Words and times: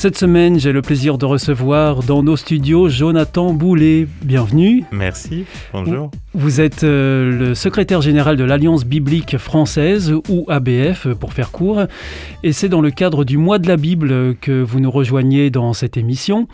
Cette 0.00 0.16
semaine, 0.16 0.58
j'ai 0.58 0.72
le 0.72 0.80
plaisir 0.80 1.18
de 1.18 1.26
recevoir 1.26 2.02
dans 2.02 2.22
nos 2.22 2.38
studios 2.38 2.88
Jonathan 2.88 3.52
Boulet. 3.52 4.08
Bienvenue. 4.22 4.82
Merci, 4.92 5.44
bonjour. 5.74 6.10
Vous 6.32 6.62
êtes 6.62 6.84
euh, 6.84 7.30
le 7.30 7.54
secrétaire 7.54 8.00
général 8.00 8.38
de 8.38 8.44
l'Alliance 8.44 8.86
biblique 8.86 9.36
française, 9.36 10.14
ou 10.30 10.46
ABF 10.48 11.08
pour 11.08 11.34
faire 11.34 11.50
court, 11.50 11.82
et 12.42 12.52
c'est 12.52 12.70
dans 12.70 12.80
le 12.80 12.90
cadre 12.90 13.26
du 13.26 13.36
mois 13.36 13.58
de 13.58 13.68
la 13.68 13.76
Bible 13.76 14.36
que 14.36 14.62
vous 14.62 14.80
nous 14.80 14.90
rejoignez 14.90 15.50
dans 15.50 15.74
cette 15.74 15.98
émission. 15.98 16.48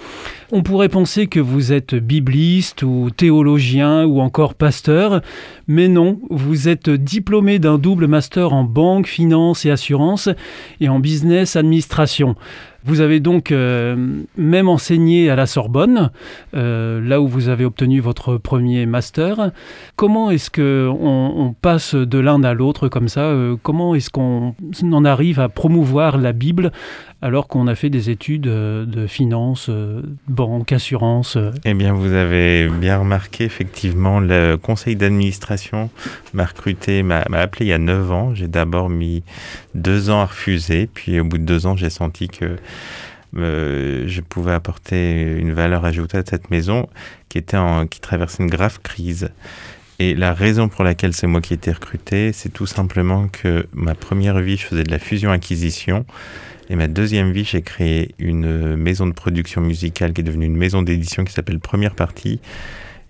On 0.51 0.65
pourrait 0.65 0.89
penser 0.89 1.29
que 1.29 1.39
vous 1.39 1.73
êtes 1.73 1.95
bibliste 1.95 2.83
ou 2.83 3.11
théologien 3.17 4.07
ou 4.07 4.21
encore 4.21 4.55
pasteur, 4.55 5.21
mais 5.69 5.87
non, 5.87 6.21
vous 6.31 6.69
êtes 6.69 6.91
diplômé 6.91 7.61
d'un 7.61 7.79
double 7.79 8.09
master 8.09 8.53
en 8.55 8.65
banque, 8.65 9.07
finance 9.07 9.67
et 9.67 9.71
assurance 9.71 10.29
et 10.81 10.89
en 10.89 10.99
business 10.99 11.55
administration. 11.55 12.35
Vous 12.87 13.01
avez 13.01 13.19
donc 13.19 13.51
euh, 13.51 13.97
même 14.37 14.69
enseigné 14.69 15.29
à 15.29 15.35
la 15.35 15.47
Sorbonne, 15.47 16.13
euh, 16.55 17.01
là 17.01 17.21
où 17.21 17.27
vous 17.27 17.49
avez 17.49 17.65
obtenu 17.65 17.99
votre 17.99 18.37
premier 18.37 18.87
master. 18.87 19.51
Comment 19.97 20.31
est-ce 20.31 20.51
que 20.51 20.89
on, 20.89 21.53
passe 21.61 21.97
de 21.97 22.19
l'un 22.19 22.45
à 22.45 22.55
l'autre 22.55 22.87
comme 22.89 23.09
ça? 23.09 23.23
Euh, 23.23 23.57
Comment 23.61 23.97
est-ce 23.97 24.11
qu'on 24.11 24.55
en 24.93 25.05
arrive 25.05 25.41
à 25.41 25.49
promouvoir 25.49 26.17
la 26.17 26.33
Bible 26.33 26.71
alors 27.23 27.49
qu'on 27.49 27.67
a 27.67 27.75
fait 27.75 27.91
des 27.91 28.11
études 28.11 28.43
de 28.43 29.07
finance, 29.07 29.71
banque, 30.29 30.73
assurance 30.73 31.39
Eh 31.65 31.75
bien, 31.75 31.93
vous 31.93 32.13
avez 32.13 32.69
bien 32.69 32.99
remarqué, 32.99 33.45
effectivement, 33.45 34.21
le 34.21 34.57
conseil 34.57 34.97
d'administration 34.97 35.91
m'a 36.35 36.45
recruté, 36.45 37.03
m'a 37.03 37.25
appelé 37.33 37.67
il 37.67 37.69
y 37.69 37.73
a 37.73 37.79
9 37.79 38.13
ans. 38.13 38.35
J'ai 38.35 38.49
d'abord 38.49 38.91
mis 38.91 39.23
deux 39.75 40.11
ans 40.11 40.21
à 40.21 40.27
refuser, 40.27 40.89
puis 40.93 41.19
au 41.19 41.25
bout 41.25 41.39
de 41.39 41.45
deux 41.45 41.67
ans, 41.67 41.77
j'ai 41.77 41.91
senti 41.91 42.29
que 42.29 42.57
euh, 43.37 44.05
je 44.07 44.21
pouvais 44.21 44.53
apporter 44.53 45.37
une 45.39 45.53
valeur 45.53 45.85
ajoutée 45.85 46.19
à 46.19 46.23
cette 46.25 46.51
maison 46.51 46.89
qui, 47.29 47.39
était 47.39 47.57
en, 47.57 47.87
qui 47.87 48.01
traversait 48.01 48.43
une 48.43 48.51
grave 48.51 48.81
crise. 48.83 49.31
Et 49.99 50.15
la 50.15 50.35
raison 50.35 50.69
pour 50.69 50.85
laquelle 50.85 51.15
c'est 51.15 51.27
moi 51.27 51.41
qui 51.41 51.55
ai 51.55 51.57
été 51.57 51.73
recruté, 51.73 52.33
c'est 52.33 52.51
tout 52.51 52.67
simplement 52.67 53.29
que 53.29 53.67
ma 53.73 53.95
première 53.95 54.39
vie, 54.41 54.57
je 54.57 54.67
faisais 54.67 54.85
de 54.85 54.91
la 54.91 54.99
fusion-acquisition. 54.99 56.05
Et 56.69 56.75
ma 56.77 56.89
deuxième 56.89 57.33
vie, 57.33 57.45
j'ai 57.45 57.63
créé 57.63 58.15
une 58.19 58.77
maison 58.77 59.07
de 59.07 59.13
production 59.13 59.61
musicale 59.61 60.13
qui 60.13 60.23
est 60.23 60.25
devenue 60.25 60.47
une 60.47 60.57
maison 60.57 60.83
d'édition 60.83 61.25
qui 61.25 61.33
s'appelle 61.33 61.61
Première 61.61 61.95
Partie. 61.95 62.41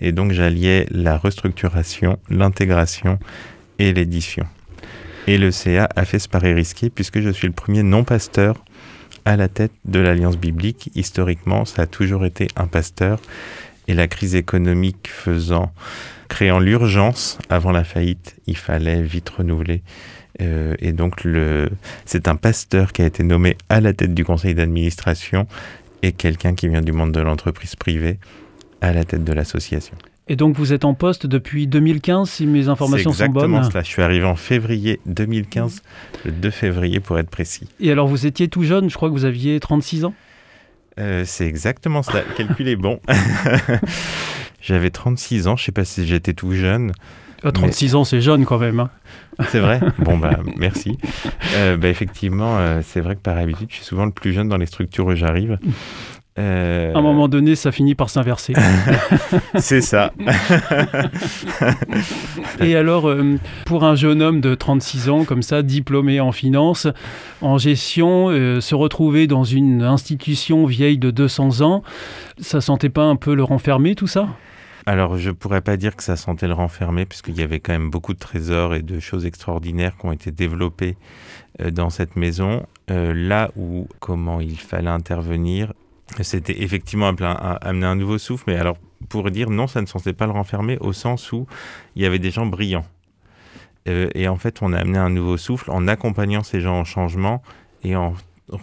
Et 0.00 0.12
donc 0.12 0.32
j'alliais 0.32 0.86
la 0.90 1.16
restructuration, 1.16 2.18
l'intégration 2.28 3.18
et 3.78 3.92
l'édition. 3.92 4.44
Et 5.26 5.38
le 5.38 5.50
CA 5.50 5.88
a 5.96 6.04
fait 6.04 6.18
ce 6.18 6.28
pari 6.28 6.52
risqué 6.52 6.90
puisque 6.90 7.20
je 7.20 7.30
suis 7.30 7.46
le 7.46 7.54
premier 7.54 7.82
non-pasteur 7.82 8.62
à 9.24 9.36
la 9.36 9.48
tête 9.48 9.72
de 9.86 10.00
l'Alliance 10.00 10.36
biblique. 10.36 10.90
Historiquement, 10.94 11.64
ça 11.64 11.82
a 11.82 11.86
toujours 11.86 12.26
été 12.26 12.48
un 12.56 12.66
pasteur. 12.66 13.20
Et 13.88 13.94
la 13.94 14.08
crise 14.08 14.34
économique 14.34 15.08
faisant, 15.08 15.72
créant 16.28 16.58
l'urgence 16.58 17.38
avant 17.48 17.72
la 17.72 17.84
faillite, 17.84 18.36
il 18.46 18.56
fallait 18.56 19.02
vite 19.02 19.30
renouveler. 19.30 19.82
Euh, 20.40 20.74
et 20.78 20.92
donc, 20.92 21.24
le, 21.24 21.68
c'est 22.04 22.28
un 22.28 22.36
pasteur 22.36 22.92
qui 22.92 23.02
a 23.02 23.06
été 23.06 23.22
nommé 23.22 23.56
à 23.68 23.80
la 23.80 23.92
tête 23.92 24.14
du 24.14 24.24
conseil 24.24 24.54
d'administration 24.54 25.46
et 26.02 26.12
quelqu'un 26.12 26.54
qui 26.54 26.68
vient 26.68 26.82
du 26.82 26.92
monde 26.92 27.12
de 27.12 27.20
l'entreprise 27.20 27.76
privée 27.76 28.18
à 28.80 28.92
la 28.92 29.04
tête 29.04 29.24
de 29.24 29.32
l'association. 29.32 29.96
Et 30.28 30.34
donc 30.34 30.56
vous 30.56 30.72
êtes 30.72 30.84
en 30.84 30.92
poste 30.92 31.24
depuis 31.26 31.68
2015, 31.68 32.28
si 32.28 32.46
mes 32.46 32.68
informations 32.68 33.12
sont 33.12 33.26
bonnes 33.26 33.44
exactement 33.44 33.70
cela. 33.70 33.82
Je 33.84 33.88
suis 33.88 34.02
arrivé 34.02 34.24
en 34.24 34.34
février 34.34 34.98
2015, 35.06 35.82
le 36.24 36.32
2 36.32 36.50
février 36.50 36.98
pour 36.98 37.16
être 37.20 37.30
précis. 37.30 37.68
Et 37.78 37.92
alors 37.92 38.08
vous 38.08 38.26
étiez 38.26 38.48
tout 38.48 38.64
jeune, 38.64 38.90
je 38.90 38.96
crois 38.96 39.08
que 39.08 39.14
vous 39.14 39.24
aviez 39.24 39.60
36 39.60 40.04
ans? 40.04 40.14
Euh, 40.98 41.22
C'est 41.24 41.46
exactement 41.46 42.02
cela. 42.02 42.22
Le 42.28 42.34
calcul 42.34 42.66
est 42.66 42.76
bon. 42.76 42.98
J'avais 44.60 44.90
36 44.90 45.46
ans, 45.46 45.56
je 45.56 45.62
ne 45.62 45.66
sais 45.66 45.72
pas 45.72 45.84
si 45.84 46.04
j'étais 46.04 46.34
tout 46.34 46.52
jeune. 46.52 46.92
36 47.42 47.94
ah, 47.94 47.98
ans, 47.98 48.04
c'est 48.04 48.20
jeune 48.20 48.44
quand 48.44 48.58
même. 48.58 48.80
Hein. 48.80 48.90
C'est 49.48 49.60
vrai? 49.60 49.80
Bon, 49.98 50.18
bah, 50.18 50.38
merci. 50.56 50.98
Euh, 51.54 51.76
bah, 51.76 51.88
effectivement, 51.88 52.58
euh, 52.58 52.80
c'est 52.82 53.00
vrai 53.00 53.16
que 53.16 53.20
par 53.20 53.36
habitude, 53.36 53.68
je 53.70 53.76
suis 53.76 53.84
souvent 53.84 54.06
le 54.06 54.12
plus 54.12 54.32
jeune 54.32 54.48
dans 54.48 54.56
les 54.56 54.66
structures 54.66 55.06
où 55.06 55.14
j'arrive. 55.14 55.58
Euh, 56.38 56.92
à 56.92 56.98
un 56.98 57.02
moment 57.02 57.28
donné, 57.28 57.54
ça 57.54 57.72
finit 57.72 57.94
par 57.94 58.10
s'inverser. 58.10 58.52
c'est 59.56 59.80
ça. 59.80 60.12
Et 62.60 62.76
alors, 62.76 63.08
euh, 63.08 63.38
pour 63.64 63.84
un 63.84 63.94
jeune 63.94 64.20
homme 64.20 64.42
de 64.42 64.54
36 64.54 65.08
ans, 65.08 65.24
comme 65.24 65.42
ça, 65.42 65.62
diplômé 65.62 66.20
en 66.20 66.32
finance, 66.32 66.88
en 67.40 67.56
gestion, 67.56 68.28
euh, 68.28 68.60
se 68.60 68.74
retrouver 68.74 69.26
dans 69.26 69.44
une 69.44 69.82
institution 69.82 70.66
vieille 70.66 70.98
de 70.98 71.10
200 71.10 71.62
ans, 71.62 71.82
ça 72.38 72.60
sentait 72.60 72.90
pas 72.90 73.04
un 73.04 73.16
peu 73.16 73.34
le 73.34 73.42
renfermer, 73.42 73.94
tout 73.94 74.06
ça? 74.06 74.28
Alors, 74.86 75.18
je 75.18 75.32
pourrais 75.32 75.62
pas 75.62 75.76
dire 75.76 75.96
que 75.96 76.02
ça 76.02 76.16
sentait 76.16 76.46
le 76.46 76.54
renfermer, 76.54 77.06
puisqu'il 77.06 77.36
y 77.36 77.42
avait 77.42 77.58
quand 77.58 77.72
même 77.72 77.90
beaucoup 77.90 78.14
de 78.14 78.18
trésors 78.18 78.74
et 78.74 78.82
de 78.82 79.00
choses 79.00 79.26
extraordinaires 79.26 79.96
qui 79.96 80.06
ont 80.06 80.12
été 80.12 80.30
développées 80.30 80.96
dans 81.72 81.90
cette 81.90 82.14
maison. 82.16 82.64
là 82.88 83.50
où, 83.56 83.88
comment 83.98 84.40
il 84.40 84.58
fallait 84.58 84.90
intervenir, 84.90 85.72
c'était 86.20 86.62
effectivement 86.62 87.08
amener 87.08 87.86
un 87.86 87.96
nouveau 87.96 88.18
souffle, 88.18 88.44
mais 88.46 88.56
alors 88.56 88.78
pour 89.08 89.30
dire 89.30 89.50
non, 89.50 89.66
ça 89.66 89.80
ne 89.80 89.86
sentait 89.86 90.12
pas 90.12 90.26
le 90.26 90.32
renfermer 90.32 90.78
au 90.78 90.92
sens 90.92 91.32
où 91.32 91.46
il 91.94 92.02
y 92.02 92.06
avait 92.06 92.18
des 92.18 92.30
gens 92.30 92.46
brillants. 92.46 92.86
Euh, 93.88 94.08
et 94.14 94.28
en 94.28 94.36
fait, 94.36 94.62
on 94.62 94.72
a 94.72 94.78
amené 94.78 94.98
un 94.98 95.10
nouveau 95.10 95.36
souffle 95.36 95.70
en 95.70 95.86
accompagnant 95.86 96.42
ces 96.42 96.60
gens 96.60 96.78
en 96.78 96.84
changement 96.84 97.42
et 97.82 97.94
en 97.94 98.14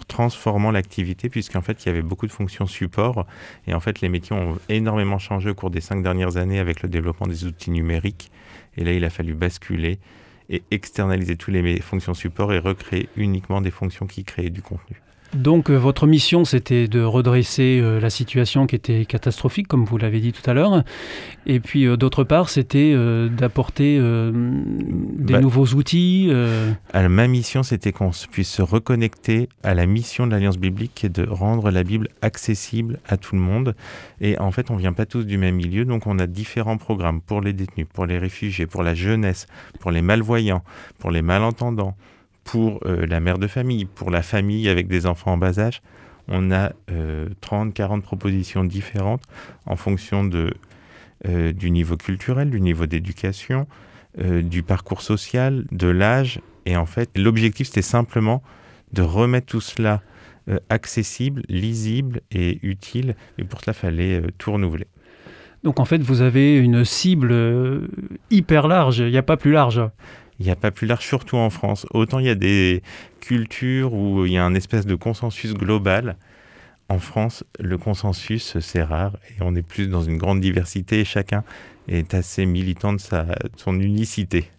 transformant 0.07 0.71
l'activité, 0.71 1.29
puisqu'en 1.29 1.61
fait, 1.61 1.83
il 1.83 1.87
y 1.87 1.89
avait 1.89 2.01
beaucoup 2.01 2.27
de 2.27 2.31
fonctions 2.31 2.67
support. 2.67 3.25
Et 3.67 3.73
en 3.73 3.79
fait, 3.79 4.01
les 4.01 4.09
métiers 4.09 4.35
ont 4.35 4.57
énormément 4.69 5.19
changé 5.19 5.49
au 5.49 5.55
cours 5.55 5.69
des 5.69 5.81
cinq 5.81 6.03
dernières 6.03 6.37
années 6.37 6.59
avec 6.59 6.81
le 6.81 6.89
développement 6.89 7.27
des 7.27 7.45
outils 7.45 7.71
numériques. 7.71 8.31
Et 8.77 8.83
là, 8.83 8.93
il 8.93 9.03
a 9.05 9.09
fallu 9.09 9.33
basculer 9.33 9.99
et 10.49 10.63
externaliser 10.71 11.35
toutes 11.35 11.53
les 11.53 11.81
fonctions 11.81 12.13
support 12.13 12.53
et 12.53 12.59
recréer 12.59 13.09
uniquement 13.15 13.61
des 13.61 13.71
fonctions 13.71 14.07
qui 14.07 14.23
créaient 14.23 14.49
du 14.49 14.61
contenu. 14.61 15.01
Donc 15.35 15.69
euh, 15.69 15.75
votre 15.75 16.07
mission, 16.07 16.45
c'était 16.45 16.87
de 16.87 17.01
redresser 17.01 17.79
euh, 17.81 17.99
la 17.99 18.09
situation 18.09 18.67
qui 18.67 18.75
était 18.75 19.05
catastrophique, 19.05 19.67
comme 19.67 19.85
vous 19.85 19.97
l'avez 19.97 20.19
dit 20.19 20.31
tout 20.31 20.47
à 20.49 20.53
l'heure. 20.53 20.83
Et 21.45 21.59
puis 21.59 21.85
euh, 21.85 21.97
d'autre 21.97 22.23
part, 22.23 22.49
c'était 22.49 22.95
d'apporter 23.29 23.97
des 23.97 25.33
bah, 25.33 25.39
nouveaux 25.39 25.65
outils. 25.67 26.31
ma 26.93 27.27
mission, 27.27 27.63
c'était 27.63 27.91
qu'on 27.91 28.11
puisse 28.31 28.49
se 28.49 28.61
reconnecter 28.61 29.49
à 29.63 29.73
la 29.73 29.85
mission 29.85 30.27
de 30.27 30.31
l'Alliance 30.31 30.57
biblique, 30.57 30.91
qui 30.95 31.05
est 31.05 31.09
de 31.09 31.27
rendre 31.27 31.71
la 31.71 31.83
Bible 31.83 32.09
accessible 32.21 32.99
à 33.07 33.17
tout 33.17 33.35
le 33.35 33.41
monde. 33.41 33.75
Et 34.21 34.37
en 34.39 34.51
fait, 34.51 34.71
on 34.71 34.75
vient 34.75 34.93
pas 34.93 35.05
tous 35.05 35.25
du 35.25 35.37
même 35.37 35.55
milieu, 35.55 35.85
donc 35.85 36.07
on 36.07 36.19
a 36.19 36.27
différents 36.27 36.77
programmes 36.77 37.21
pour 37.21 37.41
les 37.41 37.53
détenus, 37.53 37.87
pour 37.91 38.05
les 38.05 38.17
réfugiés, 38.17 38.67
pour 38.67 38.83
la 38.83 38.93
jeunesse, 38.93 39.47
pour 39.79 39.91
les 39.91 40.01
malvoyants, 40.01 40.63
pour 40.99 41.11
les 41.11 41.21
malentendants 41.21 41.95
pour 42.43 42.79
euh, 42.85 43.05
la 43.05 43.19
mère 43.19 43.37
de 43.37 43.47
famille, 43.47 43.85
pour 43.85 44.11
la 44.11 44.21
famille 44.21 44.69
avec 44.69 44.87
des 44.87 45.05
enfants 45.05 45.33
en 45.33 45.37
bas 45.37 45.59
âge. 45.59 45.81
On 46.27 46.51
a 46.51 46.71
30, 47.41 47.69
euh, 47.69 47.71
40 47.71 48.03
propositions 48.03 48.63
différentes 48.63 49.23
en 49.65 49.75
fonction 49.75 50.23
de, 50.23 50.53
euh, 51.27 51.51
du 51.51 51.69
niveau 51.69 51.97
culturel, 51.97 52.49
du 52.49 52.61
niveau 52.61 52.85
d'éducation, 52.85 53.67
du 54.15 54.61
parcours 54.61 55.01
social, 55.01 55.65
de 55.71 55.87
l'âge. 55.87 56.39
Et 56.67 56.77
en 56.77 56.85
fait, 56.85 57.09
l'objectif, 57.17 57.65
c'était 57.65 57.81
simplement 57.81 58.43
de 58.91 59.01
remettre 59.01 59.47
tout 59.47 59.59
cela 59.59 60.03
accessible, 60.69 61.41
lisible 61.49 62.21
et 62.29 62.59
utile. 62.61 63.15
Et 63.39 63.43
pour 63.43 63.61
cela, 63.61 63.73
il 63.75 63.79
fallait 63.79 64.21
tout 64.37 64.51
renouveler. 64.51 64.85
Donc 65.63 65.79
en 65.79 65.85
fait, 65.85 65.97
vous 65.97 66.21
avez 66.21 66.55
une 66.55 66.85
cible 66.85 67.33
hyper 68.29 68.67
large, 68.67 68.99
il 68.99 69.09
n'y 69.09 69.17
a 69.17 69.23
pas 69.23 69.35
plus 69.35 69.51
large 69.51 69.81
il 70.39 70.45
n'y 70.45 70.51
a 70.51 70.55
pas 70.55 70.71
plus 70.71 70.87
large, 70.87 71.05
surtout 71.05 71.37
en 71.37 71.49
France. 71.49 71.85
Autant 71.91 72.19
il 72.19 72.25
y 72.25 72.29
a 72.29 72.35
des 72.35 72.81
cultures 73.19 73.93
où 73.93 74.25
il 74.25 74.33
y 74.33 74.37
a 74.37 74.45
un 74.45 74.55
espèce 74.55 74.85
de 74.85 74.95
consensus 74.95 75.53
global. 75.53 76.17
En 76.89 76.99
France, 76.99 77.43
le 77.59 77.77
consensus, 77.77 78.59
c'est 78.59 78.83
rare 78.83 79.13
et 79.29 79.41
on 79.41 79.55
est 79.55 79.63
plus 79.63 79.87
dans 79.87 80.01
une 80.01 80.17
grande 80.17 80.41
diversité 80.41 80.99
et 80.99 81.05
chacun 81.05 81.43
est 81.87 82.13
assez 82.13 82.45
militant 82.45 82.93
de, 82.93 82.99
sa, 82.99 83.25
son 83.55 83.79
unicité. 83.79 84.49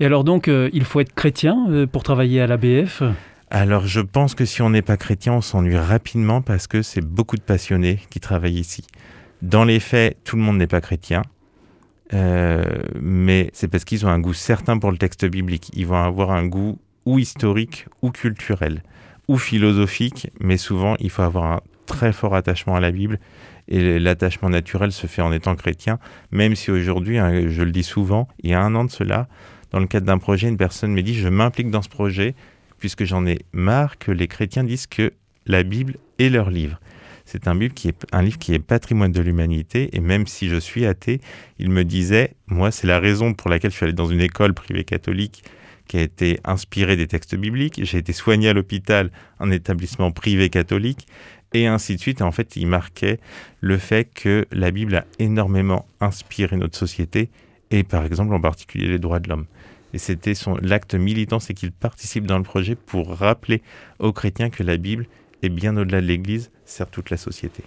Et 0.00 0.06
alors 0.06 0.24
donc, 0.24 0.48
euh, 0.48 0.70
il 0.72 0.84
faut 0.84 1.00
être 1.00 1.14
chrétien 1.14 1.66
euh, 1.70 1.86
pour 1.86 2.02
travailler 2.02 2.40
à 2.40 2.46
l'ABF 2.46 3.02
alors 3.50 3.86
je 3.86 4.00
pense 4.00 4.34
que 4.34 4.44
si 4.44 4.60
on 4.60 4.68
n'est 4.68 4.82
pas 4.82 4.98
chrétien, 4.98 5.32
on 5.32 5.40
s'ennuie 5.40 5.78
rapidement 5.78 6.42
parce 6.42 6.66
que 6.66 6.82
c'est 6.82 7.00
beaucoup 7.00 7.36
de 7.36 7.42
passionnés 7.42 7.98
qui 8.10 8.20
travaillent 8.20 8.58
ici. 8.58 8.84
Dans 9.40 9.64
les 9.64 9.80
faits, 9.80 10.18
tout 10.22 10.36
le 10.36 10.42
monde 10.42 10.58
n'est 10.58 10.66
pas 10.66 10.82
chrétien. 10.82 11.22
Euh, 12.14 12.64
mais 13.00 13.50
c'est 13.52 13.68
parce 13.68 13.84
qu'ils 13.84 14.06
ont 14.06 14.08
un 14.08 14.18
goût 14.18 14.34
certain 14.34 14.78
pour 14.78 14.90
le 14.90 14.98
texte 14.98 15.24
biblique. 15.26 15.70
Ils 15.74 15.86
vont 15.86 16.02
avoir 16.02 16.30
un 16.30 16.46
goût 16.46 16.78
ou 17.04 17.18
historique 17.18 17.86
ou 18.02 18.10
culturel 18.10 18.82
ou 19.28 19.36
philosophique, 19.36 20.30
mais 20.40 20.56
souvent 20.56 20.96
il 21.00 21.10
faut 21.10 21.22
avoir 21.22 21.44
un 21.52 21.60
très 21.86 22.12
fort 22.12 22.34
attachement 22.34 22.76
à 22.76 22.80
la 22.80 22.90
Bible. 22.90 23.18
Et 23.68 23.98
l'attachement 23.98 24.48
naturel 24.48 24.92
se 24.92 25.06
fait 25.06 25.20
en 25.20 25.30
étant 25.30 25.54
chrétien, 25.54 25.98
même 26.30 26.56
si 26.56 26.70
aujourd'hui, 26.70 27.18
hein, 27.18 27.48
je 27.48 27.62
le 27.62 27.70
dis 27.70 27.82
souvent, 27.82 28.26
il 28.42 28.50
y 28.50 28.54
a 28.54 28.62
un 28.62 28.74
an 28.74 28.86
de 28.86 28.90
cela, 28.90 29.28
dans 29.72 29.78
le 29.78 29.86
cadre 29.86 30.06
d'un 30.06 30.16
projet, 30.16 30.48
une 30.48 30.56
personne 30.56 30.92
me 30.92 31.02
dit 31.02 31.14
je 31.14 31.28
m'implique 31.28 31.70
dans 31.70 31.82
ce 31.82 31.90
projet 31.90 32.34
puisque 32.78 33.04
j'en 33.04 33.26
ai 33.26 33.40
marre 33.52 33.98
que 33.98 34.12
les 34.12 34.28
chrétiens 34.28 34.64
disent 34.64 34.86
que 34.86 35.12
la 35.46 35.62
Bible 35.62 35.96
est 36.18 36.30
leur 36.30 36.50
livre. 36.50 36.80
C'est 37.30 37.46
un, 37.46 37.52
livre 37.52 37.74
qui 37.74 37.88
est, 38.54 38.58
patrimoine 38.58 39.12
de 39.12 39.20
l'humanité 39.20 39.90
et 39.92 40.00
même 40.00 40.26
si 40.26 40.48
je 40.48 40.56
suis 40.56 40.86
athée, 40.86 41.20
il 41.58 41.68
me 41.68 41.84
disait, 41.84 42.32
moi 42.46 42.70
c'est 42.70 42.86
la 42.86 42.98
raison 42.98 43.34
pour 43.34 43.50
laquelle 43.50 43.70
je 43.70 43.76
suis 43.76 43.84
allé 43.84 43.92
dans 43.92 44.06
une 44.06 44.22
école 44.22 44.54
privée 44.54 44.84
catholique 44.84 45.44
qui 45.86 45.98
a 45.98 46.00
été 46.00 46.40
inspirée 46.44 46.96
des 46.96 47.06
textes 47.06 47.34
bibliques, 47.34 47.84
j'ai 47.84 47.98
été 47.98 48.14
soigné 48.14 48.48
à 48.48 48.54
l'hôpital, 48.54 49.10
un 49.40 49.50
établissement 49.50 50.10
privé 50.10 50.48
catholique, 50.48 51.06
et 51.52 51.66
ainsi 51.66 51.96
de 51.96 52.00
suite. 52.00 52.22
en 52.22 52.32
fait, 52.32 52.56
il 52.56 52.66
marquait 52.66 53.20
le 53.60 53.76
fait 53.76 54.08
que 54.14 54.46
la 54.50 54.70
Bible 54.70 54.94
a 54.94 55.04
énormément 55.18 55.86
inspiré 56.00 56.56
notre 56.56 56.78
société, 56.78 57.28
et 57.70 57.84
par 57.84 58.06
exemple 58.06 58.32
en 58.32 58.40
particulier 58.40 58.88
les 58.88 58.98
droits 58.98 59.20
de 59.20 59.28
l'homme. 59.28 59.44
Et 59.92 59.98
c'était 59.98 60.34
son 60.34 60.56
l'acte 60.62 60.94
militant, 60.94 61.40
c'est 61.40 61.52
qu'il 61.52 61.72
participe 61.72 62.26
dans 62.26 62.38
le 62.38 62.44
projet 62.44 62.74
pour 62.74 63.14
rappeler 63.14 63.60
aux 63.98 64.14
chrétiens 64.14 64.48
que 64.48 64.62
la 64.62 64.78
Bible 64.78 65.06
est 65.42 65.48
bien 65.48 65.76
au-delà 65.76 66.00
de 66.00 66.06
l'Église, 66.06 66.50
sert 66.64 66.88
toute 66.88 67.10
la 67.10 67.16
société. 67.16 67.64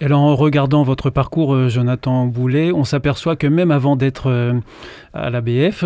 Alors 0.00 0.20
en 0.20 0.34
regardant 0.34 0.82
votre 0.82 1.08
parcours, 1.08 1.54
euh, 1.54 1.68
Jonathan 1.68 2.26
Boulet, 2.26 2.72
on 2.72 2.82
s'aperçoit 2.82 3.36
que 3.36 3.46
même 3.46 3.70
avant 3.70 3.94
d'être 3.94 4.28
euh, 4.28 4.52
à 5.12 5.30
l'ABF, 5.30 5.84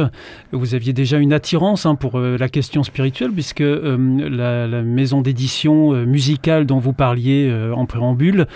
vous 0.53 0.75
aviez 0.75 0.95
déjà 0.95 1.19
une 1.19 1.35
attirance 1.35 1.85
hein, 1.85 1.95
pour 1.95 2.19
euh, 2.19 2.39
la 2.39 2.49
question 2.49 2.83
spirituelle, 2.83 3.33
puisque 3.33 3.61
la, 3.61 4.67
maison 4.83 5.21
d'édition 5.21 5.93
musicale 6.07 6.65
dont 6.65 6.79
vous 6.79 6.95
parliez 6.95 7.53
en 7.75 7.85
préambule, 7.87 8.47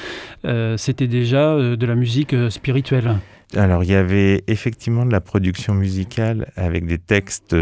c'était 0.77 1.07
déjà 1.07 1.57
de 1.57 1.87
la 1.87 1.95
musique 1.95 2.35
spirituelle. 2.51 3.17
Alors 3.57 3.85
il 3.85 3.91
y 3.91 3.95
avait 3.95 4.45
effectivement 4.47 5.05
de 5.05 5.13
la 5.13 5.21
production 5.21 5.75
musicale 5.75 6.51
avec 6.57 6.87
des 6.87 6.99
textes 6.99 7.55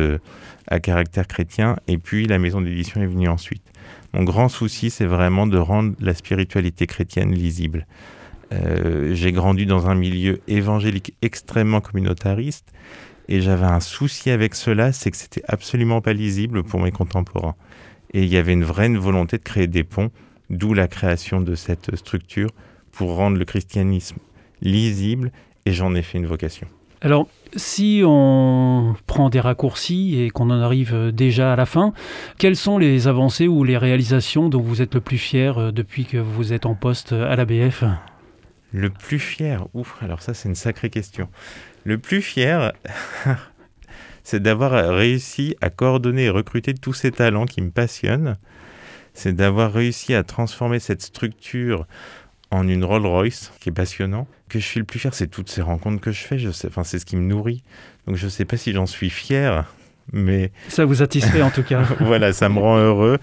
à 0.68 0.80
caractère 0.80 1.26
chrétien, 1.26 1.76
et 1.88 1.98
puis 1.98 2.26
la 2.26 2.38
maison 2.38 2.60
d'édition 2.60 3.02
est 3.02 3.06
venue 3.06 3.28
ensuite. 3.28 3.64
Mon 4.12 4.24
grand 4.24 4.48
souci, 4.48 4.90
c'est 4.90 5.06
vraiment 5.06 5.46
de 5.46 5.58
rendre 5.58 5.94
la 6.00 6.14
spiritualité 6.14 6.86
chrétienne 6.86 7.32
lisible. 7.32 7.86
Euh, 8.52 9.14
j'ai 9.14 9.30
grandi 9.30 9.66
dans 9.66 9.88
un 9.88 9.94
milieu 9.94 10.40
évangélique 10.48 11.14
extrêmement 11.22 11.80
communautariste 11.80 12.72
et 13.28 13.40
j'avais 13.40 13.66
un 13.66 13.78
souci 13.78 14.30
avec 14.30 14.56
cela, 14.56 14.92
c'est 14.92 15.12
que 15.12 15.16
c'était 15.16 15.44
absolument 15.46 16.00
pas 16.00 16.12
lisible 16.12 16.64
pour 16.64 16.80
mes 16.80 16.90
contemporains. 16.90 17.54
Et 18.12 18.24
il 18.24 18.28
y 18.28 18.36
avait 18.36 18.52
une 18.52 18.64
vraie 18.64 18.88
volonté 18.88 19.38
de 19.38 19.44
créer 19.44 19.68
des 19.68 19.84
ponts, 19.84 20.10
d'où 20.50 20.74
la 20.74 20.88
création 20.88 21.40
de 21.40 21.54
cette 21.54 21.94
structure 21.94 22.50
pour 22.90 23.14
rendre 23.14 23.38
le 23.38 23.44
christianisme 23.44 24.16
lisible 24.60 25.30
et 25.64 25.72
j'en 25.72 25.94
ai 25.94 26.02
fait 26.02 26.18
une 26.18 26.26
vocation. 26.26 26.66
Alors, 27.02 27.28
si 27.56 28.02
on 28.04 28.94
prend 29.06 29.30
des 29.30 29.40
raccourcis 29.40 30.20
et 30.20 30.30
qu'on 30.30 30.50
en 30.50 30.60
arrive 30.60 31.10
déjà 31.12 31.54
à 31.54 31.56
la 31.56 31.64
fin, 31.64 31.94
quelles 32.38 32.56
sont 32.56 32.76
les 32.76 33.08
avancées 33.08 33.48
ou 33.48 33.64
les 33.64 33.78
réalisations 33.78 34.48
dont 34.48 34.60
vous 34.60 34.82
êtes 34.82 34.94
le 34.94 35.00
plus 35.00 35.18
fier 35.18 35.58
euh, 35.58 35.72
depuis 35.72 36.04
que 36.04 36.18
vous 36.18 36.52
êtes 36.52 36.66
en 36.66 36.74
poste 36.74 37.12
à 37.12 37.34
l'ABF? 37.36 37.84
Le 38.72 38.90
plus 38.90 39.18
fier 39.18 39.66
Ouf, 39.74 39.96
alors 40.00 40.22
ça 40.22 40.34
c'est 40.34 40.48
une 40.48 40.54
sacrée 40.54 40.90
question. 40.90 41.28
Le 41.84 41.98
plus 41.98 42.22
fier, 42.22 42.72
c'est 44.22 44.40
d'avoir 44.40 44.72
réussi 44.94 45.56
à 45.60 45.70
coordonner 45.70 46.24
et 46.24 46.30
recruter 46.30 46.74
tous 46.74 46.92
ces 46.92 47.10
talents 47.10 47.46
qui 47.46 47.62
me 47.62 47.70
passionnent. 47.70 48.36
C'est 49.12 49.32
d'avoir 49.32 49.72
réussi 49.72 50.14
à 50.14 50.22
transformer 50.22 50.78
cette 50.78 51.02
structure 51.02 51.86
en 52.50 52.66
une 52.66 52.84
Rolls 52.84 53.06
Royce, 53.06 53.52
qui 53.60 53.68
est 53.68 53.72
passionnant. 53.72 54.26
Que 54.48 54.58
je 54.58 54.64
suis 54.64 54.80
le 54.80 54.86
plus 54.86 54.98
fier, 54.98 55.14
c'est 55.14 55.28
toutes 55.28 55.48
ces 55.48 55.62
rencontres 55.62 56.00
que 56.00 56.12
je 56.12 56.20
fais. 56.20 56.38
Je 56.38 56.50
sais, 56.50 56.68
enfin, 56.68 56.84
c'est 56.84 56.98
ce 56.98 57.06
qui 57.06 57.16
me 57.16 57.22
nourrit. 57.22 57.62
Donc, 58.06 58.16
je 58.16 58.24
ne 58.24 58.30
sais 58.30 58.44
pas 58.44 58.56
si 58.56 58.72
j'en 58.72 58.86
suis 58.86 59.10
fier, 59.10 59.64
mais 60.12 60.50
ça 60.68 60.84
vous 60.84 60.96
satisfait 60.96 61.42
en 61.42 61.50
tout 61.50 61.62
cas. 61.62 61.82
voilà, 62.00 62.32
ça 62.32 62.48
me 62.48 62.58
rend 62.58 62.78
heureux. 62.78 63.18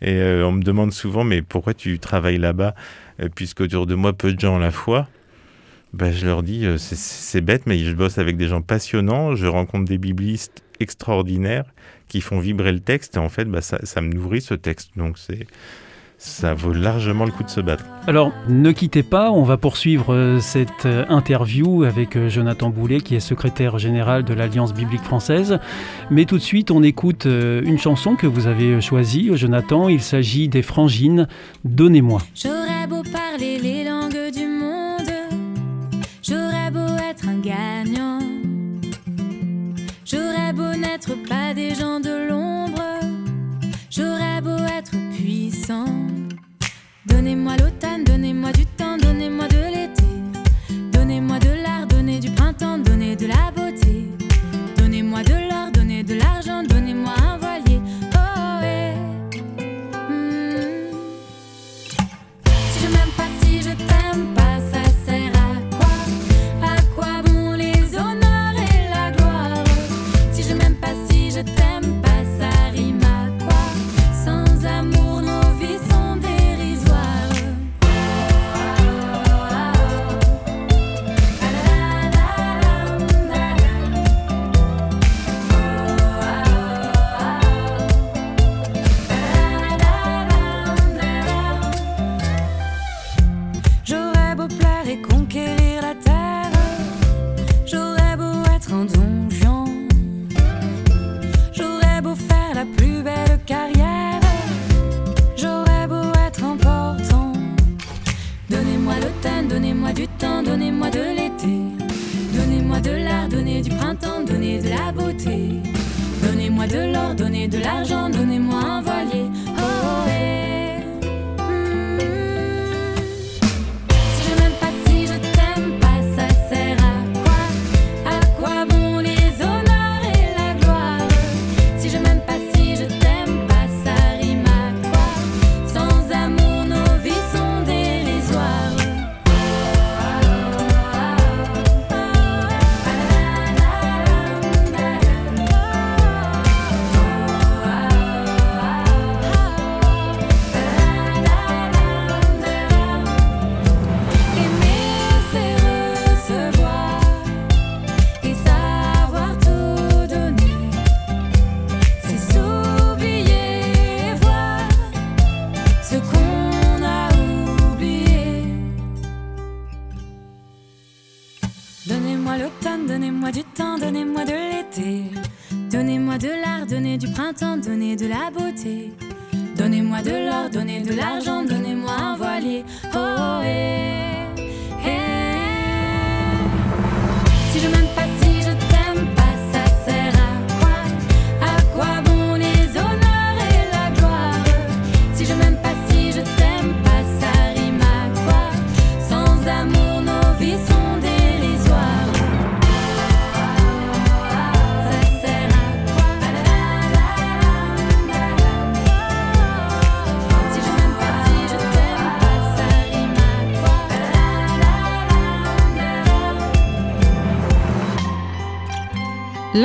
Et 0.00 0.14
euh, 0.14 0.46
on 0.46 0.52
me 0.52 0.62
demande 0.62 0.92
souvent, 0.92 1.24
mais 1.24 1.42
pourquoi 1.42 1.74
tu 1.74 1.98
travailles 1.98 2.38
là-bas, 2.38 2.74
euh, 3.20 3.28
puisqu'autour 3.34 3.86
de 3.86 3.94
moi 3.94 4.12
peu 4.12 4.32
de 4.32 4.40
gens 4.40 4.56
ont 4.56 4.58
la 4.58 4.70
foi. 4.70 5.08
Ben, 5.92 6.12
je 6.12 6.24
leur 6.24 6.42
dis, 6.42 6.64
euh, 6.64 6.76
c'est 6.78 7.40
bête, 7.40 7.64
mais 7.66 7.78
je 7.78 7.92
bosse 7.92 8.18
avec 8.18 8.36
des 8.36 8.48
gens 8.48 8.62
passionnants. 8.62 9.36
Je 9.36 9.46
rencontre 9.46 9.84
des 9.84 9.98
biblistes 9.98 10.64
extraordinaires 10.80 11.66
qui 12.08 12.20
font 12.20 12.38
vibrer 12.38 12.72
le 12.72 12.80
texte. 12.80 13.16
Et 13.16 13.18
en 13.18 13.28
fait, 13.28 13.44
bah, 13.44 13.60
ça, 13.60 13.78
ça 13.84 14.00
me 14.00 14.12
nourrit 14.12 14.40
ce 14.40 14.54
texte. 14.54 14.90
Donc 14.96 15.18
c'est 15.18 15.46
ça 16.22 16.54
vaut 16.54 16.72
largement 16.72 17.24
le 17.24 17.32
coup 17.32 17.42
de 17.42 17.50
se 17.50 17.60
battre. 17.60 17.84
Alors, 18.06 18.30
ne 18.48 18.70
quittez 18.70 19.02
pas, 19.02 19.32
on 19.32 19.42
va 19.42 19.56
poursuivre 19.56 20.14
euh, 20.14 20.38
cette 20.38 20.86
euh, 20.86 21.04
interview 21.08 21.82
avec 21.82 22.16
euh, 22.16 22.28
Jonathan 22.28 22.70
Boulet, 22.70 23.00
qui 23.00 23.16
est 23.16 23.20
secrétaire 23.20 23.80
général 23.80 24.22
de 24.22 24.32
l'Alliance 24.32 24.72
biblique 24.72 25.02
française. 25.02 25.58
Mais 26.10 26.24
tout 26.24 26.38
de 26.38 26.42
suite, 26.42 26.70
on 26.70 26.84
écoute 26.84 27.24
une 27.26 27.78
chanson 27.78 28.14
que 28.14 28.28
vous 28.28 28.46
avez 28.46 28.80
choisie, 28.80 29.30
Jonathan. 29.34 29.88
Il 29.88 30.00
s'agit 30.00 30.48
des 30.48 30.62
Frangines, 30.62 31.26
Donnez-moi. 31.64 32.20
J'aurais 32.36 32.86
beau 32.88 33.02
parler 33.02 33.58
les 33.58 33.84
langues 33.84 34.32
du 34.32 34.46
monde, 34.46 35.10
j'aurais 36.22 36.70
beau 36.70 36.94
être 37.10 37.28
un 37.28 37.40
gagnant, 37.40 38.20
j'aurais 40.04 40.52
beau 40.52 40.76
n'être 40.76 41.14
pas 41.28 41.52
des 41.54 41.74
gens 41.74 41.98
de 41.98 42.28
l'ombre, 42.28 42.82
j'aurais 43.90 44.40
beau 44.40 44.62
être 44.78 44.92
puissant. 45.16 46.01
Donnez-moi 47.32 47.56
l'automne, 47.56 48.04
donnez-moi 48.04 48.52
du 48.52 48.66
temps, 48.66 48.98
donnez-moi 48.98 49.48
de 49.48 49.56
l'été. 49.56 50.04
Donnez-moi 50.92 51.38
de 51.38 51.62
l'art, 51.62 51.86
donnez 51.86 52.20
du 52.20 52.30
printemps, 52.30 52.76
donnez 52.76 53.16
de 53.16 53.26
la 53.26 53.51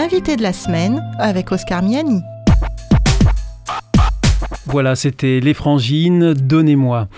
L'invité 0.10 0.38
de 0.38 0.42
la 0.42 0.54
semaine 0.54 1.04
avec 1.20 1.52
Oscar 1.52 1.84
Miani. 1.84 2.22
Voilà, 4.66 4.96
c'était 4.96 5.42
Les 5.42 5.54
Frangines, 5.54 6.34
Donnez-moi. 6.34 7.10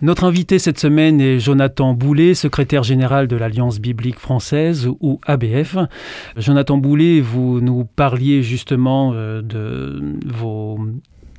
Notre 0.00 0.24
invité 0.24 0.58
cette 0.58 0.78
semaine 0.78 1.20
est 1.20 1.40
Jonathan 1.40 1.92
Boulet, 1.92 2.32
secrétaire 2.32 2.84
général 2.84 3.28
de 3.28 3.36
l'Alliance 3.36 3.80
biblique 3.80 4.18
française 4.18 4.88
ou 5.00 5.20
ABF. 5.26 5.76
Jonathan 6.38 6.78
Boulet, 6.78 7.20
vous 7.20 7.60
nous 7.60 7.84
parliez 7.84 8.42
justement 8.42 9.12
euh, 9.12 9.42
de 9.42 10.00
vos 10.24 10.78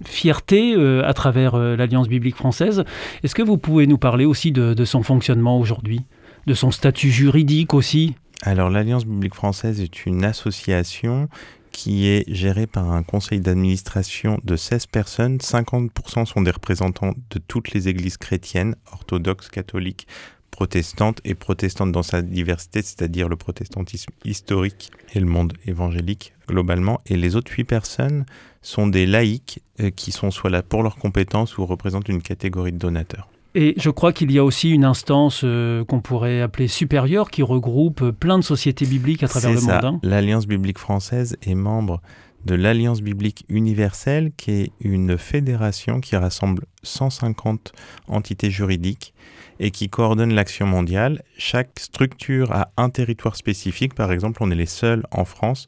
fiertés 0.06 0.76
euh, 0.76 1.02
à 1.08 1.14
travers 1.14 1.56
euh, 1.56 1.76
l'Alliance 1.76 2.08
biblique 2.08 2.36
française. 2.36 2.84
Est-ce 3.24 3.34
que 3.34 3.42
vous 3.42 3.58
pouvez 3.58 3.88
nous 3.88 3.98
parler 3.98 4.26
aussi 4.26 4.52
de, 4.52 4.76
de 4.76 4.86
son 4.86 5.02
fonctionnement 5.02 5.60
aujourd'hui, 5.60 6.02
de 6.46 6.54
son 6.54 6.70
statut 6.70 7.10
juridique 7.10 7.74
aussi? 7.74 8.14
Alors 8.42 8.70
l'Alliance 8.70 9.06
biblique 9.06 9.36
française 9.36 9.82
est 9.82 10.06
une 10.06 10.24
association 10.24 11.28
qui 11.72 12.08
est 12.08 12.24
gérée 12.34 12.68
par 12.68 12.92
un 12.92 13.04
conseil 13.04 13.42
d'administration 13.42 14.40
de 14.44 14.56
16 14.56 14.86
personnes. 14.88 15.38
50% 15.38 16.26
sont 16.26 16.42
des 16.42 16.52
représentants 16.52 17.14
de 17.30 17.40
toutes 17.40 17.72
les 17.72 17.90
églises 17.90 18.18
chrétiennes, 18.18 18.76
orthodoxes, 18.92 19.50
catholiques, 19.50 20.08
protestantes 20.52 21.20
et 21.26 21.36
protestantes 21.36 21.92
dans 21.92 22.04
sa 22.04 22.22
diversité, 22.22 22.82
c'est-à-dire 22.82 23.30
le 23.30 23.36
protestantisme 23.36 24.12
historique 24.26 24.92
et 25.14 25.20
le 25.20 25.26
monde 25.26 25.54
évangélique 25.66 26.34
globalement. 26.48 27.02
Et 27.06 27.18
les 27.18 27.36
autres 27.36 27.52
8 27.52 27.66
personnes 27.66 28.26
sont 28.62 28.88
des 28.88 29.06
laïcs 29.06 29.62
euh, 29.80 29.90
qui 29.90 30.12
sont 30.12 30.32
soit 30.32 30.50
là 30.50 30.64
pour 30.64 30.82
leurs 30.82 30.98
compétences 30.98 31.58
ou 31.58 31.66
représentent 31.66 32.10
une 32.10 32.22
catégorie 32.22 32.72
de 32.72 32.78
donateurs. 32.78 33.30
Et 33.56 33.74
je 33.78 33.90
crois 33.90 34.14
qu'il 34.14 34.32
y 34.32 34.38
a 34.38 34.44
aussi 34.44 34.70
une 34.72 34.86
instance 34.86 35.42
euh, 35.44 35.84
qu'on 35.86 36.02
pourrait 36.02 36.42
appeler 36.42 36.68
supérieure 36.68 37.32
qui 37.32 37.42
regroupe 37.42 38.02
euh, 38.04 38.12
plein 38.12 38.38
de 38.38 38.44
sociétés 38.44 38.86
bibliques 38.86 39.24
à 39.24 39.28
travers 39.28 39.52
le 39.52 39.58
ça. 39.58 39.76
monde. 39.82 39.86
hein. 39.86 40.00
L'Alliance 40.04 40.46
biblique 40.46 40.78
française 40.78 41.36
est 41.42 41.56
membre 41.56 42.02
de 42.46 42.56
l'Alliance 42.56 43.02
biblique 43.02 43.46
universelle, 43.50 44.32
qui 44.38 44.52
est 44.52 44.72
une 44.80 45.18
fédération 45.18 46.00
qui 46.00 46.16
rassemble 46.16 46.66
150 46.84 47.74
entités 48.08 48.50
juridiques 48.52 49.14
et 49.60 49.72
qui 49.72 49.90
coordonne 49.90 50.34
l'action 50.34 50.66
mondiale. 50.66 51.24
Chaque 51.38 51.80
structure 51.80 52.52
a 52.52 52.72
un 52.78 52.90
territoire 52.90 53.36
spécifique. 53.36 53.94
Par 53.94 54.12
exemple, 54.12 54.42
on 54.42 54.52
est 54.52 54.56
les 54.56 54.66
seuls 54.68 55.04
en 55.12 55.26
France 55.26 55.68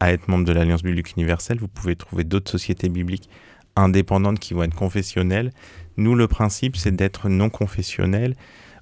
à 0.00 0.12
être 0.12 0.28
membre 0.28 0.44
de 0.44 0.52
l'Alliance 0.52 0.82
biblique 0.82 1.12
universelle. 1.16 1.58
Vous 1.58 1.68
pouvez 1.68 1.94
trouver 1.94 2.24
d'autres 2.24 2.50
sociétés 2.50 2.88
bibliques 2.88 3.28
indépendantes 3.76 4.40
qui 4.40 4.54
vont 4.54 4.64
être 4.64 4.74
confessionnelles. 4.74 5.52
Nous, 5.98 6.14
le 6.14 6.28
principe, 6.28 6.76
c'est 6.76 6.94
d'être 6.94 7.28
non 7.28 7.50
confessionnel 7.50 8.36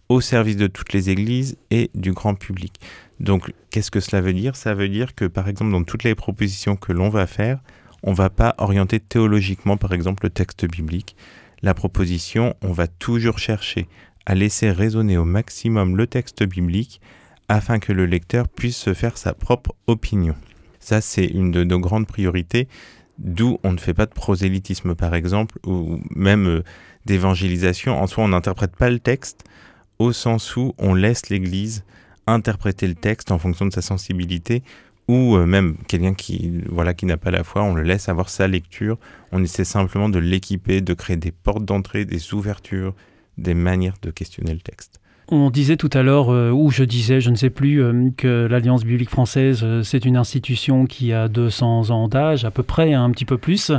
au 0.09 0.21
service 0.21 0.57
de 0.57 0.67
toutes 0.67 0.93
les 0.93 1.11
églises 1.11 1.57
et 1.71 1.91
du 1.95 2.13
grand 2.13 2.35
public. 2.35 2.79
Donc, 3.19 3.53
qu'est-ce 3.71 3.91
que 3.91 4.01
cela 4.01 4.21
veut 4.21 4.35
dire? 4.35 4.55
Ça 4.55 4.75
veut 4.75 4.89
dire 4.89 5.15
que, 5.15 5.25
par 5.25 5.49
exemple, 5.49 5.73
dans 5.73 5.83
toutes 5.83 6.05
les 6.05 6.15
propositions 6.15 6.77
que 6.77 6.93
l'on 6.93 7.09
va 7.09 7.27
faire, 7.27 7.61
on 8.03 8.11
ne 8.11 8.17
va 8.17 8.29
pas 8.31 8.55
orienter 8.59 9.01
théologiquement, 9.01 9.79
par 9.79 9.93
exemple, 9.93 10.27
le 10.27 10.31
texte 10.31 10.67
biblique. 10.67 11.17
La 11.63 11.73
proposition, 11.73 12.55
on 12.63 12.73
va 12.73 12.87
toujours 12.87 13.39
chercher 13.39 13.89
à 14.27 14.35
laisser 14.35 14.71
résonner 14.71 15.17
au 15.17 15.25
maximum 15.25 15.97
le 15.97 16.07
texte 16.07 16.45
biblique 16.45 17.01
afin 17.49 17.79
que 17.79 17.93
le 17.93 18.05
lecteur 18.05 18.47
puisse 18.49 18.77
se 18.77 18.93
faire 18.93 19.17
sa 19.17 19.33
propre 19.33 19.75
opinion. 19.87 20.35
Ça, 20.81 21.01
c'est 21.01 21.27
une 21.27 21.51
de 21.51 21.65
nos 21.65 21.81
grandes 21.81 22.07
priorités, 22.07 22.69
d'où 23.19 23.59
on 23.65 23.73
ne 23.73 23.79
fait 23.79 23.95
pas 23.95 24.07
de 24.07 24.13
prosélytisme, 24.13 24.95
par 24.95 25.15
exemple, 25.15 25.59
ou 25.65 26.01
même 26.15 26.47
euh, 26.47 26.63
d'évangélisation. 27.07 28.01
En 28.01 28.07
soi, 28.07 28.25
on 28.25 28.29
n'interprète 28.29 28.77
pas 28.77 28.91
le 28.91 28.99
texte 28.99 29.45
au 29.99 30.13
sens 30.13 30.57
où 30.57 30.75
on 30.79 30.95
laisse 30.95 31.31
l'Église 31.31 31.85
interpréter 32.27 32.87
le 32.87 32.95
texte 32.95 33.31
en 33.31 33.39
fonction 33.39 33.67
de 33.67 33.73
sa 33.73 33.83
sensibilité, 33.83 34.63
ou 35.09 35.37
euh, 35.37 35.47
même 35.47 35.77
quelqu'un 35.87 36.15
qui 36.15 36.61
voilà 36.69 36.93
qui 36.93 37.07
n'a 37.07 37.17
pas 37.17 37.31
la 37.31 37.45
foi, 37.45 37.63
on 37.63 37.75
le 37.75 37.83
laisse 37.83 38.09
avoir 38.09 38.29
sa 38.29 38.49
lecture. 38.49 38.99
On 39.31 39.43
essaie 39.43 39.65
simplement 39.65 40.09
de 40.09 40.19
l'équiper, 40.19 40.81
de 40.81 40.95
créer 40.95 41.17
des 41.17 41.31
portes 41.31 41.65
d'entrée, 41.65 42.05
des 42.05 42.35
ouvertures, 42.35 42.95
des 43.39 43.55
manières 43.55 43.95
de 44.03 44.11
questionner 44.11 44.53
le 44.53 44.61
texte. 44.61 45.01
On 45.29 45.51
disait 45.51 45.77
tout 45.77 45.91
à 45.93 46.05
l'heure, 46.05 46.33
euh, 46.33 46.53
ou 46.53 46.71
je 46.71 46.85
disais, 46.85 47.21
je 47.21 47.31
ne 47.31 47.35
sais 47.35 47.51
plus, 47.51 47.83
euh, 47.83 48.11
que 48.17 48.47
l'Alliance 48.49 48.85
biblique 48.85 49.11
française, 49.11 49.63
euh, 49.65 49.83
c'est 49.83 50.05
une 50.05 50.17
institution 50.17 50.87
qui 50.87 51.13
a 51.13 51.27
200 51.27 51.91
ans 51.91 52.07
d'âge, 52.07 52.45
à 52.45 52.53
peu 52.53 52.63
près, 52.63 52.95
hein, 52.95 53.03
un 53.03 53.11
petit 53.11 53.25
peu 53.25 53.37
plus. 53.37 53.73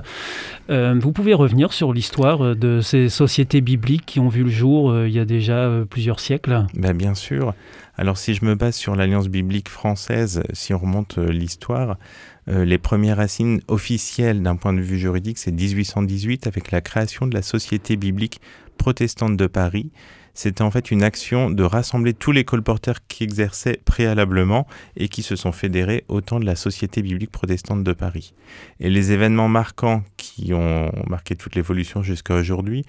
Vous 0.70 1.12
pouvez 1.14 1.34
revenir 1.34 1.72
sur 1.72 1.94
l'histoire 1.94 2.56
de 2.56 2.82
ces 2.82 3.08
sociétés 3.08 3.62
bibliques 3.62 4.06
qui 4.06 4.20
ont 4.20 4.28
vu 4.28 4.44
le 4.44 4.50
jour 4.50 5.06
il 5.06 5.12
y 5.12 5.20
a 5.20 5.26
déjà 5.26 5.72
plusieurs 5.90 6.20
siècles 6.20 6.66
Ben, 6.74 6.96
bien 6.96 7.16
sûr. 7.16 7.54
Alors 7.96 8.18
si 8.18 8.34
je 8.34 8.44
me 8.44 8.56
base 8.56 8.76
sur 8.76 8.96
l'Alliance 8.96 9.30
biblique 9.30 9.70
française, 9.70 10.44
si 10.52 10.74
on 10.74 10.78
remonte 10.78 11.18
l'histoire, 11.18 11.98
les 12.48 12.78
premières 12.78 13.18
racines 13.18 13.62
officielles 13.70 14.42
d'un 14.44 14.58
point 14.58 14.74
de 14.74 14.82
vue 14.82 15.00
juridique, 15.00 15.38
c'est 15.38 15.52
1818 15.52 16.48
avec 16.48 16.72
la 16.72 16.82
création 16.82 17.28
de 17.28 17.34
la 17.34 17.42
Société 17.42 17.96
biblique 17.96 18.42
protestante 18.78 19.38
de 19.38 19.48
Paris. 19.48 19.92
C'était 20.38 20.62
en 20.62 20.70
fait 20.70 20.92
une 20.92 21.02
action 21.02 21.50
de 21.50 21.64
rassembler 21.64 22.14
tous 22.14 22.32
les 22.32 22.44
colporteurs 22.44 23.00
qui 23.08 23.24
exerçaient 23.24 23.80
préalablement 23.86 24.68
et 24.96 25.08
qui 25.08 25.24
se 25.24 25.36
sont 25.36 25.52
fédérés 25.52 26.06
au 26.10 26.22
temps 26.22 26.40
de 26.40 26.46
la 26.46 26.56
Société 26.56 27.02
biblique 27.02 27.32
protestante 27.32 27.84
de 27.84 27.92
Paris. 27.92 28.36
Et 28.80 28.92
les 28.92 29.12
événements 29.12 29.48
marquants 29.48 30.04
qui 30.16 30.54
ont 30.54 30.92
marqué 31.08 31.36
toute 31.36 31.56
l'évolution 31.56 32.04
jusqu'à 32.04 32.36
aujourd'hui, 32.36 32.86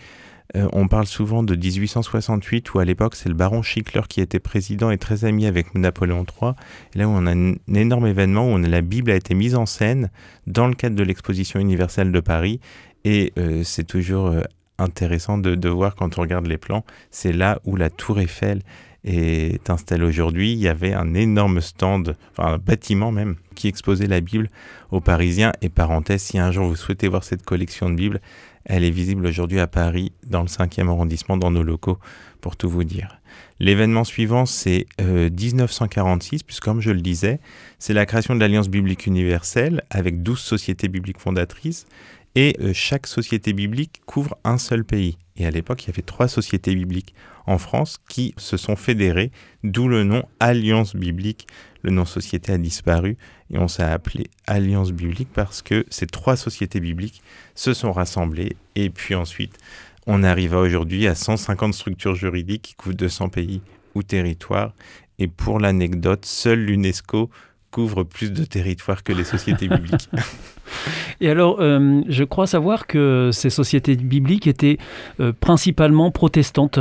euh, 0.57 0.69
on 0.75 0.89
parle 0.89 1.07
souvent 1.07 1.43
de 1.43 1.57
1868 1.57 2.75
où 2.75 2.81
à 2.81 2.85
l'époque 2.85 3.17
c'est 3.17 3.31
le 3.31 3.35
baron 3.35 3.63
Schickler 3.63 4.03
qui 4.11 4.21
était 4.21 4.41
président 4.41 4.91
et 4.91 4.99
très 4.99 5.25
ami 5.25 5.47
avec 5.47 5.75
Napoléon 5.75 6.27
III. 6.27 6.53
Et 6.95 6.99
là 6.99 7.09
où 7.09 7.13
on 7.13 7.25
a 7.25 7.33
un 7.33 7.55
énorme 7.75 8.07
événement 8.07 8.53
où 8.53 8.59
la 8.59 8.83
Bible 8.83 9.11
a 9.11 9.17
été 9.17 9.35
mise 9.35 9.55
en 9.55 9.65
scène 9.65 10.11
dans 10.47 10.67
le 10.67 10.75
cadre 10.75 10.97
de 10.97 11.03
l'exposition 11.03 11.61
universelle 11.61 12.13
de 12.13 12.21
Paris. 12.21 12.61
Et 13.05 13.33
euh, 13.39 13.63
c'est 13.65 13.85
toujours 13.85 14.27
euh, 14.27 14.43
intéressant 14.79 15.39
de, 15.39 15.69
voir 15.69 15.95
quand 15.95 16.19
on 16.19 16.23
regarde 16.23 16.47
les 16.47 16.59
plans, 16.59 16.85
c'est 17.11 17.33
là 17.33 17.61
où 17.65 17.77
la 17.77 17.91
tour 17.91 18.21
Eiffel 18.21 18.63
est 19.05 19.71
installée 19.71 20.05
aujourd'hui. 20.05 20.53
Il 20.53 20.59
y 20.59 20.69
avait 20.69 20.93
un 20.93 21.15
énorme 21.15 21.61
stand, 21.61 22.17
enfin 22.33 22.55
un 22.55 22.59
bâtiment 22.59 23.13
même, 23.13 23.37
qui 23.55 23.69
exposait 23.69 24.07
la 24.07 24.21
Bible 24.21 24.49
aux 24.91 25.01
Parisiens. 25.01 25.53
Et 25.63 25.69
parenthèse, 25.69 26.23
si 26.23 26.39
un 26.39 26.51
jour 26.53 26.67
vous 26.67 26.77
souhaitez 26.77 27.09
voir 27.09 27.25
cette 27.25 27.45
collection 27.45 27.91
de 27.91 27.95
Bibles, 27.95 28.21
elle 28.65 28.85
est 28.85 28.91
visible 28.91 29.27
aujourd'hui 29.27 29.61
à 29.61 29.67
Paris, 29.67 30.13
dans 30.27 30.43
le 30.43 30.49
5e 30.49 30.89
arrondissement, 30.89 31.37
dans 31.37 31.51
nos 31.51 31.63
locaux, 31.63 31.99
pour 32.41 32.57
tout 32.57 32.69
vous 32.69 32.85
dire. 32.85 33.19
L'événement 33.61 34.05
suivant, 34.05 34.47
c'est 34.47 34.87
euh, 35.01 35.31
1946, 35.31 36.43
puisque 36.43 36.63
comme 36.63 36.81
je 36.81 36.91
le 36.91 37.01
disais, 37.01 37.41
c'est 37.79 37.95
la 37.95 38.07
création 38.07 38.35
de 38.35 38.41
l'Alliance 38.41 38.69
biblique 38.69 39.07
universelle, 39.07 39.83
avec 39.91 40.23
12 40.23 40.39
sociétés 40.39 40.89
bibliques 40.89 41.19
fondatrices, 41.19 41.87
et 42.39 42.55
euh, 42.61 42.73
chaque 42.73 43.09
société 43.09 43.53
biblique 43.53 44.01
couvre 44.07 44.39
un 44.45 44.59
seul 44.59 44.85
pays. 44.85 45.19
Et 45.37 45.45
à 45.45 45.51
l'époque, 45.51 45.83
il 45.83 45.87
y 45.89 45.91
avait 45.91 46.03
trois 46.03 46.29
sociétés 46.29 46.73
bibliques 46.73 47.13
en 47.47 47.59
France 47.59 47.99
qui 48.09 48.33
se 48.37 48.57
sont 48.57 48.77
fédérées, 48.77 49.33
d'où 49.65 49.89
le 49.89 50.05
nom 50.05 50.23
Alliance 50.39 50.95
biblique. 50.95 51.49
Le 51.83 51.91
nom 51.91 52.05
société 52.05 52.53
a 52.53 52.59
disparu 52.59 53.17
et 53.51 53.59
on 53.59 53.67
s'est 53.67 53.83
appelé 53.83 54.29
Alliance 54.47 54.93
biblique 54.93 55.31
parce 55.35 55.63
que 55.63 55.85
ces 55.91 56.07
trois 56.07 56.37
sociétés 56.37 56.79
bibliques 56.79 57.23
se 57.57 57.75
sont 57.75 57.91
rassemblées 57.91 58.55
et 58.77 58.89
puis 58.91 59.17
ensuite 59.17 59.59
on 60.07 60.23
arriva 60.23 60.59
aujourd'hui 60.59 61.09
à 61.09 61.17
150 61.17 61.75
structures 61.75 62.15
juridiques 62.15 62.63
qui 62.63 62.75
couvrent 62.75 62.95
200 62.97 63.31
pays 63.31 63.63
ou 63.95 64.05
territoires 64.05 64.75
et 65.19 65.27
pour 65.27 65.59
l'anecdote, 65.59 66.25
seul 66.25 66.61
l'UNESCO 66.61 67.31
couvre 67.71 68.05
plus 68.05 68.33
de 68.33 68.45
territoires 68.45 69.03
que 69.03 69.13
les 69.13 69.25
sociétés 69.25 69.69
bibliques. 69.69 70.09
Et 71.21 71.31
alors, 71.31 71.57
euh, 71.61 72.03
je 72.09 72.25
crois 72.25 72.47
savoir 72.47 72.87
que 72.87 73.31
ces 73.33 73.51
sociétés 73.51 73.97
bibliques 73.97 74.47
étaient 74.47 74.79
euh, 75.21 75.33
principalement 75.39 76.11
protestantes. 76.11 76.79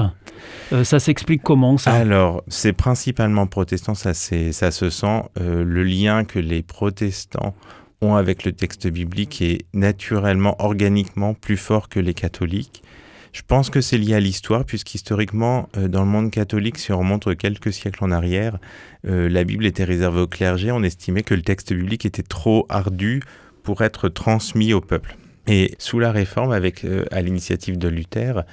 Euh, 0.71 0.83
ça 0.83 0.99
s'explique 0.99 1.41
comment 1.41 1.75
Alors, 1.85 2.43
c'est 2.47 2.73
principalement 2.73 3.47
protestant, 3.47 3.95
ça, 3.95 4.13
ça 4.13 4.71
se 4.71 4.89
sent. 4.89 5.23
Le 5.39 5.83
lien 5.83 6.23
que 6.23 6.39
les 6.39 6.61
protestants 6.61 7.55
ont 8.01 8.15
avec 8.15 8.43
le 8.43 8.51
texte 8.51 8.87
biblique 8.87 9.41
est 9.41 9.65
naturellement, 9.73 10.55
organiquement 10.59 11.33
plus 11.33 11.57
fort 11.57 11.89
que 11.89 11.99
les 11.99 12.13
catholiques. 12.13 12.83
Je 13.33 13.41
pense 13.45 13.69
que 13.69 13.81
c'est 13.81 13.97
lié 13.97 14.15
à 14.15 14.19
l'histoire, 14.19 14.65
puisqu'historiquement, 14.65 15.69
dans 15.75 16.01
le 16.01 16.07
monde 16.07 16.31
catholique, 16.31 16.77
si 16.77 16.91
on 16.91 16.99
remonte 16.99 17.35
quelques 17.37 17.73
siècles 17.73 18.03
en 18.03 18.11
arrière, 18.11 18.57
la 19.03 19.43
Bible 19.43 19.65
était 19.65 19.83
réservée 19.83 20.21
au 20.21 20.27
clergé. 20.27 20.71
On 20.71 20.81
estimait 20.81 21.23
que 21.23 21.35
le 21.35 21.41
texte 21.41 21.73
biblique 21.73 22.05
était 22.05 22.23
trop 22.23 22.65
ardu 22.69 23.21
pour 23.67 23.81
être 23.81 24.07
transmis 24.07 24.71
au 24.71 24.79
peuple. 24.79 25.17
Et 25.45 25.75
sous 25.77 25.99
la 25.99 26.13
Réforme, 26.13 26.53
avec 26.53 26.85
euh, 26.85 27.03
à 27.11 27.21
l'initiative 27.21 27.77
de 27.77 27.89
Luther, 27.89 28.45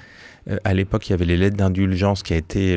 euh, 0.51 0.57
à 0.65 0.75
l'époque, 0.75 1.07
il 1.07 1.11
y 1.11 1.13
avait 1.13 1.25
les 1.25 1.37
lettres 1.37 1.57
d'indulgence 1.57 2.25
qui 2.25 2.33
a 2.33 2.37
été 2.37 2.77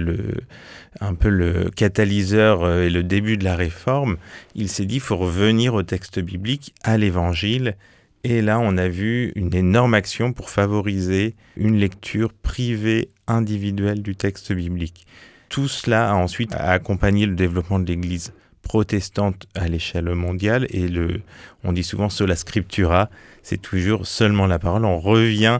un 1.01 1.15
peu 1.15 1.29
le 1.29 1.71
catalyseur 1.75 2.63
euh, 2.63 2.83
et 2.83 2.91
le 2.91 3.01
début 3.01 3.37
de 3.37 3.43
la 3.43 3.55
Réforme. 3.55 4.17
Il 4.53 4.69
s'est 4.69 4.85
dit, 4.85 4.97
il 4.97 5.01
faut 5.01 5.17
revenir 5.17 5.73
au 5.73 5.81
texte 5.81 6.19
biblique, 6.19 6.75
à 6.83 6.99
l'Évangile. 6.99 7.75
Et 8.23 8.43
là, 8.43 8.59
on 8.59 8.77
a 8.77 8.87
vu 8.87 9.31
une 9.35 9.55
énorme 9.55 9.95
action 9.95 10.31
pour 10.31 10.51
favoriser 10.51 11.33
une 11.55 11.77
lecture 11.77 12.33
privée, 12.33 13.09
individuelle 13.25 14.03
du 14.03 14.15
texte 14.15 14.53
biblique. 14.53 15.07
Tout 15.49 15.67
cela 15.67 16.11
a 16.11 16.13
ensuite 16.13 16.53
accompagné 16.53 17.25
le 17.25 17.33
développement 17.33 17.79
de 17.79 17.87
l'Église 17.87 18.31
protestante 18.67 19.47
à 19.55 19.67
l'échelle 19.69 20.13
mondiale 20.13 20.67
et 20.71 20.89
le, 20.89 21.21
on 21.63 21.71
dit 21.71 21.83
souvent 21.83 22.09
sola 22.09 22.35
scriptura, 22.35 23.09
c'est 23.43 23.61
toujours 23.61 24.05
seulement 24.05 24.45
la 24.45 24.59
parole, 24.59 24.83
on 24.83 24.99
revient 24.99 25.59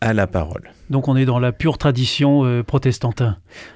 à 0.00 0.14
la 0.14 0.26
parole. 0.26 0.70
Donc 0.88 1.08
on 1.08 1.16
est 1.16 1.26
dans 1.26 1.38
la 1.38 1.52
pure 1.52 1.76
tradition 1.76 2.44
euh, 2.44 2.62
protestante. 2.62 3.22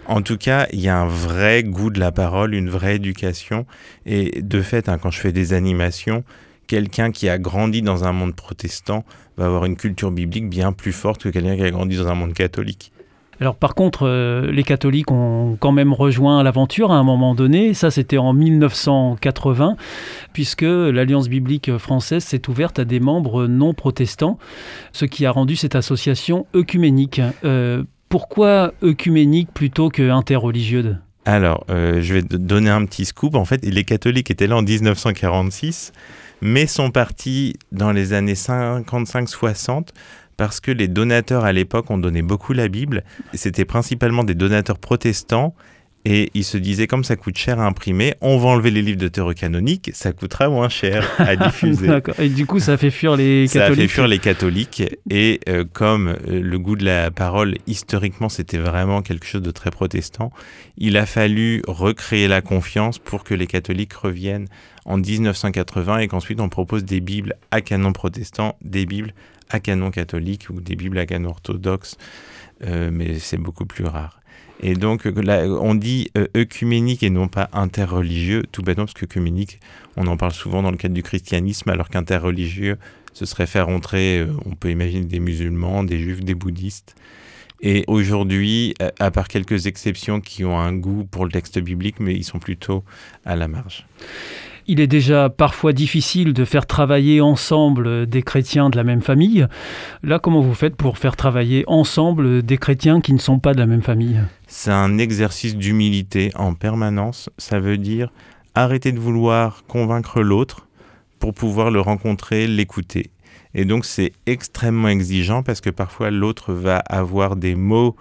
En 0.06 0.22
tout 0.22 0.38
cas, 0.38 0.66
il 0.72 0.80
y 0.80 0.88
a 0.88 0.96
un 0.96 1.06
vrai 1.06 1.62
goût 1.62 1.90
de 1.90 2.00
la 2.00 2.10
parole, 2.10 2.54
une 2.54 2.70
vraie 2.70 2.96
éducation. 2.96 3.66
Et 4.06 4.40
de 4.40 4.62
fait, 4.62 4.88
hein, 4.88 4.96
quand 4.98 5.10
je 5.10 5.20
fais 5.20 5.32
des 5.32 5.52
animations, 5.52 6.24
quelqu'un 6.66 7.10
qui 7.10 7.28
a 7.28 7.36
grandi 7.36 7.82
dans 7.82 8.04
un 8.04 8.12
monde 8.12 8.34
protestant 8.34 9.04
va 9.36 9.46
avoir 9.46 9.66
une 9.66 9.76
culture 9.76 10.10
biblique 10.10 10.48
bien 10.48 10.72
plus 10.72 10.92
forte 10.92 11.22
que 11.22 11.28
quelqu'un 11.28 11.56
qui 11.56 11.64
a 11.64 11.70
grandi 11.70 11.96
dans 11.98 12.08
un 12.08 12.14
monde 12.14 12.32
catholique. 12.32 12.92
Alors 13.40 13.56
par 13.56 13.74
contre, 13.74 14.06
euh, 14.06 14.52
les 14.52 14.62
catholiques 14.62 15.10
ont 15.10 15.56
quand 15.58 15.72
même 15.72 15.94
rejoint 15.94 16.42
l'aventure 16.42 16.92
à 16.92 16.96
un 16.96 17.02
moment 17.02 17.34
donné. 17.34 17.72
Ça, 17.72 17.90
c'était 17.90 18.18
en 18.18 18.34
1980, 18.34 19.76
puisque 20.34 20.62
l'Alliance 20.62 21.28
biblique 21.28 21.76
française 21.78 22.22
s'est 22.22 22.48
ouverte 22.50 22.78
à 22.78 22.84
des 22.84 23.00
membres 23.00 23.46
non 23.46 23.72
protestants, 23.72 24.38
ce 24.92 25.06
qui 25.06 25.24
a 25.24 25.30
rendu 25.30 25.56
cette 25.56 25.74
association 25.74 26.46
œcuménique. 26.54 27.22
Euh, 27.44 27.82
pourquoi 28.10 28.74
œcuménique 28.82 29.48
plutôt 29.54 29.88
que 29.88 30.10
interreligieuse 30.10 30.98
Alors, 31.24 31.64
euh, 31.70 32.02
je 32.02 32.14
vais 32.14 32.22
donner 32.22 32.68
un 32.68 32.84
petit 32.84 33.06
scoop. 33.06 33.36
En 33.36 33.46
fait, 33.46 33.64
les 33.64 33.84
catholiques 33.84 34.30
étaient 34.30 34.48
là 34.48 34.56
en 34.56 34.62
1946, 34.62 35.92
mais 36.42 36.66
sont 36.66 36.90
partis 36.90 37.54
dans 37.72 37.92
les 37.92 38.12
années 38.12 38.34
55-60 38.34 39.88
parce 40.40 40.58
que 40.58 40.70
les 40.70 40.88
donateurs 40.88 41.44
à 41.44 41.52
l'époque 41.52 41.90
ont 41.90 41.98
donné 41.98 42.22
beaucoup 42.22 42.54
la 42.54 42.68
Bible. 42.68 43.04
C'était 43.34 43.66
principalement 43.66 44.24
des 44.24 44.34
donateurs 44.34 44.78
protestants. 44.78 45.54
Et 46.06 46.30
ils 46.32 46.44
se 46.44 46.56
disaient, 46.56 46.86
comme 46.86 47.04
ça 47.04 47.14
coûte 47.16 47.36
cher 47.36 47.60
à 47.60 47.66
imprimer, 47.66 48.14
on 48.22 48.38
va 48.38 48.48
enlever 48.48 48.70
les 48.70 48.80
livres 48.80 48.96
de 48.96 49.08
théorie 49.08 49.34
canonique, 49.34 49.90
ça 49.92 50.14
coûtera 50.14 50.48
moins 50.48 50.70
cher 50.70 51.06
à 51.18 51.36
diffuser. 51.48 51.90
Et 52.18 52.30
du 52.30 52.46
coup, 52.46 52.58
ça 52.58 52.72
a 52.72 52.76
fait 52.78 52.90
fuir 52.90 53.16
les 53.16 53.48
Ça 53.48 53.58
a 53.58 53.62
catholiques. 53.68 53.82
fait 53.82 53.88
fuir 53.94 54.08
les 54.08 54.18
catholiques. 54.18 54.82
Et 55.10 55.40
euh, 55.50 55.66
comme 55.70 56.08
euh, 56.08 56.40
le 56.40 56.58
goût 56.58 56.76
de 56.76 56.86
la 56.86 57.10
parole, 57.10 57.56
historiquement, 57.66 58.30
c'était 58.30 58.56
vraiment 58.56 59.02
quelque 59.02 59.26
chose 59.26 59.42
de 59.42 59.50
très 59.50 59.70
protestant, 59.70 60.32
il 60.78 60.96
a 60.96 61.04
fallu 61.04 61.60
recréer 61.68 62.28
la 62.28 62.40
confiance 62.40 62.98
pour 62.98 63.22
que 63.22 63.34
les 63.34 63.46
catholiques 63.46 63.92
reviennent 63.92 64.46
en 64.86 64.96
1980 64.96 65.98
et 65.98 66.08
qu'ensuite 66.08 66.40
on 66.40 66.48
propose 66.48 66.86
des 66.86 67.00
Bibles 67.02 67.34
à 67.50 67.60
canon 67.60 67.92
protestant, 67.92 68.56
des 68.62 68.86
Bibles 68.86 69.12
à 69.50 69.60
canon 69.60 69.90
catholique 69.90 70.48
ou 70.50 70.60
des 70.60 70.76
Bibles 70.76 70.98
à 70.98 71.06
canon 71.06 71.30
orthodoxe. 71.30 71.96
Euh, 72.66 72.90
mais 72.92 73.18
c'est 73.18 73.38
beaucoup 73.38 73.66
plus 73.66 73.84
rare. 73.84 74.20
Et 74.62 74.74
donc, 74.74 75.04
là, 75.04 75.44
on 75.46 75.74
dit 75.74 76.10
euh, 76.18 76.26
œcuménique 76.36 77.02
et 77.02 77.08
non 77.08 77.28
pas 77.28 77.48
interreligieux, 77.54 78.42
tout 78.52 78.62
bêtement, 78.62 78.84
parce 78.84 78.94
qu'œcuménique, 78.94 79.58
on 79.96 80.06
en 80.06 80.18
parle 80.18 80.32
souvent 80.32 80.62
dans 80.62 80.70
le 80.70 80.76
cadre 80.76 80.94
du 80.94 81.02
christianisme, 81.02 81.70
alors 81.70 81.88
qu'interreligieux, 81.88 82.76
ce 83.14 83.24
serait 83.24 83.46
faire 83.46 83.70
entrer, 83.70 84.18
euh, 84.18 84.32
on 84.44 84.54
peut 84.54 84.70
imaginer 84.70 85.06
des 85.06 85.20
musulmans, 85.20 85.82
des 85.82 85.98
juifs, 85.98 86.20
des 86.20 86.34
bouddhistes. 86.34 86.94
Et 87.62 87.84
aujourd'hui, 87.88 88.74
à 88.98 89.10
part 89.10 89.28
quelques 89.28 89.66
exceptions 89.66 90.22
qui 90.22 90.46
ont 90.46 90.58
un 90.58 90.72
goût 90.72 91.04
pour 91.04 91.26
le 91.26 91.30
texte 91.30 91.58
biblique, 91.58 92.00
mais 92.00 92.14
ils 92.14 92.24
sont 92.24 92.38
plutôt 92.38 92.84
à 93.26 93.36
la 93.36 93.48
marge. 93.48 93.86
Il 94.72 94.78
est 94.78 94.86
déjà 94.86 95.28
parfois 95.30 95.72
difficile 95.72 96.32
de 96.32 96.44
faire 96.44 96.64
travailler 96.64 97.20
ensemble 97.20 98.06
des 98.06 98.22
chrétiens 98.22 98.70
de 98.70 98.76
la 98.76 98.84
même 98.84 99.02
famille. 99.02 99.48
Là, 100.04 100.20
comment 100.20 100.40
vous 100.40 100.54
faites 100.54 100.76
pour 100.76 100.96
faire 100.96 101.16
travailler 101.16 101.64
ensemble 101.66 102.44
des 102.44 102.56
chrétiens 102.56 103.00
qui 103.00 103.12
ne 103.12 103.18
sont 103.18 103.40
pas 103.40 103.52
de 103.52 103.58
la 103.58 103.66
même 103.66 103.82
famille? 103.82 104.20
C'est 104.46 104.70
un 104.70 104.96
exercice 104.98 105.56
d'humilité 105.56 106.30
en 106.36 106.54
permanence. 106.54 107.30
Ça 107.36 107.58
veut 107.58 107.78
dire 107.78 108.12
arrêter 108.54 108.92
de 108.92 109.00
vouloir 109.00 109.64
convaincre 109.66 110.22
l'autre 110.22 110.68
pour 111.18 111.34
pouvoir 111.34 111.72
le 111.72 111.80
rencontrer, 111.80 112.46
l'écouter. 112.46 113.10
Et 113.54 113.64
donc 113.64 113.84
c'est 113.84 114.12
extrêmement 114.26 114.86
exigeant 114.86 115.42
parce 115.42 115.60
que 115.60 115.70
parfois 115.70 116.12
l'autre 116.12 116.52
va 116.52 116.76
avoir 116.76 117.34
des 117.34 117.56
mots 117.56 117.96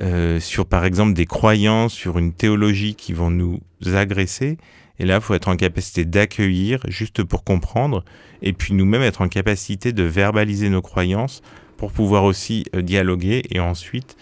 euh, 0.00 0.40
sur 0.40 0.64
par 0.64 0.86
exemple 0.86 1.12
des 1.12 1.26
croyances, 1.26 1.92
sur 1.92 2.16
une 2.16 2.32
théologie 2.32 2.94
qui 2.94 3.12
vont 3.12 3.30
nous 3.30 3.60
agresser. 3.84 4.56
Et 4.98 5.04
là, 5.04 5.16
il 5.16 5.20
faut 5.20 5.34
être 5.34 5.48
en 5.48 5.56
capacité 5.56 6.04
d'accueillir 6.04 6.80
juste 6.88 7.22
pour 7.22 7.44
comprendre 7.44 8.04
et 8.42 8.52
puis 8.52 8.74
nous-mêmes 8.74 9.02
être 9.02 9.22
en 9.22 9.28
capacité 9.28 9.92
de 9.92 10.02
verbaliser 10.02 10.68
nos 10.68 10.82
croyances 10.82 11.42
pour 11.76 11.92
pouvoir 11.92 12.24
aussi 12.24 12.64
euh, 12.74 12.82
dialoguer 12.82 13.42
et 13.50 13.60
ensuite 13.60 14.16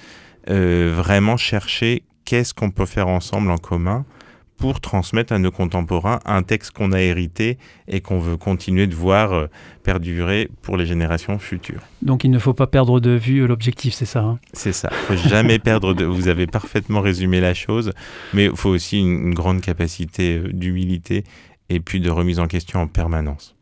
euh, 0.50 0.92
vraiment 0.94 1.36
chercher 1.36 2.02
qu'est-ce 2.24 2.54
qu'on 2.54 2.70
peut 2.70 2.86
faire 2.86 3.08
ensemble 3.08 3.50
en 3.50 3.58
commun 3.58 4.04
pour 4.56 4.80
transmettre 4.80 5.32
à 5.32 5.38
nos 5.38 5.50
contemporains 5.50 6.20
un 6.24 6.42
texte 6.42 6.72
qu'on 6.72 6.92
a 6.92 7.00
hérité 7.00 7.58
et 7.88 8.00
qu'on 8.00 8.18
veut 8.18 8.36
continuer 8.36 8.86
de 8.86 8.94
voir 8.94 9.32
euh, 9.32 9.46
perdurer 9.82 10.48
pour 10.62 10.76
les 10.76 10.86
générations 10.86 11.38
futures. 11.38 11.82
Donc 12.02 12.24
il 12.24 12.30
ne 12.30 12.38
faut 12.38 12.54
pas 12.54 12.66
perdre 12.66 13.00
de 13.00 13.10
vue 13.10 13.46
l'objectif, 13.46 13.94
c'est 13.94 14.04
ça 14.04 14.20
hein? 14.20 14.38
C'est 14.52 14.72
ça. 14.72 14.90
Il 14.92 15.16
faut 15.16 15.28
jamais 15.28 15.58
perdre 15.58 15.94
de. 15.94 16.04
Vous 16.04 16.28
avez 16.28 16.46
parfaitement 16.46 17.00
résumé 17.00 17.40
la 17.40 17.54
chose, 17.54 17.92
mais 18.32 18.46
il 18.46 18.56
faut 18.56 18.70
aussi 18.70 18.98
une, 19.00 19.28
une 19.28 19.34
grande 19.34 19.60
capacité 19.60 20.38
euh, 20.38 20.52
d'humilité 20.52 21.24
et 21.68 21.80
puis 21.80 22.00
de 22.00 22.10
remise 22.10 22.38
en 22.38 22.46
question 22.46 22.80
en 22.80 22.86
permanence. 22.86 23.54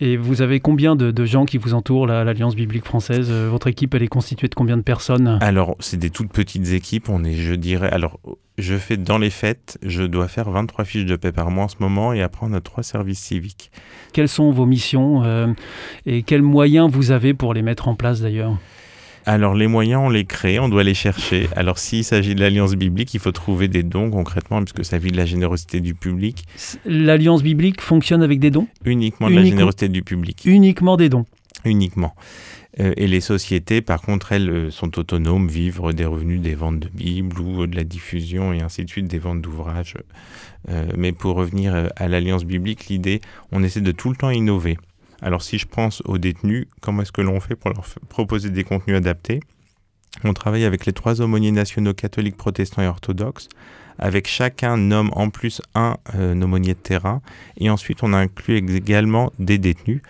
Et 0.00 0.16
vous 0.16 0.42
avez 0.42 0.60
combien 0.60 0.94
de, 0.94 1.10
de 1.10 1.24
gens 1.24 1.44
qui 1.44 1.58
vous 1.58 1.74
entourent, 1.74 2.06
là, 2.06 2.20
à 2.20 2.24
l'Alliance 2.24 2.54
biblique 2.54 2.84
française? 2.84 3.28
Euh, 3.30 3.48
Votre 3.50 3.66
équipe, 3.66 3.94
elle 3.94 4.02
est 4.02 4.08
constituée 4.08 4.48
de 4.48 4.54
combien 4.54 4.76
de 4.76 4.82
personnes? 4.82 5.38
Alors, 5.40 5.74
c'est 5.80 5.96
des 5.96 6.10
toutes 6.10 6.30
petites 6.32 6.72
équipes. 6.72 7.08
On 7.08 7.24
est, 7.24 7.34
je 7.34 7.54
dirais, 7.54 7.90
alors, 7.90 8.20
je 8.58 8.76
fais 8.76 8.96
dans 8.96 9.18
les 9.18 9.30
fêtes, 9.30 9.78
je 9.82 10.04
dois 10.04 10.28
faire 10.28 10.50
23 10.50 10.84
fiches 10.84 11.06
de 11.06 11.16
paix 11.16 11.32
par 11.32 11.50
mois 11.50 11.64
en 11.64 11.68
ce 11.68 11.76
moment, 11.80 12.12
et 12.12 12.22
après, 12.22 12.46
on 12.48 12.52
a 12.52 12.60
trois 12.60 12.82
services 12.82 13.20
civiques. 13.20 13.70
Quelles 14.12 14.28
sont 14.28 14.52
vos 14.52 14.66
missions 14.66 15.24
euh, 15.24 15.48
et 16.06 16.22
quels 16.22 16.42
moyens 16.42 16.90
vous 16.90 17.10
avez 17.10 17.34
pour 17.34 17.54
les 17.54 17.62
mettre 17.62 17.88
en 17.88 17.94
place 17.94 18.20
d'ailleurs? 18.20 18.56
Alors, 19.28 19.54
les 19.54 19.66
moyens, 19.66 20.00
on 20.02 20.08
les 20.08 20.24
crée, 20.24 20.58
on 20.58 20.70
doit 20.70 20.84
les 20.84 20.94
chercher. 20.94 21.48
Alors, 21.54 21.78
s'il 21.78 22.02
s'agit 22.02 22.34
de 22.34 22.40
l'Alliance 22.40 22.74
biblique, 22.74 23.12
il 23.12 23.20
faut 23.20 23.30
trouver 23.30 23.68
des 23.68 23.82
dons 23.82 24.10
concrètement, 24.10 24.62
puisque 24.62 24.86
ça 24.86 24.96
vit 24.96 25.12
de 25.12 25.18
la 25.18 25.26
générosité 25.26 25.80
du 25.80 25.94
public, 25.94 26.44
L'Alliance 26.86 27.42
biblique 27.42 27.82
fonctionne 27.82 28.22
avec 28.22 28.40
des 28.40 28.50
dons? 28.50 28.68
Uniquement 28.86 29.28
de 29.28 29.34
la 29.34 29.44
générosité 29.44 29.90
du 29.90 30.02
public. 30.02 30.40
Uniquement 30.46 30.96
des 30.96 31.10
dons? 31.10 31.26
uniquement. 31.64 32.14
Euh, 32.80 32.92
et 32.96 33.06
les 33.06 33.20
sociétés, 33.20 33.82
par 33.82 34.00
contre, 34.00 34.32
elles 34.32 34.48
euh, 34.48 34.70
sont 34.70 34.98
autonomes, 34.98 35.48
vivent 35.48 35.92
des 35.92 36.04
revenus 36.04 36.40
des 36.40 36.54
ventes 36.54 36.78
de 36.80 36.88
Bibles 36.88 37.38
ou 37.40 37.66
de 37.66 37.76
la 37.76 37.84
diffusion 37.84 38.52
et 38.52 38.62
ainsi 38.62 38.84
de 38.84 38.90
suite, 38.90 39.08
des 39.08 39.18
ventes 39.18 39.42
d'ouvrages. 39.42 39.94
Euh, 40.68 40.86
mais 40.96 41.12
pour 41.12 41.36
revenir 41.36 41.90
à 41.96 42.08
l'Alliance 42.08 42.44
biblique, 42.44 42.86
l'idée, 42.86 43.20
on 43.52 43.62
essaie 43.62 43.80
de 43.80 43.92
tout 43.92 44.10
le 44.10 44.16
temps 44.16 44.30
innover. 44.30 44.78
Alors 45.20 45.42
si 45.42 45.58
je 45.58 45.66
pense 45.66 46.02
aux 46.04 46.18
détenus, 46.18 46.66
comment 46.80 47.02
est-ce 47.02 47.12
que 47.12 47.22
l'on 47.22 47.40
fait 47.40 47.56
pour 47.56 47.70
leur 47.70 47.84
proposer 48.08 48.50
des 48.50 48.64
contenus 48.64 48.96
adaptés? 48.96 49.40
On 50.24 50.32
travaille 50.32 50.64
avec 50.64 50.86
les 50.86 50.92
trois 50.92 51.20
aumôniers 51.20 51.52
nationaux 51.52 51.92
catholiques, 51.94 52.36
protestants 52.36 52.82
et 52.82 52.86
orthodoxes. 52.86 53.48
Avec 54.00 54.28
chacun 54.28 54.76
nomme 54.76 55.10
en 55.14 55.28
plus 55.28 55.60
un 55.74 55.96
euh, 56.14 56.40
aumônier 56.40 56.74
de 56.74 56.78
terrain. 56.78 57.20
Et 57.56 57.68
ensuite, 57.68 58.02
on 58.04 58.12
inclut 58.12 58.56
également 58.56 59.32
des 59.40 59.58
détenus 59.58 60.02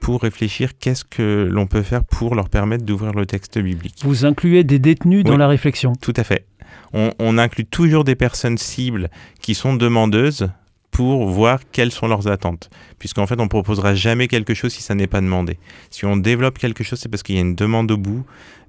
pour 0.00 0.20
réfléchir 0.22 0.76
qu'est-ce 0.78 1.04
que 1.04 1.48
l'on 1.50 1.66
peut 1.66 1.82
faire 1.82 2.04
pour 2.04 2.34
leur 2.34 2.50
permettre 2.50 2.84
d'ouvrir 2.84 3.12
le 3.12 3.24
texte 3.24 3.58
biblique. 3.58 4.00
Vous 4.04 4.26
incluez 4.26 4.64
des 4.64 4.78
détenus 4.78 5.24
dans 5.24 5.32
Oui. 5.32 5.38
la 5.38 5.48
réflexion? 5.48 5.94
Tout 5.94 6.12
à 6.16 6.24
fait. 6.24 6.44
On, 6.92 7.12
on 7.18 7.38
inclut 7.38 7.64
toujours 7.64 8.04
des 8.04 8.16
personnes 8.16 8.58
cibles 8.58 9.08
qui 9.40 9.54
sont 9.54 9.74
demandeuses 9.74 10.50
pour 10.92 11.26
voir 11.26 11.60
quelles 11.72 11.90
sont 11.90 12.06
leurs 12.06 12.28
attentes. 12.28 12.70
Puisqu'en 12.98 13.26
fait, 13.26 13.40
on 13.40 13.48
proposera 13.48 13.94
jamais 13.94 14.28
quelque 14.28 14.54
chose 14.54 14.72
si 14.72 14.82
ça 14.82 14.94
n'est 14.94 15.06
pas 15.08 15.22
demandé. 15.22 15.58
Si 15.90 16.04
on 16.04 16.16
développe 16.18 16.58
quelque 16.58 16.84
chose, 16.84 17.00
c'est 17.00 17.08
parce 17.08 17.22
qu'il 17.22 17.34
y 17.34 17.38
a 17.38 17.40
une 17.40 17.56
demande 17.56 17.90
au 17.90 17.96
bout. 17.96 18.24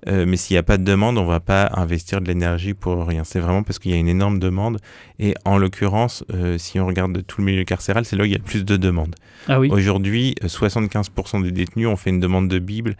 Euh, 0.08 0.26
mais 0.28 0.38
s'il 0.38 0.56
n'y 0.56 0.60
a 0.60 0.64
pas 0.64 0.78
de 0.78 0.84
demande, 0.84 1.18
on 1.18 1.24
ne 1.24 1.30
va 1.30 1.40
pas 1.40 1.70
investir 1.74 2.22
de 2.22 2.28
l'énergie 2.28 2.74
pour 2.74 3.06
rien. 3.06 3.24
C'est 3.24 3.40
vraiment 3.40 3.64
parce 3.64 3.78
qu'il 3.78 3.92
y 3.92 3.94
a 3.94 3.98
une 3.98 4.08
énorme 4.08 4.40
demande. 4.40 4.80
Et 5.20 5.34
en 5.46 5.58
l'occurrence, 5.58 6.24
euh, 6.34 6.58
si 6.58 6.80
on 6.80 6.88
regarde 6.88 7.26
tout 7.26 7.42
le 7.42 7.46
milieu 7.46 7.64
carcéral, 7.66 8.06
c'est 8.06 8.16
là 8.16 8.24
où 8.24 8.26
il 8.26 8.32
y 8.32 8.36
a 8.36 8.38
le 8.38 8.44
plus 8.44 8.66
de 8.66 8.78
demandes. 8.78 9.16
Ah 9.50 9.60
oui. 9.60 9.70
Aujourd'hui, 9.70 10.36
75% 10.44 11.44
des 11.44 11.52
détenus 11.52 11.88
ont 11.88 11.96
fait 11.98 12.10
une 12.10 12.20
demande 12.22 12.48
de 12.48 12.60
Bible 12.60 12.96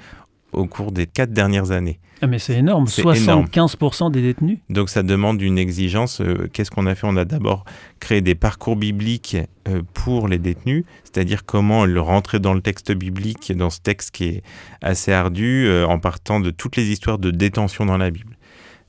au 0.54 0.66
cours 0.66 0.92
des 0.92 1.06
quatre 1.06 1.32
dernières 1.32 1.72
années. 1.72 2.00
Ah 2.22 2.28
mais 2.28 2.40
c'est 2.40 2.58
énorme, 2.58 2.86
75% 2.86 4.10
des 4.10 4.22
détenus. 4.22 4.60
Donc 4.70 4.90
ça 4.90 5.04
demande 5.04 5.42
une 5.42 5.58
exigence. 5.58 6.22
Euh, 6.22 6.50
qu'est-ce 6.54 6.72
qu'on 6.72 6.86
a 6.86 6.96
fait? 6.96 7.06
On 7.06 7.18
a 7.18 7.26
d'abord 7.26 7.66
créé 8.00 8.22
des 8.22 8.34
parcours 8.34 8.78
bibliques 8.78 9.36
euh, 9.68 9.82
pour 9.94 10.30
les 10.30 10.38
détenus, 10.38 10.86
c'est-à-dire 11.04 11.46
comment 11.46 11.84
le 11.84 12.00
rentrer 12.00 12.40
dans 12.40 12.54
le 12.54 12.62
texte 12.62 12.94
biblique, 12.94 13.52
dans 13.52 13.70
ce 13.70 13.82
texte 13.82 14.12
qui 14.12 14.26
est 14.26 14.44
assez 14.82 15.12
ardu, 15.12 15.66
euh, 15.68 15.86
en 15.86 16.00
partant 16.00 16.40
de 16.40 16.50
toutes 16.50 16.78
les 16.78 16.92
histoires 16.92 17.20
de 17.20 17.30
détention 17.30 17.86
dans 17.86 17.98
la 17.98 18.10
Bible. 18.10 18.33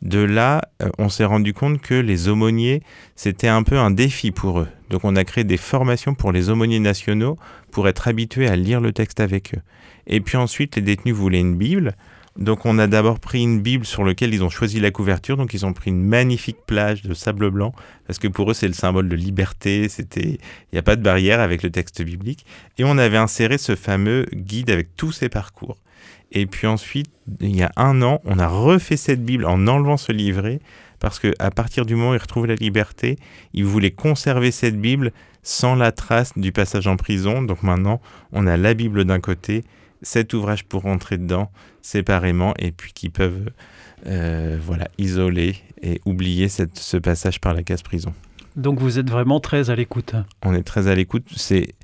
De 0.05 0.19
là, 0.19 0.61
on 0.99 1.09
s'est 1.09 1.25
rendu 1.25 1.55
compte 1.55 1.81
que 1.81 1.95
les 1.95 2.29
aumôniers, 2.29 2.83
c'était 3.17 3.49
un 3.49 3.63
peu 3.63 3.79
un 3.79 3.91
défi 3.91 4.33
pour 4.33 4.61
eux. 4.61 4.69
Donc 4.91 5.03
on 5.05 5.17
a 5.17 5.25
créé 5.25 5.45
des 5.45 5.57
formations 5.57 6.15
pour 6.15 6.31
les 6.31 6.51
aumôniers 6.51 6.79
nationaux 6.79 7.39
pour 7.71 7.89
être 7.89 8.07
habitués 8.07 8.47
à 8.47 8.55
lire 8.55 8.83
le 8.83 8.93
texte 8.93 9.21
avec 9.21 9.55
eux. 9.55 9.63
Et 10.07 10.21
puis 10.21 10.37
ensuite, 10.37 10.77
les 10.77 10.83
détenus 10.83 11.15
voulaient 11.15 11.41
une 11.41 11.57
Bible. 11.57 11.97
Donc 12.37 12.67
on 12.67 12.79
a 12.79 12.87
d'abord 12.87 13.19
pris 13.19 13.43
une 13.43 13.61
Bible 13.61 13.87
sur 13.87 14.05
laquelle 14.05 14.35
ils 14.35 14.45
ont 14.45 14.51
choisi 14.51 14.79
la 14.79 14.91
couverture. 14.91 15.39
Donc 15.39 15.55
ils 15.55 15.65
ont 15.65 15.73
pris 15.73 15.91
une 15.91 16.05
magnifique 16.05 16.59
plage 16.67 17.03
de 17.03 17.15
sable 17.15 17.51
blanc 17.51 17.73
parce 18.07 18.19
que 18.19 18.29
pour 18.29 18.51
eux 18.51 18.55
c'est 18.55 18.69
le 18.69 18.75
symbole 18.75 19.09
de 19.09 19.17
liberté. 19.17 19.89
C'était, 19.89 20.33
il 20.33 20.75
n'y 20.75 20.79
a 20.79 20.83
pas 20.83 20.97
de 20.97 21.03
barrière 21.03 21.41
avec 21.41 21.63
le 21.63 21.71
texte 21.71 22.03
biblique. 22.03 22.45
Et 22.77 22.85
on 22.85 22.99
avait 22.99 23.17
inséré 23.17 23.57
ce 23.57 23.75
fameux 23.75 24.27
guide 24.35 24.71
avec 24.71 24.97
tous 24.97 25.13
ces 25.13 25.31
parcours. 25.31 25.79
Et 26.35 26.47
puis 26.47 26.67
ensuite, 26.67 27.11
il 27.41 27.57
y 27.57 27.63
a 27.63 27.71
un 27.77 28.03
an, 28.03 28.21
on 28.25 28.39
a 28.39 28.49
refait 28.49 28.97
cette 28.97 29.25
Bible 29.25 29.47
en 29.47 29.67
enlevant 29.67 29.97
ce 29.97 30.13
livret 30.13 30.61
parce 30.99 31.19
que 31.19 31.33
à 31.39 31.51
partir 31.51 31.87
du 31.87 31.95
moment 31.95 32.11
où 32.11 32.15
ils 32.15 32.21
retrouvaient 32.21 32.49
la 32.49 32.55
liberté, 32.55 33.19
ils 33.53 33.65
voulaient 33.65 33.91
conserver 33.91 34.51
cette 34.51 34.81
Bible 34.81 35.13
sans 35.43 35.75
la 35.75 35.93
trace 35.93 36.33
du 36.37 36.51
passage 36.51 36.87
en 36.87 36.97
prison. 36.97 37.43
Donc 37.43 37.63
maintenant, 37.63 38.01
on 38.33 38.47
a 38.47 38.57
la 38.57 38.75
Bible 38.75 39.05
d'un 39.05 39.21
côté 39.21 39.65
cet 40.03 40.35
ouvrage 40.35 40.65
pour 40.65 40.83
rentrer 40.83 41.19
dedans 41.19 41.51
séparément 41.83 42.55
et 42.59 42.73
puis 42.73 42.93
qui 42.93 43.11
peuvent 43.11 43.51
euh, 44.07 44.59
voilà, 44.61 44.89
isoler 44.99 45.57
et 45.83 46.01
oublier 46.05 46.49
cette, 46.49 46.79
ce 46.79 46.97
passage 46.97 47.41
par 47.41 47.55
la 47.55 47.63
case 47.63 47.83
prison. 47.83 48.13
Donc 48.57 48.79
vous 48.79 48.99
êtes 48.99 49.11
vraiment 49.11 49.41
très 49.41 49.71
à 49.71 49.75
l'écoute. 49.75 50.15
On 50.45 50.55
est 50.55 50.63
très 50.63 50.87
à 50.89 50.95
l'écoute. 50.95 51.25
C'est, 51.35 51.75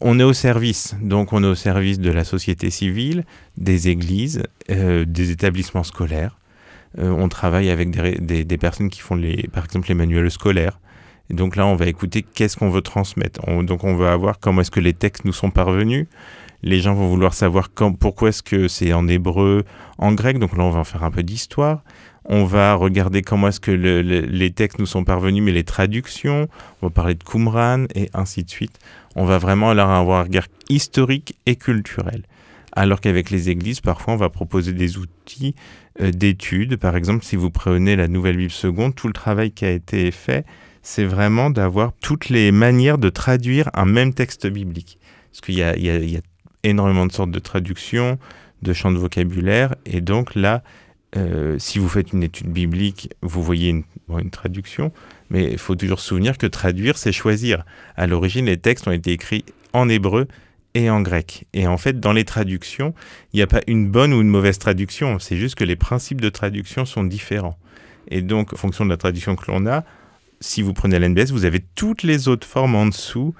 on 0.00 0.18
est 0.18 0.22
au 0.24 0.32
service. 0.32 0.96
Donc 1.02 1.32
on 1.32 1.42
est 1.42 1.46
au 1.46 1.54
service 1.54 1.98
de 1.98 2.10
la 2.10 2.24
société 2.24 2.70
civile, 2.70 3.24
des 3.58 3.88
églises, 3.88 4.42
euh, 4.70 5.04
des 5.04 5.30
établissements 5.30 5.84
scolaires. 5.84 6.38
Euh, 6.98 7.10
on 7.10 7.28
travaille 7.28 7.70
avec 7.70 7.90
des, 7.90 8.44
des, 8.44 8.58
personnes 8.58 8.88
qui 8.88 9.00
font 9.00 9.16
les, 9.16 9.48
par 9.52 9.64
exemple 9.64 9.88
les 9.88 9.94
manuels 9.94 10.30
scolaires. 10.30 10.78
Et 11.30 11.34
donc 11.34 11.56
là, 11.56 11.66
on 11.66 11.74
va 11.74 11.86
écouter 11.86 12.22
qu'est-ce 12.22 12.56
qu'on 12.56 12.70
veut 12.70 12.82
transmettre. 12.82 13.40
donc 13.62 13.84
on 13.84 13.96
veut 13.96 14.08
avoir 14.08 14.38
comment 14.38 14.60
est-ce 14.60 14.70
que 14.70 14.80
les 14.80 14.92
textes 14.92 15.24
nous 15.24 15.32
sont 15.32 15.50
parvenus, 15.50 16.06
les 16.62 16.80
gens 16.80 16.94
vont 16.94 17.08
vouloir 17.08 17.34
savoir 17.34 17.68
pourquoi 18.00 18.30
est-ce 18.30 18.42
que 18.42 18.68
c'est 18.68 18.92
en 18.92 19.08
hébreu, 19.08 19.64
en 19.98 20.12
grec. 20.12 20.38
Donc 20.38 20.56
là, 20.56 20.64
on 20.64 20.70
va 20.70 20.80
en 20.80 20.84
faire 20.84 21.04
un 21.04 21.10
peu 21.10 21.22
d'histoire. 21.22 21.82
On 22.26 22.44
va 22.44 22.74
regarder 22.74 23.22
comment 23.22 23.48
est-ce 23.48 23.60
que 23.60 23.70
les 23.70 24.50
textes 24.50 24.78
nous 24.78 24.86
sont 24.86 25.04
parvenus, 25.04 25.42
mais 25.42 25.52
les 25.52 25.64
traductions. 25.64 26.48
On 26.80 26.86
va 26.86 26.90
parler 26.90 27.14
de 27.14 27.22
Qumran 27.22 27.84
et 27.94 28.08
ainsi 28.14 28.44
de 28.44 28.50
suite. 28.50 28.78
On 29.14 29.24
va 29.24 29.38
vraiment 29.38 29.70
avoir 29.70 29.90
un 29.90 30.22
regard 30.22 30.46
historique 30.68 31.36
et 31.46 31.56
culturel. 31.56 32.22
Alors 32.72 33.00
qu'avec 33.00 33.30
les 33.30 33.50
églises, 33.50 33.80
parfois, 33.80 34.14
on 34.14 34.16
va 34.16 34.30
proposer 34.30 34.72
des 34.72 34.98
outils 34.98 35.54
euh, 36.00 36.10
d'études. 36.10 36.76
Par 36.76 36.96
exemple, 36.96 37.24
si 37.24 37.36
vous 37.36 37.50
prenez 37.50 37.94
la 37.94 38.08
Nouvelle 38.08 38.36
Bible 38.36 38.50
seconde, 38.50 38.94
tout 38.94 39.06
le 39.06 39.12
travail 39.12 39.52
qui 39.52 39.64
a 39.64 39.70
été 39.70 40.10
fait, 40.10 40.44
c'est 40.82 41.04
vraiment 41.04 41.50
d'avoir 41.50 41.92
toutes 42.00 42.28
les 42.28 42.50
manières 42.52 42.98
de 42.98 43.10
traduire 43.10 43.70
un 43.74 43.84
même 43.84 44.12
texte 44.12 44.46
biblique. 44.46 44.98
Parce 45.30 45.40
qu'il 45.40 45.54
y 45.54 45.62
a, 45.62 46.20
énormément 46.64 47.06
de 47.06 47.12
sortes 47.12 47.30
de 47.30 47.38
traductions, 47.38 48.18
de 48.62 48.72
champs 48.72 48.90
de 48.90 48.98
vocabulaire. 48.98 49.74
Et 49.86 50.00
donc 50.00 50.34
là, 50.34 50.62
euh, 51.16 51.58
si 51.58 51.78
vous 51.78 51.88
faites 51.88 52.12
une 52.12 52.22
étude 52.22 52.48
biblique, 52.48 53.10
vous 53.22 53.42
voyez 53.42 53.70
une, 53.70 53.84
une 54.08 54.30
traduction, 54.30 54.92
mais 55.30 55.52
il 55.52 55.58
faut 55.58 55.76
toujours 55.76 56.00
se 56.00 56.08
souvenir 56.08 56.38
que 56.38 56.46
traduire, 56.46 56.98
c'est 56.98 57.12
choisir. 57.12 57.64
À 57.96 58.06
l'origine, 58.06 58.46
les 58.46 58.56
textes 58.56 58.88
ont 58.88 58.92
été 58.92 59.12
écrits 59.12 59.44
en 59.72 59.88
hébreu 59.88 60.26
et 60.74 60.90
en 60.90 61.00
grec. 61.00 61.46
Et 61.52 61.66
en 61.66 61.78
fait, 61.78 62.00
dans 62.00 62.12
les 62.12 62.24
traductions, 62.24 62.94
il 63.32 63.36
n'y 63.36 63.42
a 63.42 63.46
pas 63.46 63.60
une 63.66 63.88
bonne 63.88 64.12
ou 64.12 64.20
une 64.20 64.28
mauvaise 64.28 64.58
traduction, 64.58 65.18
c'est 65.18 65.36
juste 65.36 65.54
que 65.54 65.64
les 65.64 65.76
principes 65.76 66.20
de 66.20 66.28
traduction 66.28 66.84
sont 66.84 67.04
différents. 67.04 67.58
Et 68.08 68.20
donc, 68.20 68.52
en 68.52 68.56
fonction 68.56 68.84
de 68.84 68.90
la 68.90 68.96
traduction 68.96 69.36
que 69.36 69.50
l'on 69.50 69.66
a, 69.66 69.84
si 70.40 70.62
vous 70.62 70.72
prenez 70.74 70.98
l'NBS, 70.98 71.30
vous 71.30 71.44
avez 71.44 71.60
toutes 71.74 72.02
les 72.02 72.28
autres 72.28 72.46
formes 72.46 72.74
en 72.74 72.86
dessous 72.86 73.34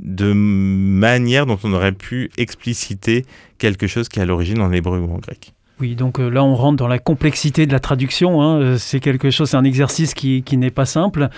de 0.00 0.32
manière 0.32 1.46
dont 1.46 1.58
on 1.62 1.72
aurait 1.72 1.92
pu 1.92 2.30
expliciter 2.38 3.24
quelque 3.58 3.86
chose 3.86 4.08
qui 4.08 4.18
est 4.18 4.22
à 4.22 4.26
l'origine 4.26 4.60
en 4.60 4.72
hébreu 4.72 4.98
ou 4.98 5.12
en 5.12 5.18
grec. 5.18 5.52
Oui, 5.80 5.94
donc 5.94 6.20
euh, 6.20 6.28
là 6.28 6.44
on 6.44 6.54
rentre 6.54 6.76
dans 6.76 6.88
la 6.88 6.98
complexité 6.98 7.66
de 7.66 7.72
la 7.72 7.80
traduction. 7.80 8.42
Hein. 8.42 8.60
Euh, 8.60 8.76
c'est 8.78 9.00
quelque 9.00 9.30
chose, 9.30 9.50
c'est 9.50 9.56
un 9.56 9.64
exercice 9.64 10.12
qui, 10.12 10.44
n'est 10.52 10.70
pas 10.70 10.84
simple. 10.84 11.28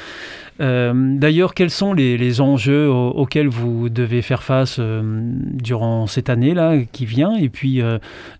Euh, 0.61 0.93
d'ailleurs, 1.17 1.55
quels 1.55 1.71
sont 1.71 1.93
les, 1.93 2.41
enjeux 2.41 2.91
auxquels 2.91 3.49
vous 3.49 3.89
devez 3.89 4.21
faire 4.23 4.43
face 4.43 4.81
durant 4.81 6.07
cette 6.07 6.29
année-là 6.29 6.79
qui 6.91 7.07
vient? 7.07 7.37
Et 7.37 7.49
puis 7.49 7.83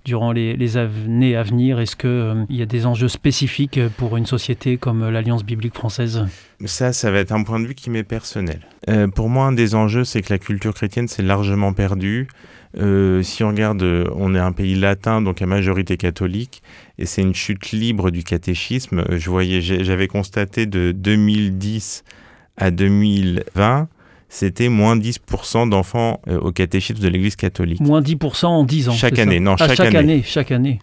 durant 0.05 0.33
les, 0.33 0.57
les, 0.57 0.77
années 0.77 1.37
à 1.37 1.43
venir 1.43 1.79
Est-ce 1.79 1.95
qu'il 1.95 2.47
il 2.49 2.57
y 2.57 2.63
a 2.63 2.67
des 2.67 2.87
enjeux 2.87 3.09
spécifiques 3.09 3.81
pour 3.97 4.17
une 4.17 4.27
société 4.27 4.77
comme 4.77 5.09
l'Alliance 5.09 5.45
biblique 5.45 5.75
française? 5.75 6.27
Ça, 6.65 6.93
ça 6.93 7.11
va 7.11 7.19
être 7.19 7.33
un 7.33 7.43
point 7.43 7.61
de 7.61 7.67
vue 7.67 7.75
qui 7.75 7.91
m'est 7.91 8.03
personnel. 8.03 8.61
pour 9.15 9.29
moi, 9.29 9.47
un 9.47 9.53
des 9.53 9.75
enjeux, 9.75 10.05
c'est 10.05 10.23
que 10.23 10.33
la 10.33 10.39
culture 10.39 10.75
chrétienne 10.75 11.09
s'est 11.09 11.23
largement 11.23 11.73
perdue. 11.73 12.29
Euh, 12.79 13.23
si 13.23 13.45
on 13.45 13.49
regarde, 13.49 13.83
euh, 13.83 14.07
on 14.17 14.35
est 14.35 14.39
un 14.39 14.53
pays 14.53 14.75
latin, 14.75 15.21
donc 15.21 15.43
à 15.43 15.47
majorité 15.47 15.97
catholique, 15.97 16.63
et 16.99 17.07
c'est 17.07 17.23
une 17.23 17.35
chute 17.35 17.73
libre 17.73 18.11
du 18.11 18.25
catéchisme. 18.25 19.05
Je 19.11 19.29
voyais, 19.29 19.61
j'avais 19.61 20.09
constaté 20.09 20.67
de 20.67 20.93
2010 20.93 22.05
à 22.57 22.71
2020, 22.71 23.89
c'était 24.29 24.71
moins 24.71 24.97
10% 24.97 25.69
d'enfants 25.69 26.21
euh, 26.29 26.39
au 26.41 26.53
catéchisme 26.53 27.01
de 27.01 27.09
l'Église 27.09 27.37
catholique. 27.37 27.81
Moins 27.81 28.01
10% 28.01 28.47
en 28.47 28.65
10 28.65 28.89
ans. 28.89 28.93
Chaque 28.93 29.19
année, 29.19 29.41
non, 29.41 29.57
ah, 29.59 29.69
chaque, 29.69 29.77
chaque 29.77 29.95
année. 29.95 30.23
Chaque 30.25 30.51
année. 30.51 30.79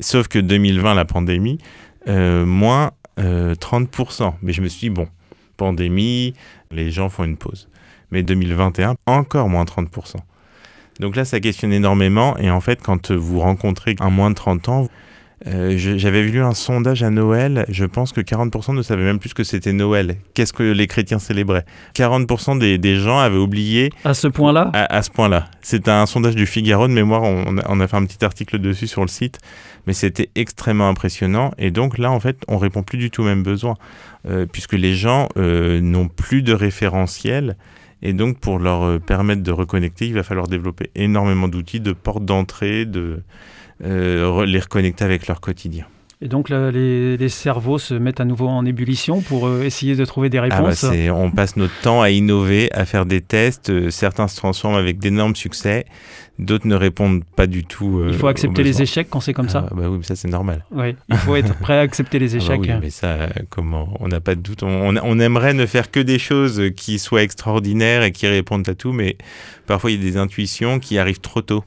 Sauf 0.00 0.28
que 0.28 0.38
2020, 0.38 0.94
la 0.94 1.04
pandémie, 1.04 1.58
moins 2.06 2.92
30%. 3.18 4.34
Mais 4.42 4.52
je 4.52 4.62
me 4.62 4.68
suis 4.68 4.88
dit, 4.88 4.90
bon, 4.90 5.08
pandémie, 5.56 6.34
les 6.70 6.92
gens 6.92 7.08
font 7.08 7.24
une 7.24 7.36
pause. 7.36 7.68
Mais 8.12 8.22
2021, 8.22 8.94
encore 9.06 9.48
moins 9.48 9.64
30%. 9.64 10.18
Donc 11.00 11.16
là, 11.16 11.24
ça 11.24 11.40
questionne 11.40 11.72
énormément. 11.72 12.36
Et 12.38 12.50
en 12.50 12.60
fait, 12.60 12.80
quand 12.82 13.12
vous 13.12 13.40
rencontrez 13.40 13.96
un 14.00 14.10
moins 14.10 14.30
de 14.30 14.34
30 14.34 14.68
ans, 14.68 14.88
euh, 15.46 15.74
j'avais 15.76 16.22
lu 16.22 16.42
un 16.42 16.52
sondage 16.52 17.04
à 17.04 17.10
Noël, 17.10 17.64
je 17.68 17.84
pense 17.84 18.12
que 18.12 18.20
40% 18.20 18.74
ne 18.74 18.82
savaient 18.82 19.04
même 19.04 19.20
plus 19.20 19.34
que 19.34 19.44
c'était 19.44 19.72
Noël. 19.72 20.16
Qu'est-ce 20.34 20.52
que 20.52 20.64
les 20.64 20.88
chrétiens 20.88 21.20
célébraient? 21.20 21.64
40% 21.94 22.58
des, 22.58 22.96
gens 22.96 23.18
avaient 23.18 23.38
oublié. 23.38 23.90
À 24.04 24.14
ce 24.14 24.26
point-là? 24.26 24.70
À, 24.72 25.02
ce 25.02 25.10
point-là. 25.10 25.46
C'était 25.62 25.92
un 25.92 26.06
sondage 26.06 26.34
du 26.34 26.46
Figaro 26.46 26.88
de 26.88 26.92
mémoire, 26.92 27.22
on 27.22 27.80
a, 27.80 27.88
fait 27.88 27.96
un 27.96 28.04
petit 28.04 28.24
article 28.24 28.58
dessus 28.58 28.88
sur 28.88 29.02
le 29.02 29.08
site, 29.08 29.38
mais 29.86 29.92
c'était 29.92 30.30
extrêmement 30.34 30.88
impressionnant. 30.88 31.52
Et 31.56 31.70
donc 31.70 31.98
là, 31.98 32.10
en 32.10 32.18
fait, 32.18 32.38
on 32.48 32.58
répond 32.58 32.82
plus 32.82 32.98
du 32.98 33.10
tout 33.10 33.22
aux 33.22 33.26
mêmes 33.26 33.44
besoins, 33.44 33.76
euh, 34.28 34.44
puisque 34.50 34.72
les 34.72 34.94
gens 34.94 35.28
euh, 35.36 35.80
n'ont 35.80 36.08
plus 36.08 36.42
de 36.42 36.52
référentiel 36.52 37.56
et 38.02 38.12
donc, 38.12 38.38
pour 38.38 38.58
leur 38.58 38.82
euh, 38.84 38.98
permettre 38.98 39.42
de 39.42 39.52
reconnecter, 39.52 40.06
il 40.06 40.14
va 40.14 40.22
falloir 40.22 40.46
développer 40.46 40.90
énormément 40.94 41.48
d'outils, 41.48 41.80
de 41.80 41.92
portes 41.92 42.24
d'entrée, 42.24 42.84
de 42.84 43.22
euh, 43.84 44.46
les 44.46 44.60
reconnecter 44.60 45.04
avec 45.04 45.26
leur 45.26 45.40
quotidien. 45.40 45.86
Et 46.20 46.26
donc 46.26 46.48
là, 46.48 46.72
les, 46.72 47.28
cerveaux 47.28 47.78
se 47.78 47.94
mettent 47.94 48.20
à 48.20 48.24
nouveau 48.24 48.48
en 48.48 48.64
ébullition 48.66 49.20
pour 49.20 49.46
euh, 49.46 49.62
essayer 49.62 49.94
de 49.94 50.04
trouver 50.04 50.28
des 50.28 50.38
ah 50.38 50.48
bah, 50.48 50.56
réponses. 50.56 50.84
on 51.12 51.30
passe 51.30 51.56
notre 51.56 51.78
temps 51.80 52.02
à 52.02 52.10
innover, 52.10 52.72
à 52.72 52.84
faire 52.86 53.06
des 53.06 53.20
tests. 53.20 53.90
certains 53.90 54.26
se 54.26 54.36
transforment 54.36 54.76
avec 54.76 54.98
d'énormes 54.98 55.36
succès. 55.36 55.84
D'autres 56.40 56.66
ne 56.66 56.74
répondent 56.74 57.24
pas 57.36 57.46
du 57.46 57.64
tout. 57.64 58.02
il 58.08 58.14
faut 58.14 58.26
accepter 58.26 58.64
les 58.64 58.82
échecs 58.82 59.08
quand 59.10 59.20
c'est 59.20 59.32
comme 59.32 59.48
ça. 59.48 59.66
Ah, 59.70 59.74
bah 59.74 59.88
oui, 59.88 59.98
ça 60.02 60.16
c'est 60.16 60.28
normal. 60.28 60.64
Oui, 60.72 60.96
il 61.08 61.16
faut 61.16 61.36
être 61.36 61.54
prêt 61.58 61.78
à 61.78 61.80
accepter 61.80 62.18
les 62.18 62.36
échecs. 62.36 62.48
Ah 62.60 62.66
bah 62.66 62.74
oui, 62.74 62.80
mais 62.82 62.90
ça, 62.90 63.28
comment 63.50 63.96
On 64.00 64.08
n'a 64.08 64.20
pas 64.20 64.34
de 64.34 64.40
doute. 64.40 64.62
On, 64.62 64.96
on, 64.96 65.18
aimerait 65.20 65.54
ne 65.54 65.66
faire 65.66 65.90
que 65.90 66.00
des 66.00 66.18
choses 66.18 66.62
qui 66.76 66.98
soient 66.98 67.22
extraordinaires 67.22 68.02
et 68.02 68.12
qui 68.12 68.26
répondent 68.26 68.68
à 68.68 68.74
tout, 68.74 68.92
mais 68.92 69.16
parfois 69.66 69.90
il 69.90 70.02
y 70.02 70.06
a 70.06 70.10
des 70.10 70.16
intuitions 70.16 70.78
qui 70.80 70.98
arrivent 70.98 71.20
trop 71.20 71.42
tôt. 71.42 71.64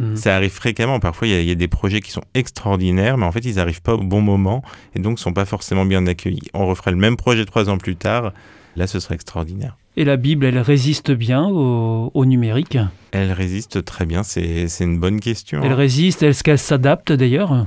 Mhm. 0.00 0.16
Ça 0.16 0.34
arrive 0.34 0.50
fréquemment. 0.50 0.98
Parfois, 0.98 1.28
il 1.28 1.42
y, 1.42 1.46
y, 1.46 1.50
a 1.50 1.54
des 1.54 1.68
projets 1.68 2.00
qui 2.00 2.10
sont 2.10 2.24
extraordinaires, 2.34 3.18
mais 3.18 3.26
en 3.26 3.32
fait, 3.32 3.44
ils 3.44 3.56
n'arrivent 3.56 3.82
pas 3.82 3.94
au 3.94 4.02
bon 4.02 4.20
moment 4.20 4.62
et 4.94 4.98
donc 4.98 5.12
ne 5.12 5.18
sont 5.18 5.32
pas 5.32 5.44
forcément 5.44 5.84
bien 5.84 6.06
accueillis. 6.06 6.48
On 6.54 6.66
referait 6.66 6.90
le 6.90 6.96
même 6.96 7.16
projet 7.16 7.44
trois 7.44 7.68
ans 7.68 7.78
plus 7.78 7.96
tard. 7.96 8.32
Là, 8.76 8.86
ce 8.86 8.98
serait 9.00 9.16
extraordinaire. 9.16 9.76
Et 9.96 10.04
la 10.04 10.16
Bible, 10.16 10.46
elle 10.46 10.58
résiste 10.58 11.10
bien 11.10 11.44
au, 11.46 12.10
au 12.14 12.24
numérique? 12.24 12.78
Elle 13.10 13.32
résiste 13.32 13.84
très 13.84 14.06
bien, 14.06 14.22
c'est 14.22 14.68
une 14.80 14.98
bonne 14.98 15.20
question. 15.20 15.60
Elle 15.62 15.72
résiste, 15.72 16.22
est-ce 16.22 16.44
qu'elle 16.44 16.58
s'adapte 16.58 17.12
d'ailleurs? 17.12 17.66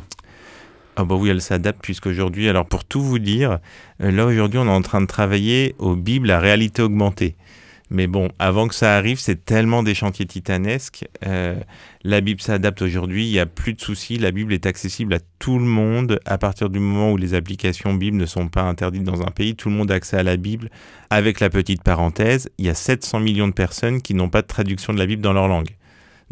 Ah 0.96 1.04
bah 1.06 1.15
oui, 1.15 1.30
elle 1.30 1.41
s'adapte 1.41 1.80
puisqu'aujourd'hui, 1.82 2.48
alors 2.50 2.65
pour 2.65 2.86
tout 2.86 3.02
vous 3.02 3.19
dire, 3.19 3.58
euh, 4.02 4.12
là 4.12 4.26
aujourd'hui 4.26 4.60
on 4.60 4.65
est 4.67 4.69
en 4.69 4.82
train 4.84 5.02
de 5.02 5.08
travailler 5.08 5.76
aux 5.80 5.96
Bibles 5.96 6.30
à 6.30 6.39
réalité 6.39 6.84
augmentée. 6.84 7.36
Mais 7.93 8.08
bon, 8.08 8.29
avant 8.39 8.67
que 8.67 8.73
ça 8.73 8.95
arrive, 8.95 9.19
c'est 9.19 9.45
tellement 9.45 9.84
des 9.84 9.93
chantiers 9.93 10.25
titanesques. 10.25 11.06
Euh, 11.27 11.56
la 12.03 12.21
Bible 12.21 12.41
s'adapte 12.41 12.82
aujourd'hui, 12.82 13.27
il 13.27 13.32
n'y 13.32 13.39
a 13.39 13.45
plus 13.45 13.75
de 13.75 13.82
soucis, 13.82 14.17
la 14.17 14.32
Bible 14.32 14.51
est 14.51 14.65
accessible 14.65 15.13
à 15.13 15.19
tout 15.38 15.60
le 15.60 15.65
monde. 15.65 16.19
À 16.25 16.39
partir 16.39 16.71
du 16.71 16.79
moment 16.79 17.12
où 17.12 17.17
les 17.17 17.36
applications 17.36 17.93
Bible 17.93 18.17
ne 18.17 18.25
sont 18.25 18.47
pas 18.47 18.63
interdites 18.63 19.03
dans 19.03 19.21
un 19.21 19.29
pays, 19.29 19.56
tout 19.56 19.69
le 19.69 19.75
monde 19.75 19.91
a 19.91 19.93
accès 19.93 20.17
à 20.17 20.23
la 20.23 20.38
Bible. 20.38 20.71
Avec 21.12 21.39
la 21.39 21.51
petite 21.51 21.84
parenthèse, 21.84 22.49
il 22.58 22.65
y 22.65 22.69
a 22.69 22.73
700 22.73 23.19
millions 23.19 23.47
de 23.47 23.53
personnes 23.53 24.01
qui 24.01 24.15
n'ont 24.15 24.29
pas 24.29 24.41
de 24.41 24.47
traduction 24.47 24.91
de 24.91 24.97
la 24.97 25.06
Bible 25.06 25.21
dans 25.21 25.34
leur 25.34 25.47
langue. 25.47 25.69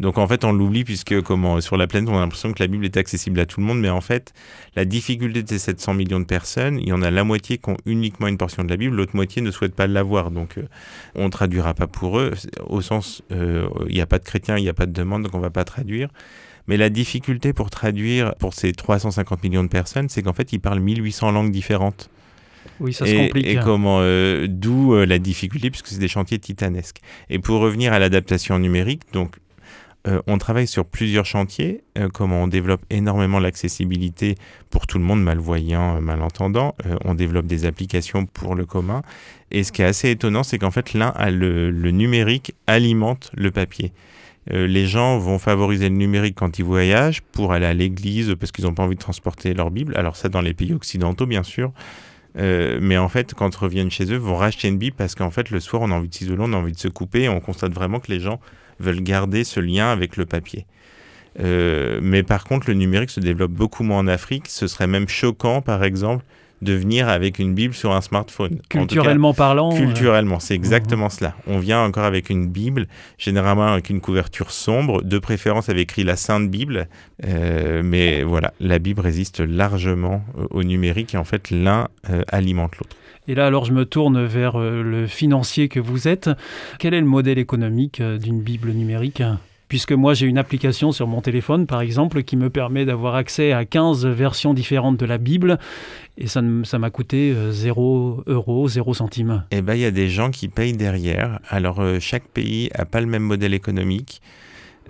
Donc 0.02 0.18
en 0.18 0.26
fait, 0.26 0.44
on 0.44 0.52
l'oublie 0.52 0.82
puisque 0.82 1.22
comment, 1.22 1.60
sur 1.60 1.76
la 1.76 1.86
planète, 1.86 2.10
on 2.10 2.16
a 2.16 2.20
l'impression 2.20 2.52
que 2.52 2.60
la 2.60 2.66
Bible 2.66 2.84
est 2.84 2.96
accessible 2.96 3.38
à 3.38 3.46
tout 3.46 3.60
le 3.60 3.66
monde, 3.66 3.78
mais 3.78 3.88
en 3.88 4.00
fait, 4.00 4.34
la 4.74 4.84
difficulté 4.84 5.44
de 5.44 5.48
ces 5.48 5.60
700 5.60 5.94
millions 5.94 6.18
de 6.18 6.24
personnes, 6.24 6.80
il 6.80 6.88
y 6.88 6.92
en 6.92 7.02
a 7.02 7.10
la 7.12 7.22
moitié 7.22 7.56
qui 7.58 7.70
ont 7.70 7.76
uniquement 7.86 8.26
une 8.26 8.36
portion 8.36 8.64
de 8.64 8.68
la 8.68 8.76
Bible, 8.76 8.96
l'autre 8.96 9.14
moitié 9.14 9.42
ne 9.42 9.52
souhaite 9.52 9.76
pas 9.76 9.86
l'avoir. 9.86 10.32
Donc 10.32 10.58
euh, 10.58 10.62
on 11.14 11.26
ne 11.26 11.30
traduira 11.30 11.72
pas 11.72 11.86
pour 11.86 12.18
eux, 12.18 12.32
au 12.66 12.80
sens, 12.80 13.22
euh, 13.30 13.68
il 13.88 13.94
n'y 13.94 14.00
a 14.00 14.06
pas 14.06 14.18
de 14.18 14.24
chrétiens, 14.24 14.58
il 14.58 14.64
n'y 14.64 14.68
a 14.68 14.74
pas 14.74 14.86
de 14.86 14.92
demande, 14.92 15.22
donc 15.22 15.34
on 15.34 15.38
ne 15.38 15.42
va 15.42 15.50
pas 15.50 15.64
traduire. 15.64 16.08
Mais 16.66 16.76
la 16.76 16.90
difficulté 16.90 17.52
pour 17.52 17.70
traduire 17.70 18.34
pour 18.40 18.54
ces 18.54 18.72
350 18.72 19.44
millions 19.44 19.62
de 19.62 19.68
personnes, 19.68 20.08
c'est 20.08 20.22
qu'en 20.22 20.32
fait, 20.32 20.52
ils 20.52 20.58
parlent 20.58 20.80
1800 20.80 21.30
langues 21.30 21.52
différentes. 21.52 22.10
Oui, 22.80 22.92
ça 22.92 23.06
se 23.06 23.10
Et, 23.12 23.26
complique. 23.28 23.46
et 23.46 23.56
comment, 23.62 23.98
euh, 24.00 24.48
d'où 24.48 24.96
la 24.96 25.20
difficulté, 25.20 25.70
puisque 25.70 25.86
c'est 25.88 25.98
des 26.00 26.08
chantiers 26.08 26.40
titanesques. 26.40 26.98
Et 27.30 27.38
pour 27.38 27.60
revenir 27.60 27.92
à 27.92 28.00
l'adaptation 28.00 28.58
numérique, 28.58 29.02
donc 29.12 29.36
euh, 30.08 30.20
on 30.26 30.38
travaille 30.38 30.66
sur 30.66 30.84
plusieurs 30.84 31.24
chantiers, 31.24 31.84
euh, 31.96 32.08
comment 32.12 32.42
on 32.42 32.48
développe 32.48 32.82
énormément 32.90 33.38
l'accessibilité 33.38 34.36
pour 34.70 34.86
tout 34.86 34.98
le 34.98 35.04
monde, 35.04 35.22
malvoyant, 35.22 35.96
euh, 35.96 36.00
malentendant. 36.00 36.74
Euh, 36.86 36.96
on 37.04 37.14
développe 37.14 37.46
des 37.46 37.66
applications 37.66 38.26
pour 38.26 38.54
le 38.54 38.66
commun. 38.66 39.02
Et 39.52 39.62
ce 39.62 39.70
qui 39.70 39.82
est 39.82 39.86
assez 39.86 40.10
étonnant, 40.10 40.42
c'est 40.42 40.58
qu'en 40.58 40.72
fait, 40.72 40.94
l'un 40.94 41.14
le, 41.30 41.70
le 41.70 41.90
numérique 41.90 42.54
alimente 42.66 43.30
le 43.34 43.50
papier. 43.50 43.92
Les 44.50 44.88
gens 44.88 45.18
vont 45.18 45.38
favoriser 45.38 45.88
le 45.88 45.94
numérique 45.94 46.34
quand 46.34 46.58
ils 46.58 46.64
voyagent 46.64 47.20
pour 47.20 47.52
aller 47.52 47.66
à 47.66 47.74
l'église 47.74 48.34
parce 48.40 48.50
qu'ils 48.50 48.64
n'ont 48.64 48.74
pas 48.74 48.82
envie 48.82 48.96
de 48.96 49.00
transporter 49.00 49.54
leur 49.54 49.70
Bible. 49.70 49.94
Alors 49.96 50.16
ça 50.16 50.28
dans 50.28 50.40
les 50.40 50.52
pays 50.52 50.72
occidentaux 50.72 51.26
bien 51.26 51.44
sûr. 51.44 51.70
Mais 52.34 52.98
en 52.98 53.08
fait, 53.08 53.34
quand 53.34 53.54
ils 53.54 53.58
reviennent 53.58 53.90
chez 53.92 54.12
eux, 54.12 54.16
vont 54.16 54.34
racheter 54.34 54.66
une 54.66 54.78
Bible 54.78 54.96
parce 54.98 55.14
qu'en 55.14 55.30
fait, 55.30 55.50
le 55.50 55.60
soir, 55.60 55.80
on 55.82 55.92
a 55.92 55.94
envie 55.94 56.08
de 56.08 56.14
s'isoler, 56.14 56.42
on 56.44 56.52
a 56.54 56.56
envie 56.56 56.72
de 56.72 56.78
se 56.78 56.88
couper 56.88 57.22
et 57.22 57.28
on 57.28 57.38
constate 57.38 57.72
vraiment 57.72 58.00
que 58.00 58.10
les 58.10 58.18
gens 58.18 58.40
veulent 58.80 59.02
garder 59.02 59.44
ce 59.44 59.60
lien 59.60 59.90
avec 59.90 60.16
le 60.16 60.26
papier. 60.26 60.66
Euh, 61.40 62.00
mais 62.02 62.22
par 62.22 62.44
contre, 62.44 62.68
le 62.68 62.74
numérique 62.74 63.10
se 63.10 63.20
développe 63.20 63.52
beaucoup 63.52 63.82
moins 63.84 63.98
en 63.98 64.06
Afrique. 64.06 64.48
Ce 64.48 64.66
serait 64.66 64.86
même 64.86 65.08
choquant, 65.08 65.62
par 65.62 65.84
exemple, 65.84 66.24
de 66.62 66.72
venir 66.72 67.08
avec 67.08 67.38
une 67.38 67.54
Bible 67.54 67.74
sur 67.74 67.92
un 67.92 68.00
smartphone. 68.00 68.52
En 68.54 68.56
tout 68.56 68.62
cas, 68.68 68.78
Culturellement 68.78 69.34
parlant. 69.34 69.72
euh, 69.72 69.76
Culturellement, 69.76 70.38
c'est 70.40 70.54
exactement 70.54 71.10
cela. 71.10 71.34
On 71.46 71.58
vient 71.58 71.82
encore 71.82 72.04
avec 72.04 72.30
une 72.30 72.48
Bible, 72.48 72.86
généralement 73.18 73.66
avec 73.66 73.90
une 73.90 74.00
couverture 74.00 74.50
sombre, 74.50 75.02
de 75.02 75.18
préférence 75.18 75.68
avec 75.68 75.82
écrit 75.82 76.04
la 76.04 76.16
Sainte 76.16 76.48
Bible. 76.50 76.88
Euh, 77.24 77.82
mais 77.84 78.22
voilà, 78.22 78.54
la 78.60 78.78
Bible 78.78 79.00
résiste 79.00 79.40
largement 79.40 80.22
au 80.50 80.62
numérique 80.62 81.14
et 81.14 81.18
en 81.18 81.24
fait 81.24 81.50
l'un 81.50 81.88
euh, 82.08 82.22
alimente 82.28 82.76
l'autre. 82.78 82.96
Et 83.28 83.34
là, 83.34 83.46
alors, 83.46 83.64
je 83.64 83.72
me 83.72 83.84
tourne 83.84 84.24
vers 84.24 84.58
le 84.58 85.06
financier 85.06 85.68
que 85.68 85.78
vous 85.78 86.08
êtes. 86.08 86.28
Quel 86.80 86.92
est 86.92 87.00
le 87.00 87.06
modèle 87.06 87.38
économique 87.38 88.02
d'une 88.02 88.40
Bible 88.40 88.70
numérique? 88.70 89.22
Puisque 89.72 89.92
moi, 89.92 90.12
j'ai 90.12 90.26
une 90.26 90.36
application 90.36 90.92
sur 90.92 91.06
mon 91.06 91.22
téléphone, 91.22 91.66
par 91.66 91.80
exemple, 91.80 92.24
qui 92.24 92.36
me 92.36 92.50
permet 92.50 92.84
d'avoir 92.84 93.14
accès 93.14 93.52
à 93.52 93.64
15 93.64 94.04
versions 94.04 94.52
différentes 94.52 94.98
de 94.98 95.06
la 95.06 95.16
Bible. 95.16 95.58
Et 96.18 96.26
ça 96.26 96.42
m'a 96.42 96.90
coûté 96.90 97.32
euh, 97.32 97.52
0 97.52 98.24
euros, 98.26 98.68
0 98.68 98.92
centimes. 98.92 99.44
Eh 99.50 99.62
ben, 99.62 99.74
il 99.74 99.80
y 99.80 99.86
a 99.86 99.90
des 99.90 100.10
gens 100.10 100.30
qui 100.30 100.48
payent 100.48 100.74
derrière. 100.74 101.40
Alors, 101.48 101.80
euh, 101.80 102.00
chaque 102.00 102.28
pays 102.28 102.68
a 102.74 102.84
pas 102.84 103.00
le 103.00 103.06
même 103.06 103.22
modèle 103.22 103.54
économique. 103.54 104.20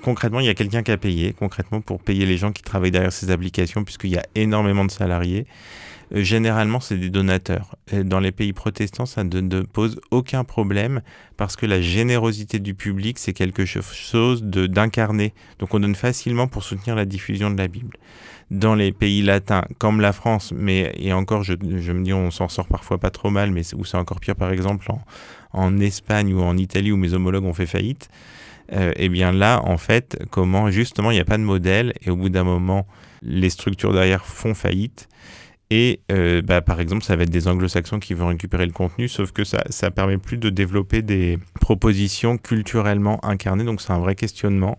Concrètement, 0.02 0.40
il 0.40 0.46
y 0.46 0.48
a 0.48 0.54
quelqu'un 0.54 0.82
qui 0.82 0.90
a 0.90 0.96
payé, 0.96 1.32
concrètement, 1.32 1.80
pour 1.80 2.02
payer 2.02 2.26
les 2.26 2.36
gens 2.36 2.50
qui 2.50 2.64
travaillent 2.64 2.90
derrière 2.90 3.12
ces 3.12 3.30
applications, 3.30 3.84
puisqu'il 3.84 4.10
y 4.10 4.18
a 4.18 4.26
énormément 4.34 4.84
de 4.84 4.90
salariés. 4.90 5.46
Euh, 6.14 6.22
généralement, 6.22 6.80
c'est 6.80 6.96
des 6.96 7.10
donateurs. 7.10 7.76
Et 7.90 8.04
dans 8.04 8.20
les 8.20 8.32
pays 8.32 8.52
protestants, 8.52 9.06
ça 9.06 9.24
ne, 9.24 9.62
pose 9.62 10.00
aucun 10.10 10.44
problème 10.44 11.02
parce 11.36 11.56
que 11.56 11.66
la 11.66 11.80
générosité 11.80 12.58
du 12.58 12.74
public, 12.74 13.18
c'est 13.18 13.32
quelque 13.32 13.64
chose 13.64 14.42
d'incarné. 14.42 15.32
Donc, 15.58 15.74
on 15.74 15.80
donne 15.80 15.94
facilement 15.94 16.46
pour 16.48 16.62
soutenir 16.62 16.94
la 16.94 17.04
diffusion 17.04 17.50
de 17.50 17.58
la 17.58 17.68
Bible. 17.68 17.96
Dans 18.50 18.74
les 18.74 18.92
pays 18.92 19.22
latins, 19.22 19.64
comme 19.78 20.00
la 20.00 20.12
France, 20.12 20.52
mais 20.54 20.92
et 20.96 21.12
encore, 21.14 21.42
je, 21.42 21.54
me 21.54 22.04
dis, 22.04 22.12
on 22.12 22.30
s'en 22.30 22.48
sort 22.48 22.66
parfois 22.66 22.98
pas 22.98 23.10
trop 23.10 23.30
mal, 23.30 23.50
mais 23.50 23.62
où 23.74 23.84
c'est 23.84 23.96
encore 23.96 24.20
pire, 24.20 24.36
par 24.36 24.52
exemple, 24.52 24.86
en, 25.52 25.78
Espagne 25.80 26.34
ou 26.34 26.42
en 26.42 26.56
Italie, 26.58 26.92
où 26.92 26.98
mes 26.98 27.14
homologues 27.14 27.44
ont 27.44 27.54
fait 27.54 27.66
faillite. 27.66 28.10
Euh, 28.72 28.92
eh 28.96 29.08
bien 29.08 29.32
là, 29.32 29.60
en 29.64 29.76
fait, 29.76 30.18
comment 30.30 30.70
justement, 30.70 31.10
il 31.10 31.14
n'y 31.14 31.20
a 31.20 31.24
pas 31.24 31.36
de 31.36 31.42
modèle 31.42 31.92
et 32.00 32.10
au 32.10 32.16
bout 32.16 32.28
d'un 32.28 32.44
moment, 32.44 32.86
les 33.22 33.50
structures 33.50 33.92
derrière 33.92 34.24
font 34.24 34.54
faillite. 34.54 35.08
Et 35.74 36.00
euh, 36.12 36.42
bah, 36.42 36.60
par 36.60 36.80
exemple, 36.80 37.02
ça 37.02 37.16
va 37.16 37.22
être 37.22 37.30
des 37.30 37.48
anglo-saxons 37.48 37.98
qui 37.98 38.12
vont 38.12 38.26
récupérer 38.26 38.66
le 38.66 38.72
contenu, 38.72 39.08
sauf 39.08 39.32
que 39.32 39.42
ça 39.42 39.62
ne 39.82 39.88
permet 39.88 40.18
plus 40.18 40.36
de 40.36 40.50
développer 40.50 41.00
des 41.00 41.38
propositions 41.62 42.36
culturellement 42.36 43.24
incarnées. 43.24 43.64
Donc 43.64 43.80
c'est 43.80 43.90
un 43.90 43.98
vrai 43.98 44.14
questionnement. 44.14 44.76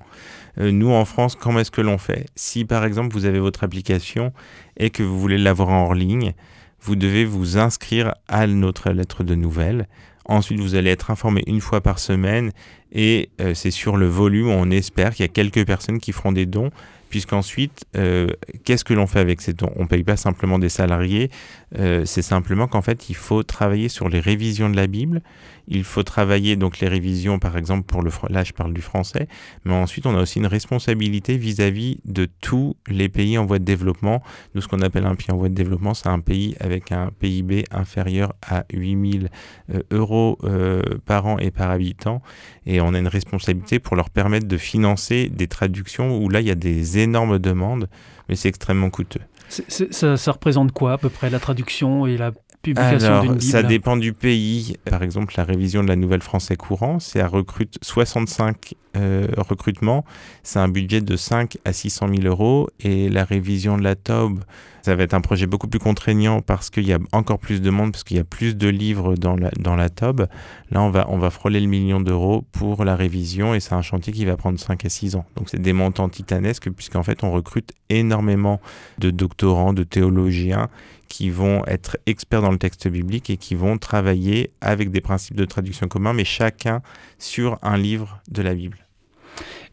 Euh, 0.60 0.72
nous, 0.72 0.92
en 0.92 1.04
France, 1.06 1.36
comment 1.36 1.62
est-ce 1.62 1.72
que 1.72 1.82
l'on 1.82 1.98
fait? 1.98 2.28
Si 2.36 2.64
par 2.64 2.86
exemple, 2.86 3.12
vous 3.12 3.26
avez 3.26 3.40
votre 3.40 3.64
application 3.64 4.34
et 4.78 4.92
que 4.92 5.02
vous 5.02 5.20
voulez 5.20 5.40
l'avoir 5.40 5.70
en 5.70 5.94
ligne, 5.94 6.34
vous 6.80 6.96
devez 6.96 7.26
vous 7.26 7.58
inscrire 7.58 8.14
à 8.28 8.46
notre 8.46 8.92
lettre 8.92 9.24
de 9.24 9.34
nouvelles. 9.34 9.88
Ensuite, 10.26 10.60
vous 10.60 10.76
allez 10.76 10.92
être 10.92 11.10
informé 11.10 11.42
une 11.48 11.60
fois 11.60 11.82
par 11.82 11.98
semaine 11.98 12.52
et 12.92 13.32
euh, 13.42 13.56
c'est 13.56 13.72
sur 13.72 13.98
le 13.98 14.06
volume, 14.06 14.50
on 14.50 14.70
espère 14.70 15.16
qu'il 15.16 15.24
y 15.24 15.26
a 15.26 15.32
quelques 15.32 15.66
personnes 15.66 15.98
qui 15.98 16.12
feront 16.12 16.32
des 16.32 16.46
dons, 16.46 16.70
puisqu'ensuite, 17.14 17.86
euh, 17.96 18.26
qu'est-ce 18.64 18.84
que 18.84 18.96
l'on 18.96 19.06
fait 19.06 19.20
avec 19.20 19.40
ces 19.40 19.54
dons? 19.54 19.72
On 19.76 19.84
ne 19.84 19.88
paye 19.88 20.04
pas 20.04 20.18
simplement 20.18 20.58
des 20.58 20.68
salariés, 20.68 21.30
euh, 21.78 22.06
c'est 22.06 22.24
simplement 22.24 22.66
qu'en 22.66 22.82
fait, 22.82 23.08
il 23.08 23.16
faut 23.16 23.44
travailler 23.44 23.88
sur 23.88 24.10
les 24.10 24.20
révisions 24.20 24.68
de 24.68 24.76
la 24.76 24.88
Bible, 24.88 25.22
il 25.68 25.84
faut 25.84 26.04
travailler 26.04 26.56
donc 26.56 26.80
les 26.80 26.88
révisions, 26.88 27.40
par 27.40 27.58
exemple, 27.58 27.84
pour 27.84 28.02
le 28.02 28.12
là 28.30 28.44
je 28.44 28.54
parle 28.54 28.74
du 28.74 28.82
français, 28.82 29.28
mais 29.66 29.74
ensuite 29.74 30.06
on 30.06 30.16
a 30.16 30.22
aussi 30.22 30.40
une 30.40 30.48
responsabilité 30.48 31.38
vis-à-vis 31.38 32.00
de 32.06 32.28
tous 32.42 32.76
les 32.88 33.10
pays 33.10 33.38
en 33.38 33.46
voie 33.46 33.60
de 33.60 33.64
développement. 33.64 34.22
Nous, 34.56 34.62
ce 34.62 34.68
qu'on 34.68 34.82
appelle 34.82 35.06
un 35.06 35.16
pays 35.16 35.32
en 35.32 35.38
voie 35.38 35.50
de 35.50 35.54
développement, 35.54 35.94
c'est 35.94 36.10
un 36.10 36.20
pays 36.20 36.56
avec 36.60 36.92
un 36.92 37.12
PIB 37.20 37.66
inférieur 37.72 38.34
à 38.42 38.66
8000 38.74 39.30
euh, 39.74 39.82
euros 39.92 40.38
euh, 40.44 40.82
par 41.06 41.26
an 41.26 41.38
et 41.40 41.52
par 41.52 41.72
habitant, 41.72 42.22
et 42.66 42.82
on 42.82 42.94
a 42.94 43.00
une 43.00 43.08
responsabilité 43.08 43.80
pour 43.80 43.96
leur 43.96 44.10
permettre 44.10 44.48
de 44.48 44.58
financer 44.58 45.30
des 45.30 45.48
traductions 45.48 46.18
où 46.18 46.30
là 46.30 46.42
il 46.42 46.48
y 46.48 46.52
a 46.52 46.56
des 46.56 47.00
énormes 47.00 47.40
demandes, 47.40 47.90
mais 48.30 48.36
c'est 48.36 48.50
extrêmement 48.50 48.90
coûteux. 48.90 49.22
Ça 49.50 50.32
représente 50.32 50.72
quoi 50.72 50.94
à 50.94 50.98
peu 50.98 51.10
près 51.10 51.30
la 51.30 51.40
traduction 51.40 52.08
et 52.08 52.18
la 52.18 52.32
publication 52.64 53.08
Alors, 53.08 53.22
d'une 53.22 53.36
Bible 53.36 53.44
ça 53.44 53.62
dépend 53.62 53.98
du 53.98 54.14
pays. 54.14 54.78
Par 54.86 55.04
exemple, 55.04 55.36
la 55.38 55.44
révision 55.44 55.84
de 55.84 55.90
la 55.90 55.96
Nouvelle 55.96 56.24
Français 56.24 56.56
courant, 56.56 57.00
c'est 57.00 57.20
à 57.20 57.28
recrute 57.28 57.78
65 57.82 58.76
euh, 58.96 59.28
recrutements. 59.38 60.06
C'est 60.44 60.60
un 60.60 60.68
budget 60.68 61.02
de 61.02 61.16
5 61.16 61.58
à 61.66 61.74
600 61.74 62.08
000 62.10 62.22
euros. 62.24 62.70
Et 62.80 63.10
la 63.10 63.24
révision 63.24 63.78
de 63.78 63.84
la 63.84 63.96
TOB, 63.96 64.44
ça 64.84 64.96
va 64.96 65.04
être 65.04 65.14
un 65.14 65.22
projet 65.22 65.48
beaucoup 65.48 65.68
plus 65.68 65.80
contraignant 65.80 66.42
parce 66.42 66.70
qu'il 66.70 66.86
y 66.86 66.94
a 66.94 67.00
encore 67.12 67.40
plus 67.40 67.62
de 67.62 67.70
monde, 67.70 67.92
parce 67.92 68.04
qu'il 68.04 68.18
y 68.18 68.20
a 68.20 68.24
plus 68.24 68.56
de 68.56 68.68
livres 68.68 69.16
dans 69.16 69.36
la, 69.36 69.50
dans 69.60 69.76
la 69.76 69.90
TOB. 69.90 70.28
Là, 70.72 70.82
on 70.82 70.90
va, 70.90 71.06
on 71.10 71.18
va 71.18 71.30
frôler 71.30 71.60
le 71.60 71.68
million 71.68 72.02
d'euros 72.02 72.44
pour 72.52 72.84
la 72.84 72.96
révision 72.96 73.54
et 73.54 73.60
c'est 73.60 73.74
un 73.74 73.82
chantier 73.82 74.14
qui 74.14 74.26
va 74.26 74.38
prendre 74.38 74.60
5 74.60 74.86
à 74.86 74.90
6 74.90 75.16
ans. 75.16 75.26
Donc, 75.36 75.50
c'est 75.50 75.62
des 75.62 75.74
montants 75.74 76.10
titanesques 76.10 76.70
puisqu'en 76.70 77.04
fait, 77.04 77.24
on 77.24 77.32
recrute 77.32 77.72
énormément 77.90 78.60
de 79.00 79.10
doctorants, 79.10 79.74
de 79.74 79.84
théologiens 79.84 80.70
qui 81.14 81.30
vont 81.30 81.64
être 81.68 81.98
experts 82.08 82.42
dans 82.42 82.52
le 82.52 82.58
texte 82.58 82.88
biblique 82.88 83.30
et 83.30 83.38
qui 83.38 83.54
vont 83.54 83.78
travailler 83.78 84.52
avec 84.62 84.90
des 84.90 85.00
principes 85.00 85.36
de 85.36 85.46
traduction 85.46 85.88
communs, 85.88 86.14
mais 86.14 86.26
chacun 86.26 86.82
sur 87.20 87.60
un 87.62 87.78
livre 87.78 88.20
de 88.32 88.42
la 88.42 88.56
Bible. 88.56 88.83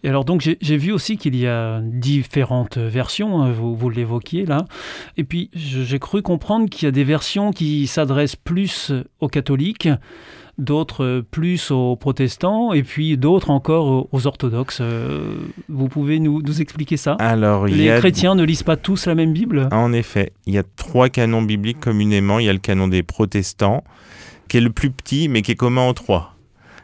Et 0.02 0.08
alors 0.08 0.24
donc 0.24 0.40
j'ai 0.60 0.76
vu 0.76 0.92
aussi 0.92 1.16
qu'il 1.18 1.36
y 1.36 1.46
a 1.46 1.80
différentes 1.82 2.78
versions, 2.78 3.42
hein, 3.42 3.52
vous, 3.52 3.74
vous 3.76 3.90
l'évoquiez 3.90 4.46
là. 4.46 4.64
Et 5.16 5.24
puis 5.24 5.50
j'ai 5.54 5.98
cru 5.98 6.22
comprendre 6.22 6.68
qu'il 6.70 6.86
y 6.86 6.88
a 6.88 6.92
des 6.92 7.04
versions 7.04 7.52
qui 7.52 7.86
s'adressent 7.86 8.36
plus 8.36 8.92
aux 9.20 9.28
catholiques, 9.28 9.88
d'autres 10.56 11.22
plus 11.30 11.70
aux 11.70 11.96
protestants, 11.96 12.72
et 12.72 12.82
puis 12.82 13.16
d'autres 13.16 13.50
encore 13.50 14.08
aux- 14.12 14.26
orthodoxes. 14.26 14.78
Euh, 14.80 15.34
Vous 15.68 15.88
pouvez 15.88 16.18
nous, 16.18 16.42
nous 16.42 16.60
expliquer 16.60 16.96
ça? 16.98 17.12
Alors, 17.18 17.66
Les 17.66 17.90
a... 17.90 17.98
chrétiens 17.98 18.34
ne 18.34 18.44
lisent 18.44 18.62
pas 18.62 18.76
tous 18.76 19.06
la 19.06 19.14
même 19.14 19.32
Bible? 19.32 19.68
En 19.72 19.92
effet, 19.92 20.32
il 20.46 20.54
y 20.54 20.58
a 20.58 20.62
trois 20.76 21.08
canons 21.08 21.42
bibliques 21.42 21.80
communément. 21.80 22.38
Il 22.38 22.46
y 22.46 22.50
a 22.50 22.52
le 22.52 22.58
canon 22.58 22.88
des 22.88 23.02
protestants, 23.02 23.84
qui 24.48 24.58
est 24.58 24.60
le 24.60 24.70
plus 24.70 24.90
petit, 24.90 25.28
mais 25.28 25.40
qui 25.42 25.52
est 25.52 25.56
commun 25.56 25.88
aux 25.88 25.94
trois. 25.94 26.29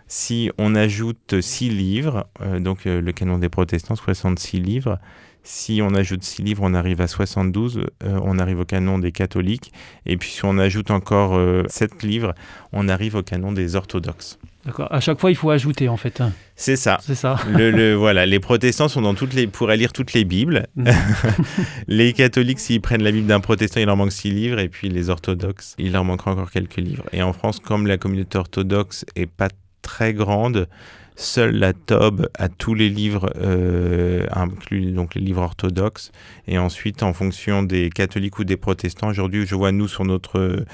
Si 0.09 0.51
on 0.59 0.75
ajoute 0.75 1.41
6 1.41 1.69
livres, 1.71 2.27
euh, 2.43 2.61
donc 2.61 2.87
euh, 2.87 3.01
le 3.01 3.13
canon 3.13 3.39
des 3.39 3.49
protestants, 3.49 3.97
66 3.97 4.61
livres, 4.61 4.99
si 5.43 5.81
on 5.83 5.95
ajoute 5.95 6.23
6 6.25 6.43
livres, 6.43 6.63
on 6.65 6.75
arrive 6.75 7.01
à 7.01 7.07
72, 7.09 7.79
euh, 8.05 8.21
on 8.23 8.39
arrive 8.39 8.61
au 8.61 8.65
canon 8.65 8.99
des 8.99 9.13
catholiques. 9.13 9.73
Et 10.05 10.17
puis 10.17 10.31
si 10.31 10.45
on 10.45 10.59
ajoute 10.59 10.91
encore 10.91 11.37
euh, 11.37 11.63
7 11.69 12.03
livres, 12.03 12.35
on 12.73 12.89
arrive 12.89 13.15
au 13.17 13.23
canon 13.23 13.53
des 13.53 13.75
orthodoxes. 13.77 14.39
D'accord. 14.65 14.93
À 14.93 14.99
chaque 14.99 15.21
fois, 15.21 15.31
il 15.31 15.37
faut 15.37 15.51
ajouter 15.51 15.89
en 15.89 15.97
fait. 15.97 16.21
hein. 16.21 16.33
C'est 16.57 16.75
ça. 16.75 16.99
C'est 17.03 17.15
ça. 17.15 17.37
Le, 17.49 17.71
le- 17.71 17.95
voilà, 17.99 18.27
les 18.27 18.41
protestants 18.41 18.89
sont 18.89 19.03
dans 19.03 19.15
toutes 19.15 19.35
les, 19.35 19.47
pourraient 19.47 19.77
lire 19.77 19.93
toutes 19.93 20.13
les 20.13 20.25
Bibles. 20.25 20.67
Mhm. 20.75 20.93
les 21.89 22.13
catholiques, 22.13 22.59
s'ils 22.61 22.81
prennent 22.81 23.03
la 23.05 23.13
Bible 23.13 23.27
d'un 23.29 23.41
protestant, 23.41 23.81
il 23.81 23.87
leur 23.87 23.97
manque 23.97 24.11
six 24.13 24.31
livres. 24.31 24.59
Et 24.59 24.69
puis 24.69 24.89
les 24.89 25.11
orthodoxes, 25.11 25.75
il 25.79 25.93
leur 25.93 26.05
manquera 26.05 26.33
encore 26.33 26.51
quelques 26.51 26.77
livres. 26.79 27.05
Et 27.13 27.23
en 27.23 27.33
France, 27.33 27.61
comme 27.61 27.87
la 27.87 27.99
communauté 27.99 28.39
orthodoxe 28.39 29.05
est 29.15 29.27
pas 29.27 29.49
très 29.87 30.13
grande, 30.13 30.69
seule 31.15 31.57
la 31.57 31.73
TOB 31.73 32.29
a 32.39 32.49
tous 32.49 32.75
les 32.75 32.91
livres, 32.91 33.33
euh, 33.37 34.27
inclus 34.33 34.93
donc 34.93 35.15
les 35.15 35.21
livres 35.21 35.43
orthodoxes. 35.43 36.11
Et 36.49 36.59
ensuite, 36.59 37.03
en 37.05 37.13
fonction 37.13 37.63
des 37.63 37.89
catholiques 37.89 38.39
ou 38.41 38.45
des 38.45 38.57
protestants, 38.57 39.09
aujourd'hui, 39.09 39.47
je 39.47 39.55
vois 39.55 39.71
nous 39.73 39.89
sur 39.89 40.05
notre 40.05 40.65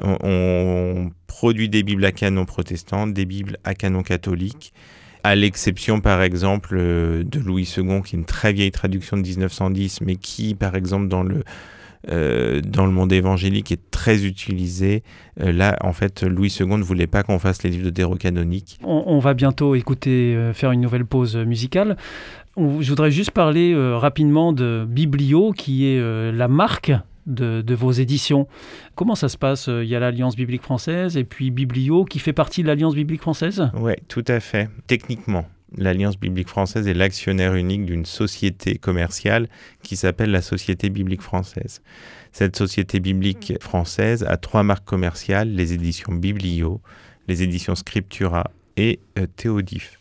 on, 0.00 0.16
on 0.22 1.10
produit 1.26 1.68
des 1.68 1.82
Bibles 1.82 2.04
à 2.04 2.12
canon 2.12 2.44
protestant, 2.44 3.06
des 3.06 3.24
Bibles 3.24 3.56
à 3.64 3.74
canon 3.74 4.02
catholique, 4.02 4.72
à 5.24 5.34
l'exception 5.34 6.00
par 6.00 6.22
exemple 6.22 6.76
euh, 6.78 7.24
de 7.24 7.40
Louis 7.40 7.68
II, 7.76 8.02
qui 8.02 8.16
est 8.16 8.18
une 8.18 8.24
très 8.24 8.52
vieille 8.52 8.70
traduction 8.70 9.16
de 9.16 9.22
1910, 9.22 10.02
mais 10.02 10.16
qui 10.16 10.54
par 10.54 10.76
exemple 10.76 11.08
dans 11.08 11.22
le, 11.22 11.42
euh, 12.10 12.60
dans 12.60 12.86
le 12.86 12.92
monde 12.92 13.12
évangélique 13.12 13.72
est 13.72 13.90
très 13.90 14.24
utilisé. 14.24 15.02
Euh, 15.40 15.52
là, 15.52 15.76
en 15.82 15.92
fait, 15.92 16.22
Louis 16.22 16.54
II 16.60 16.66
ne 16.66 16.82
voulait 16.82 17.06
pas 17.06 17.22
qu'on 17.22 17.38
fasse 17.38 17.62
les 17.62 17.70
livres 17.70 17.84
de 17.86 17.90
déro 17.90 18.14
canoniques. 18.16 18.78
On, 18.84 19.02
on 19.06 19.18
va 19.18 19.34
bientôt 19.34 19.74
écouter, 19.74 20.34
euh, 20.36 20.52
faire 20.52 20.70
une 20.72 20.80
nouvelle 20.80 21.04
pause 21.04 21.36
musicale. 21.36 21.96
On- 22.56 22.80
je 22.80 22.88
voudrais 22.90 23.10
juste 23.10 23.32
parler 23.32 23.74
rapidement 23.96 24.52
de 24.52 24.86
Biblio, 24.88 25.52
qui 25.52 25.86
est 25.86 26.00
la 26.32 26.48
marque 26.48 26.92
de, 27.26 27.60
de 27.62 27.74
vos 27.74 27.92
éditions. 27.92 28.48
Comment 28.94 29.14
ça 29.14 29.28
se 29.28 29.36
passe 29.36 29.68
Il 29.68 29.84
y 29.88 29.94
a 29.94 30.00
l'Alliance 30.00 30.34
biblique 30.34 30.62
française 30.62 31.16
et 31.16 31.24
puis 31.24 31.50
Biblio, 31.50 32.04
qui 32.04 32.18
fait 32.18 32.32
partie 32.32 32.62
de 32.62 32.68
l'Alliance 32.68 32.94
biblique 32.94 33.20
française? 33.20 33.70
Oui, 33.78 33.92
tout 34.08 34.24
à 34.28 34.40
fait. 34.40 34.68
Techniquement, 34.86 35.44
l'Alliance 35.76 36.18
biblique 36.18 36.48
française 36.48 36.88
est 36.88 36.94
l'actionnaire 36.94 37.54
unique 37.54 37.84
d'une 37.84 38.04
société 38.04 38.78
commerciale 38.78 39.48
qui 39.82 39.96
s'appelle 39.96 40.30
la 40.30 40.42
Société 40.42 40.90
biblique 40.90 41.22
française. 41.22 41.82
Cette 42.32 42.56
société 42.56 43.00
biblique 43.00 43.54
française 43.60 44.24
a 44.24 44.36
trois 44.36 44.62
marques 44.62 44.86
commerciales, 44.86 45.50
les 45.54 45.72
éditions 45.72 46.12
Biblio, 46.12 46.80
les 47.26 47.42
éditions 47.42 47.74
Scriptura 47.74 48.50
et 48.76 49.00
euh, 49.18 49.26
Théodif. 49.36 49.98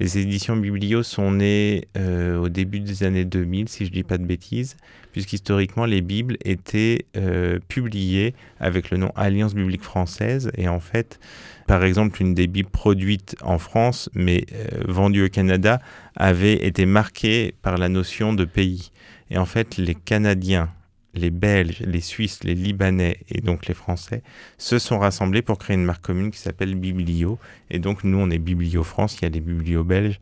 Les 0.00 0.18
éditions 0.18 0.56
Biblio 0.56 1.02
sont 1.02 1.30
nées 1.30 1.86
euh, 1.96 2.36
au 2.38 2.48
début 2.48 2.80
des 2.80 3.04
années 3.04 3.24
2000, 3.24 3.68
si 3.68 3.84
je 3.84 3.90
ne 3.90 3.94
dis 3.94 4.02
pas 4.02 4.18
de 4.18 4.24
bêtises, 4.24 4.76
puisqu'historiquement 5.12 5.84
les 5.84 6.00
Bibles 6.00 6.38
étaient 6.44 7.06
euh, 7.16 7.60
publiées 7.68 8.34
avec 8.58 8.90
le 8.90 8.96
nom 8.96 9.12
Alliance 9.14 9.54
biblique 9.54 9.84
française. 9.84 10.50
Et 10.56 10.66
en 10.66 10.80
fait, 10.80 11.20
par 11.72 11.84
exemple, 11.84 12.20
une 12.20 12.34
des 12.34 12.48
Bibles 12.48 12.68
produites 12.68 13.34
en 13.40 13.56
France, 13.56 14.10
mais 14.12 14.44
euh, 14.52 14.82
vendues 14.88 15.24
au 15.24 15.28
Canada, 15.30 15.80
avait 16.16 16.66
été 16.66 16.84
marquée 16.84 17.54
par 17.62 17.78
la 17.78 17.88
notion 17.88 18.34
de 18.34 18.44
pays. 18.44 18.92
Et 19.30 19.38
en 19.38 19.46
fait, 19.46 19.78
les 19.78 19.94
Canadiens, 19.94 20.68
les 21.14 21.30
Belges, 21.30 21.80
les 21.80 22.02
Suisses, 22.02 22.44
les 22.44 22.54
Libanais 22.54 23.20
et 23.30 23.40
donc 23.40 23.68
les 23.68 23.72
Français 23.72 24.22
se 24.58 24.78
sont 24.78 24.98
rassemblés 24.98 25.40
pour 25.40 25.56
créer 25.56 25.74
une 25.74 25.86
marque 25.86 26.04
commune 26.04 26.30
qui 26.30 26.40
s'appelle 26.40 26.74
Biblio. 26.74 27.38
Et 27.70 27.78
donc, 27.78 28.04
nous, 28.04 28.18
on 28.18 28.28
est 28.28 28.36
Biblio 28.36 28.84
France, 28.84 29.16
il 29.16 29.22
y 29.22 29.24
a 29.24 29.30
les 29.30 29.40
Biblio 29.40 29.82
belges. 29.82 30.20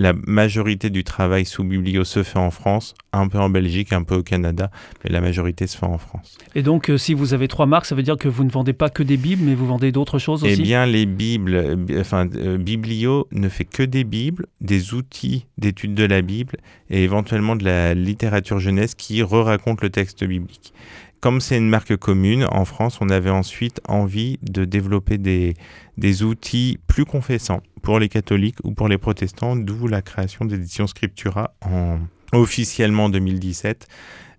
La 0.00 0.14
majorité 0.26 0.88
du 0.88 1.04
travail 1.04 1.44
sous 1.44 1.62
Biblio 1.62 2.04
se 2.04 2.22
fait 2.22 2.38
en 2.38 2.50
France, 2.50 2.94
un 3.12 3.28
peu 3.28 3.36
en 3.38 3.50
Belgique, 3.50 3.92
un 3.92 4.02
peu 4.02 4.14
au 4.14 4.22
Canada, 4.22 4.70
mais 5.04 5.10
la 5.10 5.20
majorité 5.20 5.66
se 5.66 5.76
fait 5.76 5.84
en 5.84 5.98
France. 5.98 6.38
Et 6.54 6.62
donc, 6.62 6.88
euh, 6.88 6.96
si 6.96 7.12
vous 7.12 7.34
avez 7.34 7.48
trois 7.48 7.66
marques, 7.66 7.84
ça 7.84 7.94
veut 7.94 8.02
dire 8.02 8.16
que 8.16 8.26
vous 8.26 8.44
ne 8.44 8.50
vendez 8.50 8.72
pas 8.72 8.88
que 8.88 9.02
des 9.02 9.18
Bibles, 9.18 9.42
mais 9.44 9.54
vous 9.54 9.66
vendez 9.66 9.92
d'autres 9.92 10.18
choses 10.18 10.42
Eh 10.46 10.52
aussi? 10.54 10.62
bien, 10.62 10.86
les 10.86 11.04
Bibles, 11.04 11.54
euh, 11.54 12.00
enfin, 12.00 12.26
euh, 12.34 12.56
Biblio 12.56 13.28
ne 13.30 13.50
fait 13.50 13.66
que 13.66 13.82
des 13.82 14.04
Bibles, 14.04 14.46
des 14.62 14.94
outils 14.94 15.44
d'étude 15.58 15.92
de 15.92 16.04
la 16.04 16.22
Bible 16.22 16.56
et 16.88 17.04
éventuellement 17.04 17.54
de 17.54 17.66
la 17.66 17.92
littérature 17.92 18.58
jeunesse 18.58 18.94
qui 18.94 19.22
re-raconte 19.22 19.82
le 19.82 19.90
texte 19.90 20.24
biblique. 20.24 20.72
Comme 21.20 21.42
c'est 21.42 21.58
une 21.58 21.68
marque 21.68 21.94
commune, 21.96 22.46
en 22.50 22.64
France, 22.64 22.96
on 23.02 23.10
avait 23.10 23.28
ensuite 23.28 23.82
envie 23.86 24.38
de 24.40 24.64
développer 24.64 25.18
des, 25.18 25.56
des 25.98 26.22
outils 26.22 26.78
plus 26.86 27.04
confessants 27.04 27.60
pour 27.82 27.98
les 27.98 28.08
catholiques 28.08 28.58
ou 28.64 28.72
pour 28.72 28.88
les 28.88 28.98
protestants, 28.98 29.56
d'où 29.56 29.86
la 29.88 30.02
création 30.02 30.44
d'éditions 30.44 30.86
Scriptura 30.86 31.54
en, 31.62 31.98
officiellement 32.32 33.04
en 33.04 33.08
2017. 33.08 33.86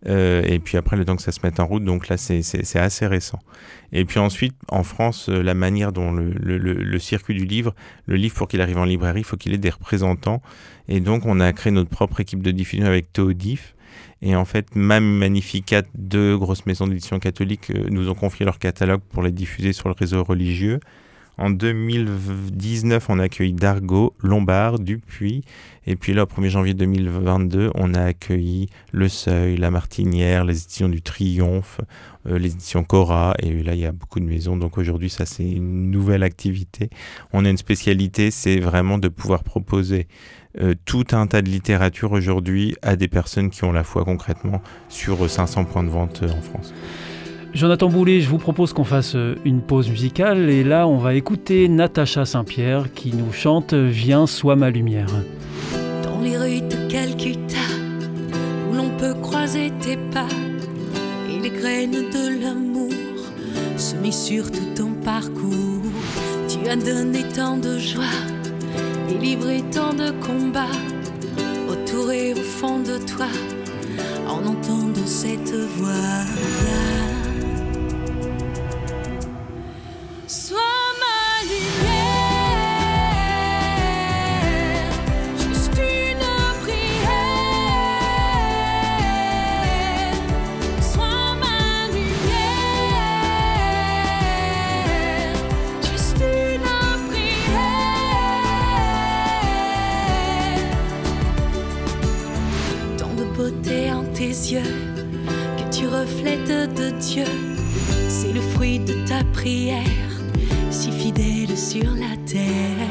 Euh, 0.07 0.41
et 0.47 0.57
puis 0.57 0.77
après, 0.77 0.97
le 0.97 1.05
temps 1.05 1.15
que 1.15 1.21
ça 1.21 1.31
se 1.31 1.39
mette 1.43 1.59
en 1.59 1.67
route, 1.67 1.83
donc 1.83 2.07
là, 2.07 2.17
c'est- 2.17 2.75
assez 2.75 3.05
récent. 3.05 3.39
Et 3.91 4.03
puis 4.03 4.19
ensuite, 4.19 4.55
en 4.67 4.81
France, 4.83 5.29
euh, 5.29 5.43
la 5.43 5.53
manière 5.53 5.91
dont 5.91 6.11
le 6.11 6.99
circuit 6.99 7.35
du 7.35 7.45
livre, 7.45 7.75
le 8.07 8.15
livre 8.15 8.33
pour 8.33 8.47
qu'il 8.47 8.61
arrive 8.61 8.79
en 8.79 8.85
librairie, 8.85 9.19
il 9.21 9.25
faut 9.25 9.37
qu'il 9.37 9.53
ait 9.53 9.59
des 9.59 9.69
représentants. 9.69 10.41
Et 10.87 10.99
donc, 11.01 11.25
on 11.25 11.39
a 11.39 11.53
créé 11.53 11.71
notre 11.71 11.89
propre 11.89 12.19
équipe 12.19 12.41
de 12.41 12.51
diffusion 12.51 12.85
avec 12.87 13.13
Théodif. 13.13 13.75
Et 14.21 14.35
en 14.35 14.45
fait, 14.45 14.75
même 14.75 15.17
Magnificat, 15.17 15.83
deux 15.95 16.37
grosses 16.37 16.65
maisons 16.65 16.87
d'édition 16.87 17.19
catholiques, 17.19 17.71
euh, 17.71 17.87
nous 17.89 18.09
ont 18.09 18.13
confié 18.15 18.45
leur 18.45 18.59
catalogue 18.59 19.01
pour 19.09 19.23
les 19.23 19.31
diffuser 19.31 19.73
sur 19.73 19.87
le 19.89 19.95
réseau 19.97 20.23
religieux. 20.23 20.79
En 21.41 21.49
2019, 21.49 23.09
on 23.09 23.17
a 23.17 23.23
accueilli 23.23 23.53
Dargaud, 23.53 24.13
Lombard, 24.19 24.77
Dupuis. 24.77 25.43
Et 25.87 25.95
puis 25.95 26.13
là, 26.13 26.21
au 26.21 26.25
1er 26.27 26.49
janvier 26.49 26.73
2022, 26.75 27.71
on 27.73 27.95
a 27.95 28.03
accueilli 28.03 28.69
Le 28.91 29.09
Seuil, 29.09 29.57
La 29.57 29.71
Martinière, 29.71 30.45
les 30.45 30.61
éditions 30.61 30.87
du 30.87 31.01
Triomphe, 31.01 31.81
euh, 32.27 32.37
les 32.37 32.51
éditions 32.51 32.83
Cora. 32.83 33.33
Et 33.39 33.63
là, 33.63 33.73
il 33.73 33.79
y 33.79 33.87
a 33.87 33.91
beaucoup 33.91 34.19
de 34.19 34.25
maisons. 34.25 34.55
Donc 34.55 34.77
aujourd'hui, 34.77 35.09
ça, 35.09 35.25
c'est 35.25 35.49
une 35.49 35.89
nouvelle 35.89 36.21
activité. 36.21 36.91
On 37.33 37.43
a 37.43 37.49
une 37.49 37.57
spécialité, 37.57 38.29
c'est 38.29 38.59
vraiment 38.59 38.99
de 38.99 39.07
pouvoir 39.07 39.43
proposer 39.43 40.07
euh, 40.59 40.75
tout 40.85 41.07
un 41.13 41.25
tas 41.25 41.41
de 41.41 41.49
littérature 41.49 42.11
aujourd'hui 42.11 42.75
à 42.83 42.95
des 42.95 43.07
personnes 43.07 43.49
qui 43.49 43.63
ont 43.63 43.71
la 43.71 43.83
foi 43.83 44.03
concrètement 44.03 44.61
sur 44.89 45.23
euh, 45.23 45.27
500 45.27 45.63
points 45.63 45.83
de 45.83 45.89
vente 45.89 46.21
euh, 46.21 46.29
en 46.29 46.41
France. 46.41 46.73
Jonathan 47.53 47.89
Boulet, 47.89 48.21
je 48.21 48.29
vous 48.29 48.37
propose 48.37 48.71
qu'on 48.71 48.85
fasse 48.85 49.15
euh, 49.15 49.35
une 49.43 49.61
pause 49.61 49.89
musicale 49.89 50.49
et 50.49 50.63
là 50.63 50.87
on 50.87 50.97
va 50.97 51.15
écouter 51.15 51.67
Natacha 51.67 52.25
Saint-Pierre 52.25 52.93
qui 52.93 53.13
nous 53.13 53.33
chante 53.33 53.73
Viens, 53.73 54.25
sois 54.25 54.55
ma 54.55 54.69
lumière. 54.69 55.09
Dans 56.01 56.21
les 56.21 56.37
rues 56.37 56.61
de 56.61 56.89
Calcutta, 56.89 57.57
où 58.69 58.73
l'on 58.73 58.89
peut 58.97 59.13
croiser 59.21 59.71
tes 59.81 59.97
pas 59.97 60.27
et 61.29 61.39
les 61.41 61.49
graines 61.49 61.91
de 61.91 62.41
l'amour 62.41 62.93
semées 63.75 64.13
sur 64.13 64.49
tout 64.49 64.73
ton 64.75 64.93
parcours. 65.03 65.83
Tu 66.47 66.69
as 66.69 66.77
donné 66.77 67.23
tant 67.35 67.57
de 67.57 67.77
joie 67.77 68.03
et 69.09 69.17
livré 69.17 69.61
tant 69.71 69.93
de 69.93 70.11
combats 70.25 70.77
autour 71.69 72.11
et 72.11 72.33
au 72.33 72.37
fond 72.37 72.79
de 72.79 72.97
toi 73.05 73.27
en 74.27 74.45
entendant 74.47 75.05
cette 75.05 75.51
voix-là. 75.51 77.00
Que 105.57 105.75
tu 105.75 105.87
reflètes 105.87 106.73
de 106.75 106.89
Dieu, 106.99 107.25
c'est 108.09 108.33
le 108.33 108.41
fruit 108.41 108.79
de 108.79 109.05
ta 109.07 109.23
prière 109.33 110.10
si 110.71 110.91
fidèle 110.91 111.57
sur 111.57 111.91
la 111.95 112.15
terre, 112.25 112.87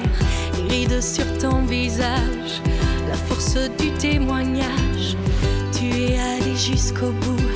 les 0.68 0.87
rides 0.87 1.01
sur 1.01 1.24
ton 1.39 1.62
visage, 1.62 2.61
la 3.09 3.14
force 3.14 3.57
du 3.78 3.91
témoignage. 3.93 5.16
Tu 5.72 5.87
es 5.87 6.18
allé 6.18 6.55
jusqu'au 6.57 7.11
bout, 7.11 7.50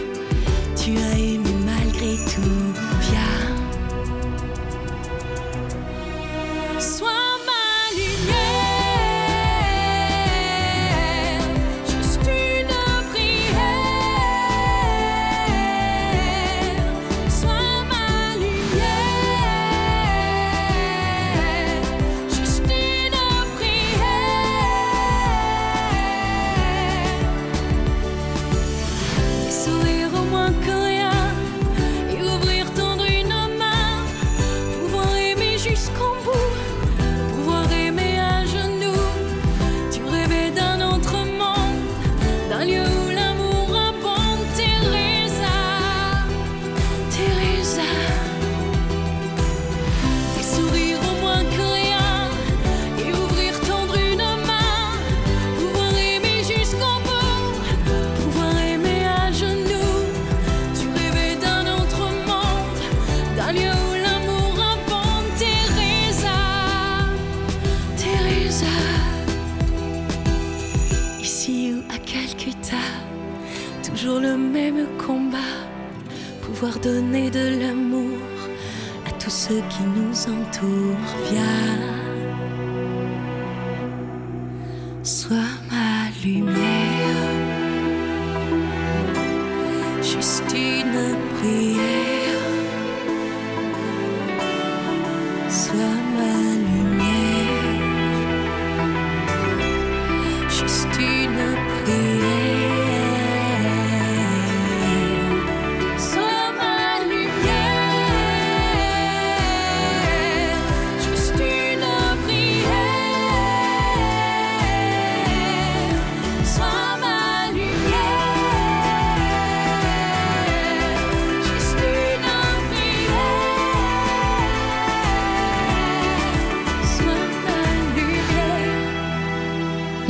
donner 76.84 77.30
de 77.30 77.60
l'amour 77.60 78.20
à 79.06 79.10
tous 79.12 79.30
ceux 79.30 79.62
qui 79.70 79.82
nous 79.96 80.16
entourent. 80.36 81.14
Viens, 81.30 81.94
sois 85.02 85.54
ma 85.70 86.10
lumière, 86.22 87.30
juste 90.02 90.52
une 90.52 91.16
prière. 91.36 92.42
Sois 95.48 95.98
ma 96.18 96.63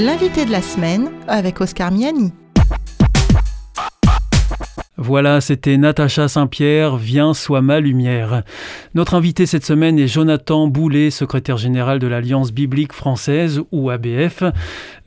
L'invité 0.04 0.44
de 0.44 0.50
la 0.50 0.60
semaine 0.60 1.08
avec 1.28 1.62
Oscar 1.62 1.90
Miani. 1.90 2.30
Voilà, 4.98 5.40
c'était 5.40 5.78
Natacha 5.78 6.28
Saint-Pierre, 6.28 6.98
Viens, 6.98 7.32
sois 7.32 7.62
ma 7.62 7.80
lumière. 7.80 8.42
Notre 8.94 9.14
invité 9.14 9.46
cette 9.46 9.64
semaine 9.64 9.98
est 9.98 10.06
Jonathan 10.06 10.66
Boulet, 10.66 11.10
secrétaire 11.10 11.56
général 11.56 12.00
de 12.00 12.06
l'Alliance 12.06 12.52
biblique 12.52 12.92
française 12.92 13.62
ou 13.72 13.88
ABF. 13.88 14.42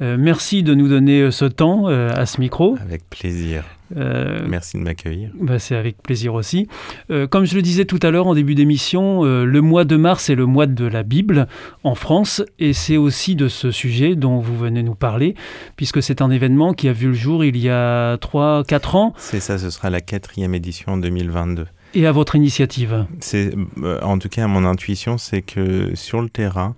Euh, 0.02 0.18
merci 0.20 0.64
de 0.64 0.74
nous 0.74 0.88
donner 0.88 1.30
ce 1.30 1.46
temps 1.46 1.90
euh, 1.90 2.10
à 2.16 2.26
ce 2.26 2.42
micro. 2.42 2.76
Avec 2.82 3.08
plaisir. 3.08 3.66
Euh, 3.96 4.46
Merci 4.50 4.78
de 4.78 4.84
m'accueillir. 4.84 5.30
bah, 5.40 5.60
c'est 5.60 5.76
avec 5.76 6.02
plaisir 6.02 6.34
aussi. 6.34 6.68
Euh, 7.10 7.26
comme 7.28 7.46
je 7.46 7.56
le 7.56 7.62
disais 7.62 7.86
tout 7.86 8.00
à 8.02 8.12
l'heure 8.12 8.28
en 8.28 8.36
début 8.36 8.54
d'émission, 8.56 9.24
euh, 9.24 9.46
le 9.46 9.62
mois 9.62 9.86
de 9.86 9.96
mars 9.96 10.30
est 10.30 10.36
le 10.36 10.46
mois 10.46 10.66
de 10.68 10.86
la 10.86 11.04
Bible 11.04 11.48
en 11.84 11.96
France 11.96 12.44
et 12.60 12.74
c'est 12.74 12.98
aussi 12.98 13.36
de 13.36 13.48
ce 13.48 13.72
sujet 13.72 14.16
dont 14.16 14.40
vous 14.40 14.58
venez 14.58 14.84
nous 14.84 14.96
parler 14.96 15.36
puisque 15.78 16.04
c'est 16.04 16.22
un 16.22 16.32
événement 16.32 16.74
qui 16.74 16.90
a 16.90 16.94
vu 16.94 17.08
le 17.08 17.14
jour 17.14 17.46
il 17.46 17.58
y 17.58 17.70
a 17.70 18.18
3-4 18.18 18.96
ans 18.98 19.14
C'est 19.18 19.40
ça, 19.40 19.58
ce 19.58 19.70
sera 19.70 19.90
la 19.90 20.02
quatrième 20.02 20.54
édition 20.54 20.94
en 20.94 20.98
2022. 20.98 21.66
et 21.96 22.06
à 22.06 22.12
votre 22.12 22.36
initiative? 22.36 23.06
C'est, 23.22 23.54
en 24.02 24.20
tout 24.20 24.30
cas, 24.30 24.44
à 24.44 24.48
mon 24.48 24.66
intuition, 24.66 25.18
c'est 25.18 25.42
que 25.42 25.92
sur 25.96 26.22
le 26.22 26.30
terrain, 26.30 26.76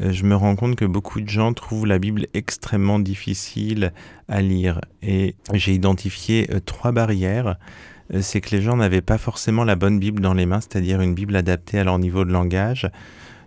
je 0.00 0.24
me 0.24 0.34
rends 0.34 0.56
compte 0.56 0.76
que 0.76 0.84
beaucoup 0.84 1.20
de 1.20 1.28
gens 1.28 1.52
trouvent 1.52 1.86
la 1.86 1.98
Bible 1.98 2.26
extrêmement 2.32 2.98
difficile 2.98 3.92
à 4.28 4.40
lire. 4.40 4.80
Et 5.02 5.34
j'ai 5.52 5.74
identifié 5.74 6.48
euh, 6.50 6.60
trois 6.60 6.92
barrières. 6.92 7.56
Euh, 8.14 8.20
C'est 8.22 8.40
que 8.40 8.50
les 8.56 8.62
gens 8.62 8.76
n'avaient 8.76 9.02
pas 9.02 9.18
forcément 9.18 9.64
la 9.64 9.76
bonne 9.76 9.98
Bible 9.98 10.22
dans 10.22 10.34
les 10.34 10.46
mains, 10.46 10.60
c'est-à-dire 10.60 11.00
une 11.00 11.14
Bible 11.14 11.36
adaptée 11.36 11.78
à 11.78 11.84
leur 11.84 11.98
niveau 11.98 12.24
de 12.24 12.32
langage, 12.32 12.90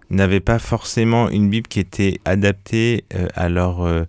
n'avaient 0.09 0.39
pas 0.39 0.59
forcément 0.59 1.29
une 1.29 1.49
Bible 1.49 1.67
qui 1.67 1.79
était 1.79 2.19
adaptée 2.25 3.05
euh, 3.15 3.27
à 3.33 3.49
leur 3.49 4.05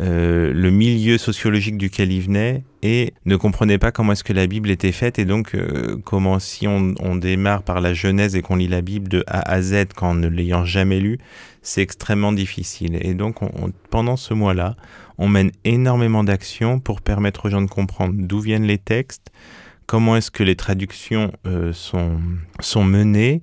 euh, 0.00 0.52
le 0.54 0.70
milieu 0.70 1.18
sociologique 1.18 1.76
duquel 1.76 2.10
ils 2.12 2.22
venaient 2.22 2.64
et 2.82 3.12
ne 3.26 3.36
comprenaient 3.36 3.78
pas 3.78 3.92
comment 3.92 4.12
est-ce 4.12 4.24
que 4.24 4.32
la 4.32 4.46
Bible 4.46 4.70
était 4.70 4.92
faite 4.92 5.18
et 5.18 5.24
donc 5.26 5.54
euh, 5.54 5.96
comment 6.04 6.38
si 6.38 6.66
on, 6.66 6.94
on 7.00 7.16
démarre 7.16 7.62
par 7.62 7.80
la 7.80 7.92
Genèse 7.92 8.34
et 8.34 8.40
qu'on 8.42 8.56
lit 8.56 8.68
la 8.68 8.80
Bible 8.80 9.08
de 9.08 9.22
A 9.26 9.40
à 9.52 9.60
Z 9.60 9.88
qu'en 9.94 10.14
ne 10.14 10.28
l'ayant 10.28 10.64
jamais 10.64 10.98
lu, 10.98 11.18
c'est 11.60 11.82
extrêmement 11.82 12.32
difficile. 12.32 12.98
Et 13.02 13.12
donc 13.14 13.42
on- 13.42 13.50
on- 13.60 13.72
pendant 13.90 14.16
ce 14.16 14.32
mois-là, 14.32 14.76
on 15.18 15.28
mène 15.28 15.50
énormément 15.64 16.24
d'actions 16.24 16.80
pour 16.80 17.02
permettre 17.02 17.46
aux 17.46 17.50
gens 17.50 17.62
de 17.62 17.68
comprendre 17.70 18.14
d'où 18.16 18.40
viennent 18.40 18.64
les 18.66 18.78
textes, 18.78 19.30
comment 19.86 20.16
est-ce 20.16 20.30
que 20.30 20.42
les 20.42 20.56
traductions 20.56 21.32
euh, 21.46 21.72
sont, 21.74 22.18
sont 22.60 22.82
menées 22.84 23.42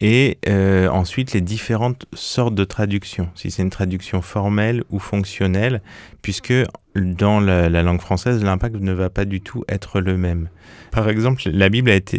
et 0.00 0.38
euh, 0.48 0.88
ensuite 0.88 1.32
les 1.32 1.40
différentes 1.40 2.06
sortes 2.12 2.54
de 2.54 2.64
traductions, 2.64 3.28
si 3.34 3.50
c'est 3.50 3.62
une 3.62 3.70
traduction 3.70 4.22
formelle 4.22 4.84
ou 4.90 4.98
fonctionnelle, 4.98 5.82
puisque 6.22 6.52
dans 6.94 7.40
la, 7.40 7.68
la 7.68 7.82
langue 7.82 8.00
française, 8.00 8.42
l'impact 8.42 8.76
ne 8.76 8.92
va 8.92 9.10
pas 9.10 9.24
du 9.24 9.40
tout 9.40 9.64
être 9.68 10.00
le 10.00 10.16
même. 10.16 10.48
Par 10.94 11.08
exemple, 11.08 11.42
la 11.46 11.68
Bible 11.70 11.90
a 11.90 11.96
été, 11.96 12.18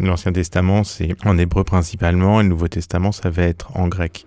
l'Ancien 0.00 0.30
Testament, 0.30 0.84
c'est 0.84 1.16
en 1.24 1.38
hébreu 1.38 1.64
principalement, 1.64 2.40
et 2.40 2.42
le 2.42 2.50
Nouveau 2.50 2.68
Testament, 2.68 3.10
ça 3.10 3.30
va 3.30 3.44
être 3.44 3.74
en 3.74 3.88
grec. 3.88 4.26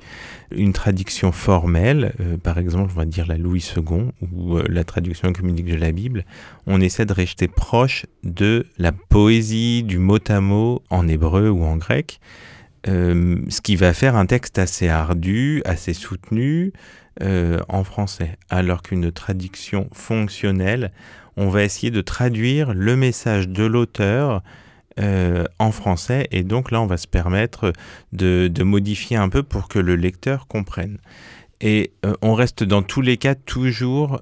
Une 0.50 0.74
traduction 0.74 1.32
formelle, 1.32 2.14
euh, 2.20 2.38
par 2.38 2.58
exemple, 2.58 2.92
on 2.96 2.98
va 2.98 3.06
dire 3.06 3.28
la 3.28 3.38
Louis 3.38 3.64
II, 3.78 4.06
ou 4.32 4.58
euh, 4.58 4.64
la 4.68 4.84
traduction 4.84 5.32
communique 5.34 5.68
de 5.68 5.76
la 5.76 5.92
Bible, 5.92 6.26
on 6.66 6.82
essaie 6.82 7.06
de 7.06 7.14
rester 7.14 7.48
proche 7.48 8.08
de 8.24 8.66
la 8.80 8.92
poésie, 8.92 9.84
du 9.84 10.00
mot 10.00 10.18
à 10.28 10.42
mot 10.42 10.82
en 10.90 11.08
hébreu 11.08 11.50
ou 11.50 11.64
en 11.64 11.78
grec, 11.78 12.20
euh, 12.88 13.38
ce 13.50 13.62
qui 13.62 13.76
va 13.76 13.94
faire 13.94 14.16
un 14.16 14.26
texte 14.26 14.58
assez 14.58 14.88
ardu, 14.88 15.62
assez 15.66 15.94
soutenu 15.94 16.74
euh, 17.22 17.60
en 17.68 17.84
français. 17.84 18.38
Alors 18.50 18.82
qu'une 18.82 19.12
traduction 19.12 19.90
fonctionnelle, 19.92 20.94
on 21.36 21.50
va 21.50 21.64
essayer 21.64 21.92
de 21.92 22.00
traduire 22.00 22.74
le 22.74 22.96
message 22.96 23.50
de 23.50 23.66
l'auteur 23.66 24.42
euh, 25.02 25.44
en 25.60 25.74
français 25.74 26.30
et 26.32 26.44
donc 26.44 26.72
là 26.72 26.82
on 26.82 26.86
va 26.86 26.96
se 26.96 27.08
permettre 27.08 27.74
de, 28.14 28.50
modifier 28.64 29.18
un 29.18 29.28
peu 29.28 29.44
pour 29.44 29.68
que 29.68 29.80
le 29.80 29.98
lecteur 29.98 30.48
comprenne. 30.48 30.98
Et 31.60 31.92
euh, 32.06 32.14
on 32.22 32.36
reste 32.36 32.64
dans 32.64 32.84
tous 32.84 33.02
les 33.02 33.18
cas 33.18 33.36
toujours 33.36 34.22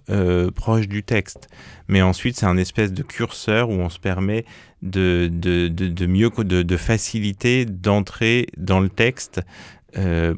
proche 0.55 0.87
du 0.87 1.03
texte. 1.03 1.49
Mais 1.87 2.01
ensuite, 2.01 2.35
c'est 2.35 2.47
un 2.47 2.57
espèce 2.57 2.91
de 2.93 3.03
curseur 3.03 3.69
où 3.69 3.73
on 3.73 3.89
se 3.89 3.99
permet 3.99 4.43
de, 4.81 5.29
de, 5.31 6.05
mieux, 6.07 6.31
de, 6.31 6.77
faciliter 6.77 7.65
d'entrer 7.65 8.47
dans 8.57 8.79
le 8.79 8.89
texte 8.89 9.41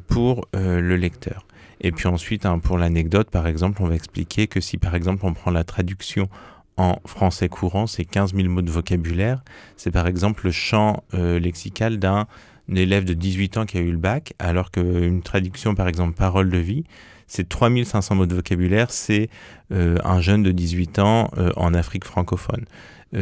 pour 0.10 0.45
le 0.53 0.95
lecteur. 0.97 1.45
Et 1.82 1.91
puis 1.91 2.07
ensuite, 2.07 2.45
hein, 2.45 2.59
pour 2.59 2.77
l'anecdote, 2.77 3.30
par 3.30 3.47
exemple, 3.47 3.82
on 3.82 3.88
va 3.88 3.95
expliquer 3.95 4.47
que 4.47 4.59
si 4.59 4.77
par 4.77 4.95
exemple 4.95 5.25
on 5.25 5.34
prend 5.34 5.51
la 5.51 5.63
traduction 5.63 6.30
en 6.77 6.97
français 7.05 7.49
courant, 7.49 7.88
c'est 7.88 8.05
15 8.05 8.34
000 8.34 8.47
mots 8.47 8.61
de 8.61 8.71
vocabulaire. 8.71 9.43
C'est 9.75 9.91
par 9.91 10.07
exemple 10.07 10.45
le 10.45 10.51
champ 10.51 11.03
euh, 11.13 11.39
lexical 11.39 11.99
d'un 11.99 12.27
élève 12.73 13.03
de 13.03 13.13
18 13.13 13.57
ans 13.57 13.65
qui 13.65 13.77
a 13.77 13.82
eu 13.82 13.91
le 13.91 13.97
bac, 13.97 14.34
alors 14.39 14.71
qu'une 14.71 15.21
traduction, 15.21 15.75
par 15.75 15.88
exemple, 15.88 16.13
parole 16.13 16.49
de 16.49 16.57
vie, 16.57 16.86
c'est 17.27 17.47
3500 17.47 18.15
mots 18.15 18.25
de 18.25 18.36
vocabulaire, 18.36 18.91
c'est 18.91 19.30
euh, 19.71 19.97
un 20.03 20.21
jeune 20.21 20.41
de 20.41 20.51
18 20.51 20.99
ans 20.99 21.30
euh, 21.38 21.51
en 21.55 21.73
Afrique 21.73 22.05
francophone. 22.05 22.65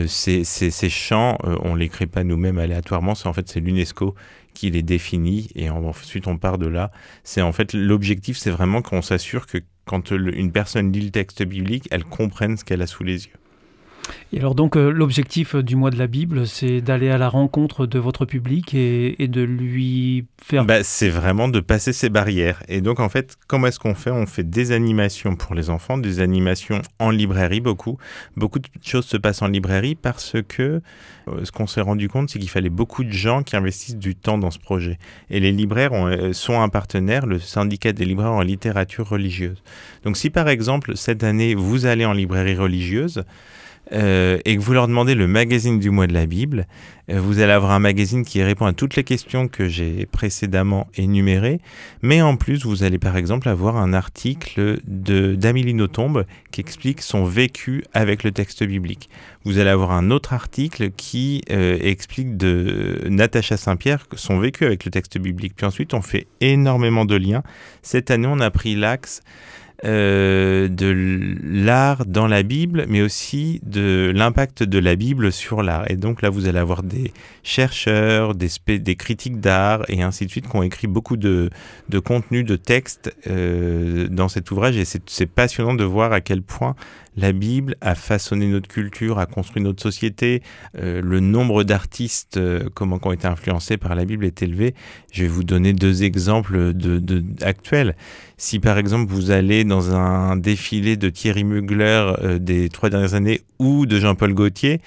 Ces, 0.08 0.44
champs, 0.90 1.38
on 1.64 1.76
ne 1.76 1.80
les 1.80 1.88
crée 1.88 2.08
pas 2.08 2.26
nous-mêmes 2.26 2.58
aléatoirement, 2.58 3.16
c'est 3.16 3.30
en 3.30 3.32
fait 3.32 3.48
c'est 3.48 3.62
l'UNESCO 3.62 4.16
qui 4.58 4.70
les 4.72 4.84
définit 4.84 5.50
et 5.56 5.70
en- 5.70 5.84
ensuite 5.86 6.28
on 6.28 6.38
part 6.38 6.58
de 6.58 6.68
là. 6.68 6.92
C'est 7.24 7.42
en 7.42 7.52
fait 7.54 7.74
l'objectif, 7.74 8.38
c'est 8.38 8.52
vraiment 8.52 8.82
qu'on 8.82 9.02
s'assure 9.02 9.48
que 9.48 9.60
quand 9.86 10.12
une 10.12 10.52
personne 10.52 10.92
lit 10.92 11.02
le 11.06 11.12
texte 11.12 11.44
biblique, 11.44 11.88
elle 11.92 12.04
comprenne 12.04 12.58
ce 12.58 12.66
qu'elle 12.66 12.82
a 12.82 12.88
sous 12.88 13.04
les 13.04 13.26
yeux. 13.28 13.34
Et 14.34 14.40
alors 14.40 14.56
donc 14.56 14.76
euh, 14.76 14.90
l'objectif 14.90 15.56
du 15.56 15.76
mois 15.76 15.90
de 15.90 15.98
la 15.98 16.08
Bible, 16.08 16.48
c'est 16.48 16.82
d'aller 16.82 17.10
à 17.10 17.18
la 17.18 17.30
rencontre 17.30 17.86
de 17.86 18.00
votre 18.00 18.26
public 18.26 18.74
et, 18.74 19.28
de 19.28 19.42
lui 19.42 20.26
faire... 20.44 20.66
Bah, 20.66 20.84
c'est 20.84 21.10
vraiment 21.10 21.48
de 21.48 21.60
passer 21.60 21.94
ces 21.94 22.10
barrières. 22.10 22.64
Et 22.68 22.82
donc, 22.82 23.00
en 23.00 23.10
fait, 23.10 23.36
comment 23.48 23.68
est-ce 23.68 23.80
qu'on 23.80 23.96
fait? 23.96 24.12
On 24.12 24.26
fait 24.26 24.44
des 24.44 24.72
animations 24.72 25.36
pour 25.36 25.56
les 25.56 25.70
enfants, 25.70 25.98
des 25.98 26.20
animations 26.20 26.82
en 27.00 27.10
librairie, 27.10 27.60
beaucoup. 27.60 27.98
Beaucoup 28.36 28.60
de 28.60 28.68
choses 28.84 29.06
se 29.06 29.18
passent 29.18 29.42
en 29.42 29.48
librairie 29.48 29.96
parce 29.96 30.36
que 30.48 30.82
euh, 31.28 31.44
ce 31.46 31.52
qu'on 31.52 31.68
s'est 31.68 31.82
rendu 31.82 32.10
compte, 32.10 32.30
c'est 32.30 32.40
qu'il 32.40 32.50
fallait 32.50 32.70
beaucoup 32.70 33.04
de 33.04 33.12
gens 33.12 33.44
qui 33.44 33.56
investissent 33.56 33.98
du 33.98 34.16
temps 34.16 34.38
dans 34.38 34.52
ce 34.52 34.60
projet. 34.60 34.98
Et 35.30 35.40
les 35.40 35.52
libraires 35.52 35.94
ont, 35.94 36.08
euh, 36.08 36.34
sont 36.34 36.62
un 36.62 36.70
partenaire, 36.70 37.26
le 37.26 37.40
syndicat 37.40 37.94
des 37.94 38.06
libraires 38.06 38.34
en 38.34 38.42
littérature 38.42 39.08
religieuse. 39.08 39.62
Donc, 40.04 40.18
si 40.18 40.30
par 40.30 40.50
exemple, 40.50 40.96
cette 40.96 41.24
année, 41.24 41.56
vous 41.56 41.86
allez 41.86 42.06
en 42.06 42.14
librairie 42.14 42.56
religieuse, 42.56 43.24
euh, 43.92 44.40
et 44.46 44.56
que 44.56 44.62
vous 44.62 44.74
leur 44.74 44.88
demandez 44.88 45.16
le 45.16 45.28
magazine 45.28 45.80
du 45.80 45.90
mois 45.90 46.08
de 46.08 46.14
la 46.14 46.26
Bible, 46.26 46.68
euh, 47.10 47.20
vous 47.20 47.40
allez 47.40 47.54
avoir 47.54 47.72
un 47.72 47.80
magazine 47.80 48.26
qui 48.26 48.44
répond 48.44 48.66
à 48.66 48.74
toutes 48.74 48.96
les 48.96 49.04
questions 49.04 49.48
que 49.48 49.68
j'ai 49.68 50.06
précédemment 50.06 50.88
énumérées, 50.96 51.60
mais 52.02 52.22
en 52.22 52.36
plus, 52.36 52.66
vous 52.66 52.84
allez 52.84 53.00
par 53.00 53.16
exemple 53.16 53.48
avoir 53.48 53.78
un 53.78 53.94
article 53.94 54.80
de 54.86 55.36
d'Amélie 55.36 55.74
Nothomb 55.74 56.24
qui 56.52 56.62
explique 56.62 57.02
son 57.02 57.24
vécu 57.24 57.84
avec 57.94 58.24
le 58.24 58.32
texte 58.32 58.64
biblique. 58.64 59.10
Vous 59.46 59.60
allez 59.60 59.70
avoir 59.70 59.92
un 59.92 60.12
autre 60.12 60.34
article 60.34 60.92
qui 60.92 61.42
euh, 61.50 61.78
explique 61.82 62.36
de 62.36 63.02
Natacha 63.08 63.56
Saint-Pierre 63.56 64.06
son 64.16 64.40
vécu 64.40 64.66
avec 64.66 64.84
le 64.84 64.92
texte 64.92 65.18
biblique. 65.18 65.54
Puis 65.56 65.66
ensuite, 65.66 65.94
on 65.94 66.02
fait 66.02 66.28
énormément 66.42 67.06
de 67.06 67.16
liens. 67.16 67.44
Cette 67.82 68.12
année, 68.12 68.28
on 68.28 68.40
a 68.42 68.52
pris 68.52 68.76
l'axe 68.76 69.22
euh, 69.86 70.68
de 70.70 71.36
l'art 71.44 72.06
dans 72.08 72.26
la 72.26 72.42
Bible, 72.42 72.86
mais 72.90 73.02
aussi 73.02 73.62
de 73.64 74.12
l'impact 74.16 74.64
de 74.64 74.80
la 74.80 74.96
Bible 74.96 75.32
sur 75.32 75.62
l'art. 75.62 75.90
Et 75.92 75.96
donc 75.96 76.24
là, 76.24 76.32
vous 76.32 76.48
allez 76.48 76.58
avoir 76.58 76.82
des 76.82 77.14
chercheurs, 77.44 78.34
des, 78.34 78.50
critiques 78.96 79.40
d'art 79.40 79.84
et 79.88 80.02
ainsi 80.02 80.26
de 80.26 80.32
suite 80.32 80.50
qui 80.50 80.56
ont 80.56 80.64
écrit 80.64 80.88
beaucoup 80.88 81.16
de, 81.16 81.52
de 81.90 82.00
contenu, 82.00 82.44
de 82.44 82.56
textes 82.56 83.16
euh, 83.28 84.08
dans 84.10 84.30
cet 84.30 84.50
ouvrage. 84.50 84.78
Et 84.78 84.86
c'est 84.86 85.28
passionnant 85.28 85.76
de 85.76 85.84
voir 85.84 86.12
à 86.12 86.22
quel 86.22 86.42
point 86.42 86.76
la 87.18 87.32
Bible 87.32 87.76
a 87.82 87.96
façonné 87.96 88.48
notre 88.48 88.68
culture, 88.68 89.18
a 89.20 89.26
construit 89.26 89.62
notre 89.62 89.82
société. 89.82 90.44
Euh, 90.78 91.02
le 91.02 91.20
nombre 91.20 91.64
d'artistes 91.64 92.38
euh, 92.38 92.70
comment, 92.74 93.00
qui 93.00 93.08
ont 93.08 93.12
été 93.12 93.28
influencés 93.28 93.78
par 93.78 93.96
la 93.96 94.06
Bible 94.06 94.24
est 94.24 94.44
élevé. 94.44 94.76
Je 95.12 95.24
vais 95.24 95.28
vous 95.28 95.44
donner 95.44 95.74
deux 95.74 96.04
exemples 96.04 96.74
de, 96.74 97.24
actuels. 97.42 97.96
Si 98.38 98.60
par 98.60 98.78
exemple 98.78 99.12
vous 99.12 99.32
allez 99.32 99.64
dans 99.64 99.96
un 99.96 100.38
défilé 100.38 100.96
de 100.96 101.10
Thierry 101.10 101.44
Mugler 101.44 102.14
euh, 102.22 102.40
des 102.40 102.70
trois 102.70 102.90
dernières 102.92 103.16
années 103.16 103.42
ou 103.58 103.88
de 103.88 104.00
Jean-Paul 104.00 104.34
Gaultier, 104.36 104.80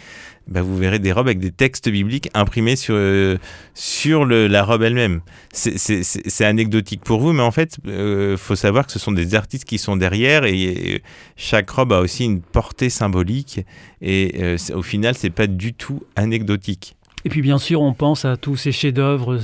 bah, 0.51 0.63
vous 0.63 0.77
verrez 0.77 0.99
des 0.99 1.13
robes 1.13 1.29
avec 1.29 1.39
des 1.39 1.53
textes 1.53 1.89
bibliques 1.89 2.29
imprimés 2.35 2.77
sur, 2.77 2.95
euh, 2.97 3.39
sur 3.75 4.25
le, 4.25 4.47
la 4.49 4.63
robe 4.63 4.83
elle-même. 4.83 5.21
C'est 5.53 6.45
anecdotique 6.45 7.03
pour 7.03 7.21
vous, 7.21 7.33
mais 7.33 7.43
en 7.43 7.53
fait, 7.53 7.79
euh, 7.87 8.37
faut 8.37 8.57
savoir 8.57 8.87
que 8.87 8.93
ce 8.93 8.99
sont 8.99 9.13
des 9.13 9.35
artistes 9.35 9.65
qui 9.65 9.79
sont 9.79 9.97
derrière 9.97 10.45
et, 10.45 11.03
chaque 11.37 11.71
robe 11.71 11.93
a 11.93 12.01
aussi 12.01 12.25
une 12.25 12.41
portée 12.41 12.91
symbolique 12.91 13.61
et 14.03 14.57
au 14.75 14.83
final, 14.83 15.15
c'est 15.15 15.31
pas 15.31 15.47
du 15.47 15.73
tout 15.73 16.03
anecdotique. 16.17 16.97
Et 17.25 17.29
puis 17.29 17.43
bien 17.43 17.59
sûr, 17.59 17.83
on 17.83 17.93
pense 17.93 18.25
à 18.25 18.37
tous 18.37 18.57
ces 18.57 18.73
chefs-d'œuvre, 18.73 19.39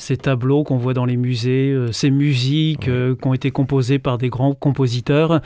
ces 0.00 0.16
tableaux 0.16 0.64
qu'on 0.64 0.78
voit 0.78 0.94
dans 0.94 1.04
les 1.04 1.16
musées, 1.16 1.70
euh, 1.70 1.92
ces 1.92 2.10
musiques 2.10 2.88
euh, 2.88 3.14
qui 3.14 3.28
ont 3.28 3.34
été 3.34 3.50
composées 3.50 3.98
par 3.98 4.18
des 4.18 4.30
grands 4.30 4.54
compositeurs 4.54 5.40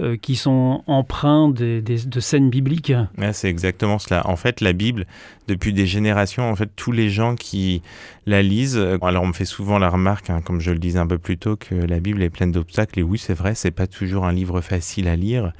euh, 0.00 0.16
qui 0.16 0.36
sont 0.36 0.82
empreints 0.86 1.50
de 1.50 2.20
scènes 2.20 2.50
bibliques. 2.50 2.92
c'est 3.32 3.48
exactement 3.48 3.98
cela. 3.98 4.26
En 4.26 4.36
fait, 4.36 4.60
la 4.60 4.72
Bible, 4.72 5.06
depuis 5.46 5.72
des 5.72 5.86
générations, 5.86 6.50
en 6.50 6.56
fait, 6.56 6.70
tous 6.74 6.92
les 6.92 7.10
gens 7.10 7.34
qui 7.34 7.82
la 8.26 8.42
lisent, 8.42 8.78
alors 9.02 9.22
on 9.22 9.28
me 9.28 9.32
fait 9.32 9.44
souvent 9.44 9.78
la 9.78 9.88
remarque, 9.88 10.30
hein, 10.30 10.40
comme 10.42 10.60
je 10.60 10.70
le 10.70 10.78
disais 10.78 10.98
un 10.98 11.06
peu 11.06 11.18
plus 11.18 11.38
tôt, 11.38 11.56
que 11.56 11.74
la 11.74 12.00
Bible 12.00 12.22
est 12.22 12.30
pleine 12.30 12.52
d'obstacles. 12.52 12.98
Et 12.98 13.02
oui, 13.02 13.18
c'est 13.18 13.34
vrai, 13.34 13.54
c'est 13.54 13.70
pas 13.70 13.86
toujours 13.86 14.24
un 14.24 14.32
livre 14.32 14.60
facile 14.60 15.08
à 15.08 15.16
lire, 15.16 15.52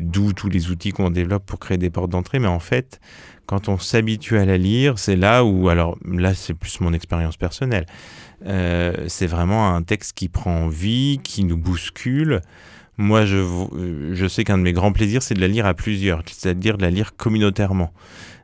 d'où 0.00 0.32
tous 0.32 0.48
les 0.48 0.70
outils 0.70 0.92
qu'on 0.92 1.10
développe 1.10 1.44
pour 1.44 1.58
créer 1.58 1.78
des 1.78 1.90
portes 1.90 2.10
d'entrée. 2.10 2.38
Mais 2.38 2.48
en 2.48 2.60
fait, 2.60 3.00
quand 3.48 3.70
on 3.70 3.78
s'habitue 3.78 4.36
à 4.36 4.44
la 4.44 4.58
lire, 4.58 4.98
c'est 4.98 5.16
là 5.16 5.42
où, 5.42 5.70
alors 5.70 5.96
là 6.04 6.34
c'est 6.34 6.52
plus 6.52 6.80
mon 6.80 6.92
expérience 6.92 7.38
personnelle, 7.38 7.86
euh, 8.44 9.06
c'est 9.08 9.26
vraiment 9.26 9.74
un 9.74 9.82
texte 9.82 10.12
qui 10.12 10.28
prend 10.28 10.68
vie, 10.68 11.18
qui 11.24 11.44
nous 11.44 11.56
bouscule. 11.56 12.42
Moi, 12.98 13.24
je, 13.24 13.42
je 14.12 14.28
sais 14.28 14.44
qu'un 14.44 14.58
de 14.58 14.62
mes 14.62 14.74
grands 14.74 14.92
plaisirs, 14.92 15.22
c'est 15.22 15.32
de 15.32 15.40
la 15.40 15.48
lire 15.48 15.64
à 15.64 15.72
plusieurs, 15.72 16.22
c'est-à-dire 16.26 16.76
de 16.76 16.82
la 16.82 16.90
lire 16.90 17.16
communautairement. 17.16 17.94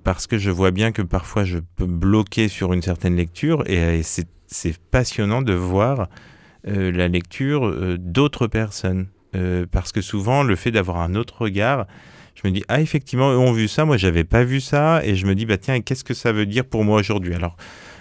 Parce 0.04 0.26
que 0.26 0.38
je 0.38 0.50
vois 0.50 0.70
bien 0.70 0.90
que 0.90 1.02
parfois 1.02 1.44
je 1.44 1.58
peux 1.76 1.86
bloquer 1.86 2.48
sur 2.48 2.72
une 2.72 2.82
certaine 2.82 3.14
lecture 3.14 3.62
et, 3.68 4.02
c'est 4.02 4.78
passionnant 4.90 5.42
de 5.42 5.52
voir 5.52 6.08
euh, 6.66 6.90
la 6.92 7.08
lecture 7.08 7.66
euh, 7.66 7.98
d'autres 7.98 8.46
personnes. 8.46 9.08
parce 9.70 9.92
que 9.92 10.00
souvent, 10.00 10.44
le 10.44 10.56
fait 10.56 10.70
d'avoir 10.70 10.98
un 10.98 11.14
autre 11.14 11.42
regard, 11.42 11.86
je 12.34 12.46
me 12.48 12.52
dis 12.52 12.64
ah 12.68 12.80
effectivement 12.80 13.32
eux 13.32 13.38
ont 13.38 13.52
vu 13.52 13.68
ça, 13.68 13.84
moi 13.84 13.96
j'avais 13.96 14.24
pas 14.24 14.44
vu 14.44 14.60
ça. 14.60 15.00
Et 15.04 15.16
je 15.16 15.26
me 15.26 15.34
dis 15.34 15.46
bah 15.46 15.58
tiens 15.58 15.80
qu'est-ce 15.80 16.04
que 16.04 16.14
ça 16.14 16.32
veut 16.32 16.46
dire 16.46 16.64
pour 16.64 16.84
moi 16.84 17.00
aujourd'hui? 17.00 17.34
Alors 17.34 17.56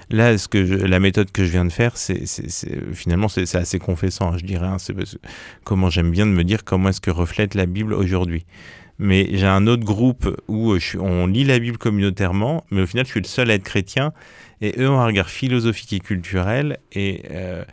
là 0.09 0.37
ce 0.37 0.47
que 0.47 0.57
la 0.57 0.99
méthode 0.99 1.31
que 1.31 1.43
je 1.43 1.49
viens 1.49 1.65
de 1.65 1.71
faire 1.71 1.95
c'est 1.97 2.25
finalement 2.93 3.29
c'est 3.29 3.55
assez 3.55 3.79
confessant 3.79 4.33
hein, 4.33 4.37
je 4.37 4.43
dirais 4.43 4.67
hein, 4.67 4.77
c'est 4.77 4.93
comment 5.63 5.89
j'aime 5.89 6.11
bien 6.11 6.25
de 6.25 6.31
me 6.31 6.43
dire 6.43 6.65
comment 6.65 6.89
est-ce 6.89 7.01
que 7.01 7.11
reflète 7.11 7.55
la 7.55 7.65
Bible 7.65 7.93
aujourd'hui. 7.93 8.45
Mais 8.99 9.27
j'ai 9.31 9.47
un 9.47 9.65
autre 9.65 9.83
groupe 9.83 10.39
où 10.47 10.77
je 10.77 10.97
on 10.97 11.27
lit 11.27 11.45
la 11.45 11.59
Bible 11.59 11.77
communautairement 11.77 12.65
mais 12.71 12.81
au 12.81 12.85
final 12.85 13.05
je 13.05 13.11
suis 13.11 13.21
le 13.21 13.27
seul 13.27 13.51
à 13.51 13.55
être 13.55 13.63
chrétien. 13.63 14.13
Et 14.61 14.75
eux 14.77 14.89
ont 14.89 14.99
un 14.99 15.05
regard 15.05 15.29
philosophique 15.29 15.91
et 15.91 15.99
culturel. 15.99 16.77
Et 16.93 17.23
euh, 17.31 17.65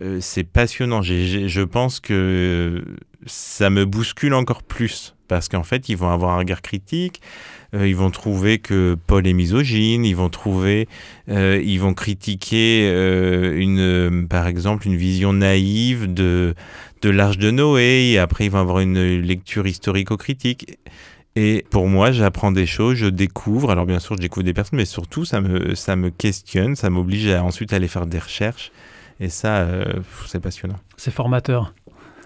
euh, 0.00 0.18
c'est 0.20 0.44
passionnant. 0.44 1.02
je 1.02 1.62
pense 1.62 2.00
que 2.00 2.82
ça 3.26 3.68
me 3.68 3.84
bouscule 3.84 4.32
encore 4.32 4.62
plus 4.62 5.14
parce 5.28 5.48
qu'en 5.48 5.62
fait, 5.62 5.88
ils 5.88 5.96
vont 5.96 6.10
avoir 6.10 6.32
un 6.32 6.38
regard 6.38 6.62
critique. 6.62 7.20
Euh, 7.74 7.86
ils 7.86 7.94
vont 7.96 8.10
trouver 8.10 8.58
que 8.58 8.96
Paul 9.06 9.26
est 9.26 9.32
misogyne. 9.32 10.04
Ils 10.04 10.16
vont 10.16 10.30
trouver, 10.30 10.88
euh, 11.28 11.62
ils 11.62 11.78
vont 11.78 11.94
critiquer 11.94 12.88
une, 13.56 14.26
par 14.28 14.46
exemple, 14.46 14.86
une 14.86 14.96
vision 14.96 15.32
naïve 15.32 16.12
de 16.12 16.54
de 17.02 17.10
l'Arche 17.10 17.38
de 17.38 17.50
Noé. 17.50 18.10
Et 18.12 18.18
après, 18.18 18.46
ils 18.46 18.50
vont 18.50 18.58
avoir 18.58 18.80
une 18.80 19.20
lecture 19.20 19.66
historico-critique. 19.66 20.78
Et 21.40 21.64
pour 21.70 21.86
moi, 21.86 22.10
j'apprends 22.10 22.50
des 22.50 22.66
choses, 22.66 22.96
je 22.96 23.06
découvre. 23.06 23.70
Alors 23.70 23.86
bien 23.86 24.00
sûr, 24.00 24.16
je 24.16 24.20
découvre 24.20 24.42
des 24.42 24.52
personnes, 24.52 24.78
mais 24.78 24.84
surtout, 24.84 25.24
ça 25.24 25.40
me, 25.40 25.76
ça 25.76 25.94
me 25.94 26.10
questionne, 26.10 26.74
ça 26.74 26.90
m'oblige 26.90 27.28
à 27.28 27.44
ensuite 27.44 27.72
aller 27.72 27.86
faire 27.86 28.06
des 28.06 28.18
recherches. 28.18 28.72
Et 29.20 29.28
ça, 29.28 29.58
euh, 29.58 29.84
c'est 30.26 30.40
passionnant. 30.40 30.78
C'est 30.96 31.12
formateur. 31.12 31.74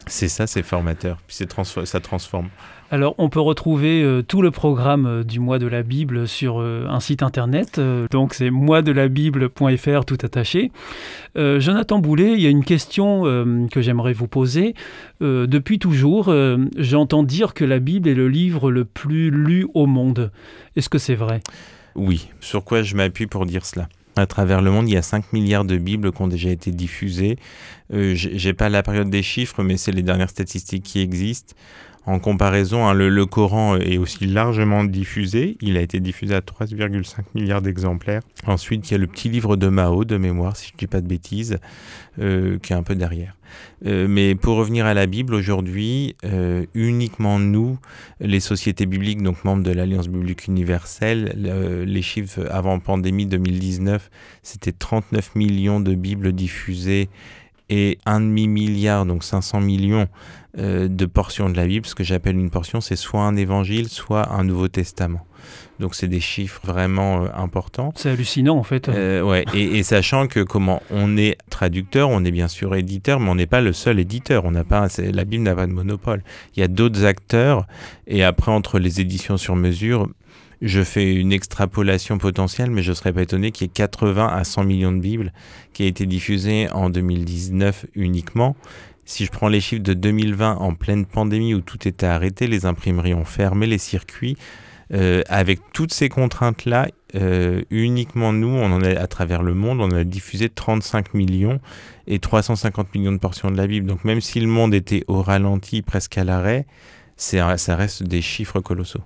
C'est 0.06 0.28
ça, 0.28 0.46
c'est 0.46 0.62
formateur. 0.62 1.18
Puis 1.26 1.36
ça 1.84 2.00
transforme. 2.00 2.48
Alors, 2.92 3.14
on 3.16 3.30
peut 3.30 3.40
retrouver 3.40 4.02
euh, 4.02 4.20
tout 4.22 4.42
le 4.42 4.50
programme 4.50 5.06
euh, 5.06 5.24
du 5.24 5.40
mois 5.40 5.58
de 5.58 5.66
la 5.66 5.82
Bible 5.82 6.28
sur 6.28 6.60
un 6.60 7.00
site 7.00 7.22
internet. 7.22 7.80
donc, 8.10 8.34
c'est 8.34 8.50
moisdelabible.fr 8.50 10.04
tout 10.04 10.18
attaché. 10.22 10.70
Jonathan 11.34 11.98
Boulet, 11.98 12.34
il 12.34 12.40
y 12.40 12.46
a 12.46 12.50
une 12.50 12.64
question 12.64 13.22
que 13.70 13.80
j'aimerais 13.80 14.12
vous 14.12 14.28
poser. 14.28 14.74
depuis 15.20 15.78
toujours, 15.78 16.32
j'entends 16.76 17.22
dire 17.22 17.54
que 17.54 17.64
la 17.64 17.78
Bible 17.78 18.08
est 18.08 18.14
le 18.14 18.28
livre 18.28 18.70
le 18.70 18.84
plus 18.84 19.30
lu 19.30 19.66
au 19.74 19.86
monde. 19.86 20.30
Est-ce 20.76 20.88
que 20.88 20.98
c'est 20.98 21.14
vrai? 21.14 21.40
Oui. 21.94 22.28
Sur 22.40 22.64
quoi 22.64 22.82
je 22.82 22.94
m'appuie 22.94 23.26
pour 23.26 23.46
dire 23.46 23.64
cela? 23.64 23.88
À 24.14 24.26
travers 24.26 24.60
le 24.60 24.70
monde, 24.70 24.88
il 24.88 24.92
y 24.92 24.98
a 24.98 25.02
5 25.02 25.32
milliards 25.32 25.64
de 25.64 25.78
Bibles 25.78 26.12
qui 26.12 26.20
ont 26.20 26.28
déjà 26.28 26.50
été 26.50 26.70
diffusées. 26.70 27.38
Euh, 27.94 28.12
J'ai 28.14 28.52
pas 28.52 28.68
la 28.68 28.82
période 28.82 29.08
des 29.08 29.22
chiffres, 29.22 29.62
mais 29.62 29.78
c'est 29.78 29.92
les 29.92 30.02
dernières 30.02 30.28
statistiques 30.28 30.82
qui 30.82 31.00
existent. 31.00 31.54
En 32.04 32.18
comparaison, 32.18 32.86
hein, 32.86 32.94
le, 32.94 33.26
Coran 33.26 33.76
est 33.76 33.96
aussi 33.96 34.26
largement 34.26 34.82
diffusé. 34.82 35.56
Il 35.60 35.76
a 35.76 35.80
été 35.80 36.00
diffusé 36.00 36.34
à 36.34 36.40
3,5 36.40 37.20
milliards 37.34 37.62
d'exemplaires. 37.62 38.22
Ensuite, 38.46 38.90
il 38.90 38.92
y 38.92 38.94
a 38.96 38.98
le 38.98 39.06
petit 39.06 39.28
livre 39.28 39.56
de 39.56 39.68
Mao, 39.68 40.04
de 40.04 40.16
mémoire, 40.16 40.56
si 40.56 40.68
je 40.68 40.72
ne 40.74 40.78
dis 40.78 40.86
pas 40.88 41.00
de 41.00 41.06
bêtises, 41.06 41.58
euh, 42.18 42.58
qui 42.58 42.72
est 42.72 42.76
un 42.76 42.82
peu 42.82 42.96
derrière. 42.96 43.36
Euh, 43.86 44.08
mais 44.08 44.34
pour 44.34 44.56
revenir 44.56 44.84
à 44.86 44.94
la 44.94 45.06
Bible, 45.06 45.34
aujourd'hui, 45.34 46.16
euh, 46.24 46.64
uniquement 46.74 47.38
nous, 47.38 47.78
les 48.18 48.40
sociétés 48.40 48.86
bibliques, 48.86 49.22
donc 49.22 49.44
membres 49.44 49.62
de 49.62 49.70
l'Alliance 49.70 50.08
biblique 50.08 50.48
universelle, 50.48 51.32
les 51.86 52.02
chiffres 52.02 52.48
avant 52.50 52.80
pandémie 52.80 53.26
2019, 53.26 54.10
c'était 54.42 54.72
39 54.72 55.36
millions 55.36 55.78
de 55.78 55.94
Bibles 55.94 56.32
diffusées 56.32 57.08
et 57.68 57.98
un 58.06 58.20
demi-milliard, 58.20 59.06
donc 59.06 59.24
500 59.24 59.60
millions 59.60 60.08
euh, 60.58 60.86
de 60.88 61.06
portions 61.06 61.48
de 61.48 61.56
la 61.56 61.66
Bible. 61.66 61.86
Ce 61.86 61.94
que 61.94 62.04
j'appelle 62.04 62.36
une 62.36 62.50
portion, 62.50 62.80
c'est 62.80 62.96
soit 62.96 63.22
un 63.22 63.36
évangile, 63.36 63.88
soit 63.88 64.30
un 64.32 64.44
Nouveau 64.44 64.68
Testament. 64.68 65.26
Donc 65.80 65.94
c'est 65.94 66.08
des 66.08 66.20
chiffres 66.20 66.60
vraiment 66.64 67.24
euh, 67.24 67.28
importants. 67.34 67.92
C'est 67.96 68.10
hallucinant 68.10 68.56
en 68.56 68.62
fait. 68.62 68.88
Euh, 68.88 69.22
ouais. 69.22 69.44
et, 69.54 69.82
sachant 69.82 70.26
que 70.26 70.40
comment 70.40 70.82
on 70.90 71.16
est 71.16 71.38
traducteur, 71.50 72.10
on 72.10 72.24
est 72.24 72.30
bien 72.30 72.48
sûr 72.48 72.74
éditeur, 72.74 73.18
mais 73.18 73.30
on 73.30 73.34
n'est 73.34 73.46
pas 73.46 73.62
le 73.62 73.72
seul 73.72 73.98
éditeur. 73.98 74.44
On 74.44 74.50
n'a 74.50 74.64
pas, 74.64 74.88
la 74.98 75.24
Bible 75.24 75.42
n'a 75.42 75.54
pas 75.54 75.66
de 75.66 75.72
monopole. 75.72 76.22
Il 76.54 76.60
y 76.60 76.62
a 76.62 76.68
d'autres 76.68 77.04
acteurs. 77.04 77.66
Et 78.06 78.22
après 78.22 78.52
entre 78.52 78.78
les 78.78 79.00
éditions 79.00 79.38
sur 79.38 79.56
mesure, 79.56 80.08
je 80.62 80.82
fais 80.82 81.12
une 81.12 81.32
extrapolation 81.32 82.18
potentielle, 82.18 82.70
mais 82.70 82.82
je 82.82 82.90
ne 82.90 82.94
serais 82.94 83.12
pas 83.12 83.22
étonné 83.22 83.50
qu'il 83.50 83.66
y 83.66 83.70
ait 83.70 83.72
80 83.72 84.28
à 84.28 84.44
100 84.44 84.64
millions 84.64 84.92
de 84.92 85.00
Bibles 85.00 85.32
qui 85.72 85.82
aient 85.82 85.88
été 85.88 86.06
diffusées 86.06 86.70
en 86.70 86.88
2019 86.88 87.86
uniquement. 87.96 88.54
Si 89.04 89.24
je 89.24 89.32
prends 89.32 89.48
les 89.48 89.60
chiffres 89.60 89.82
de 89.82 89.92
2020 89.92 90.54
en 90.54 90.74
pleine 90.74 91.04
pandémie 91.04 91.54
où 91.54 91.60
tout 91.60 91.88
était 91.88 92.06
arrêté, 92.06 92.46
les 92.46 92.64
imprimeries 92.64 93.14
ont 93.14 93.24
fermé 93.24 93.66
les 93.66 93.78
circuits, 93.78 94.36
euh, 94.92 95.22
avec 95.28 95.58
toutes 95.72 95.92
ces 95.92 96.08
contraintes-là, 96.08 96.88
euh, 97.16 97.62
uniquement 97.70 98.32
nous, 98.32 98.48
on 98.48 98.70
en 98.70 98.82
a 98.82 98.90
à 98.90 99.06
travers 99.08 99.42
le 99.42 99.54
monde, 99.54 99.80
on 99.80 99.90
a 99.90 100.04
diffusé 100.04 100.48
35 100.48 101.14
millions 101.14 101.60
et 102.06 102.20
350 102.20 102.94
millions 102.94 103.12
de 103.12 103.18
portions 103.18 103.50
de 103.50 103.56
la 103.56 103.66
Bible. 103.66 103.88
Donc 103.88 104.04
même 104.04 104.20
si 104.20 104.38
le 104.38 104.46
monde 104.46 104.74
était 104.74 105.02
au 105.08 105.22
ralenti, 105.22 105.82
presque 105.82 106.18
à 106.18 106.24
l'arrêt, 106.24 106.66
ça 107.16 107.76
reste 107.76 108.04
des 108.04 108.22
chiffres 108.22 108.60
colossaux. 108.60 109.02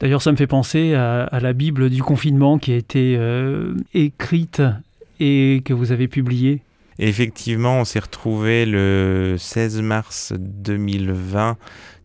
D'ailleurs, 0.00 0.22
ça 0.22 0.32
me 0.32 0.36
fait 0.36 0.46
penser 0.46 0.94
à, 0.94 1.28
la 1.40 1.52
Bible 1.52 1.90
du 1.90 2.02
confinement 2.02 2.58
qui 2.58 2.72
a 2.72 2.76
été 2.76 3.16
euh, 3.18 3.74
écrite 3.92 4.62
et 5.20 5.60
que 5.64 5.74
vous 5.74 5.92
avez 5.92 6.08
publiée. 6.08 6.62
Effectivement, 6.98 7.80
on 7.80 7.84
s'est 7.84 7.98
retrouvés 7.98 8.64
le 8.64 9.36
16 9.38 9.82
mars 9.82 10.32
2020, 10.38 11.58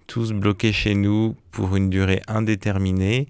tous 0.08 0.34
bloqués 0.34 0.74
chez 0.74 0.94
nous 0.94 1.36
pour 1.52 1.78
une 1.78 1.90
durée 1.90 2.22
indéterminée. 2.28 3.28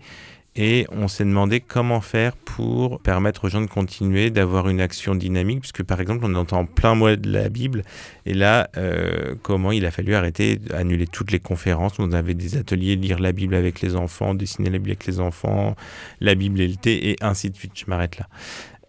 Et 0.57 0.87
on 0.89 1.09
s'est 1.09 1.25
demandé 1.25 1.59
comment 1.59 1.99
faire 1.99 2.33
pour 2.37 3.01
permettre 3.01 3.43
aux 3.45 3.49
gens 3.49 3.59
de 3.59 3.67
continuer, 3.67 4.29
d'avoir 4.29 4.69
une 4.69 4.79
action 4.79 5.13
dynamique, 5.13 5.59
puisque 5.59 5.83
par 5.83 5.99
exemple 5.99 6.23
on 6.23 6.33
entend 6.35 6.65
plein 6.65 6.95
mois 6.95 7.17
de 7.17 7.29
la 7.29 7.49
Bible, 7.49 7.83
et 8.25 8.33
là, 8.33 8.69
euh, 8.77 9.35
comment 9.41 9.73
il 9.73 9.85
a 9.85 9.91
fallu 9.91 10.15
arrêter, 10.15 10.59
annuler 10.73 11.07
toutes 11.07 11.31
les 11.31 11.39
conférences. 11.39 11.99
On 11.99 12.13
avait 12.13 12.35
des 12.35 12.55
ateliers, 12.55 12.95
lire 12.95 13.19
la 13.19 13.33
Bible 13.33 13.53
avec 13.53 13.81
les 13.81 13.97
enfants, 13.97 14.33
dessiner 14.33 14.69
la 14.69 14.77
Bible 14.77 14.91
avec 14.91 15.05
les 15.07 15.19
enfants, 15.19 15.75
la 16.21 16.35
Bible 16.35 16.61
et 16.61 16.67
le 16.69 16.75
thé, 16.75 17.09
et 17.09 17.15
ainsi 17.19 17.49
de 17.49 17.57
suite. 17.57 17.73
Je 17.75 17.85
m'arrête 17.87 18.17
là. 18.17 18.27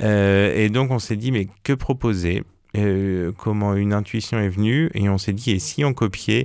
Euh, 0.02 0.54
et 0.54 0.68
donc 0.68 0.92
on 0.92 1.00
s'est 1.00 1.16
dit, 1.16 1.32
mais 1.32 1.48
que 1.64 1.72
proposer? 1.72 2.44
Euh, 2.76 3.32
Comment 3.38 3.74
une 3.74 3.92
intuition 3.92 4.38
est 4.38 4.50
venue, 4.50 4.90
et 4.94 5.08
on 5.08 5.18
s'est 5.18 5.32
dit, 5.32 5.50
et 5.50 5.58
si 5.58 5.84
on 5.84 5.94
copiait 5.94 6.44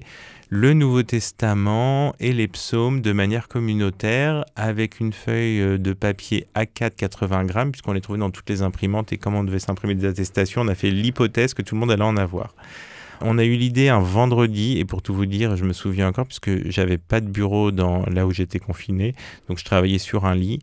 le 0.54 0.74
Nouveau 0.74 1.02
Testament 1.02 2.14
et 2.20 2.34
les 2.34 2.50
psaumes 2.50 3.00
de 3.00 3.14
manière 3.14 3.48
communautaire 3.48 4.44
avec 4.58 5.00
une 5.00 5.14
feuille 5.14 5.62
euh, 5.62 5.78
de 5.78 5.94
papier 5.94 6.46
A4 6.56 6.92
80 6.92 7.46
grammes, 7.46 7.72
puisqu'on 7.72 7.94
les 7.94 8.02
trouvait 8.02 8.20
dans 8.20 8.32
toutes 8.32 8.50
les 8.50 8.62
imprimantes 8.62 9.14
et 9.14 9.18
comme 9.18 9.34
on 9.34 9.46
devait 9.46 9.60
s'imprimer 9.60 9.96
des 9.96 10.06
attestations, 10.06 10.60
on 10.60 10.68
a 10.68 10.76
fait 10.76 10.92
l'hypothèse 10.92 11.54
que 11.54 11.62
tout 11.62 11.76
le 11.76 11.80
monde 11.80 11.92
allait 11.92 12.04
en 12.04 12.18
avoir. 12.18 12.54
On 13.22 13.38
a 13.38 13.46
eu 13.46 13.56
l'idée 13.56 13.88
un 13.88 14.02
vendredi, 14.02 14.78
et 14.80 14.84
pour 14.84 15.02
tout 15.02 15.14
vous 15.14 15.28
dire, 15.28 15.56
je 15.56 15.64
me 15.64 15.74
souviens 15.74 16.10
encore, 16.10 16.26
puisque 16.26 16.68
j'avais 16.70 16.98
pas 16.98 17.22
de 17.22 17.30
bureau 17.30 17.72
dans, 17.72 18.04
là 18.08 18.26
où 18.26 18.32
j'étais 18.32 18.60
confiné, 18.60 19.14
donc 19.48 19.60
je 19.60 19.64
travaillais 19.64 20.00
sur 20.00 20.26
un 20.26 20.36
lit. 20.36 20.60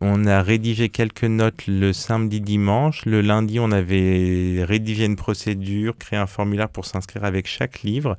On 0.00 0.26
a 0.26 0.42
rédigé 0.42 0.88
quelques 0.88 1.24
notes 1.24 1.66
le 1.68 1.92
samedi, 1.92 2.40
dimanche. 2.40 3.06
Le 3.06 3.20
lundi, 3.20 3.60
on 3.60 3.70
avait 3.70 4.64
rédigé 4.64 5.04
une 5.04 5.16
procédure, 5.16 5.96
créé 5.96 6.18
un 6.18 6.26
formulaire 6.26 6.68
pour 6.68 6.84
s'inscrire 6.84 7.24
avec 7.24 7.46
chaque 7.46 7.82
livre. 7.82 8.16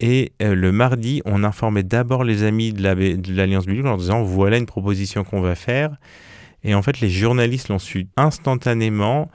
Et 0.00 0.32
euh, 0.42 0.54
le 0.54 0.72
mardi, 0.72 1.20
on 1.26 1.44
informait 1.44 1.84
d'abord 1.84 2.24
les 2.24 2.42
amis 2.42 2.72
de 2.72 3.32
l'Alliance 3.32 3.66
biblique 3.66 3.86
en 3.86 3.96
disant 3.96 4.22
voilà 4.22 4.56
une 4.56 4.66
proposition 4.66 5.24
qu'on 5.24 5.42
va 5.42 5.54
faire. 5.54 5.90
Et 6.64 6.74
en 6.74 6.82
fait, 6.82 7.00
les 7.00 7.10
journalistes 7.10 7.68
l'ont 7.68 7.78
su 7.78 8.08
instantanément. 8.16 9.30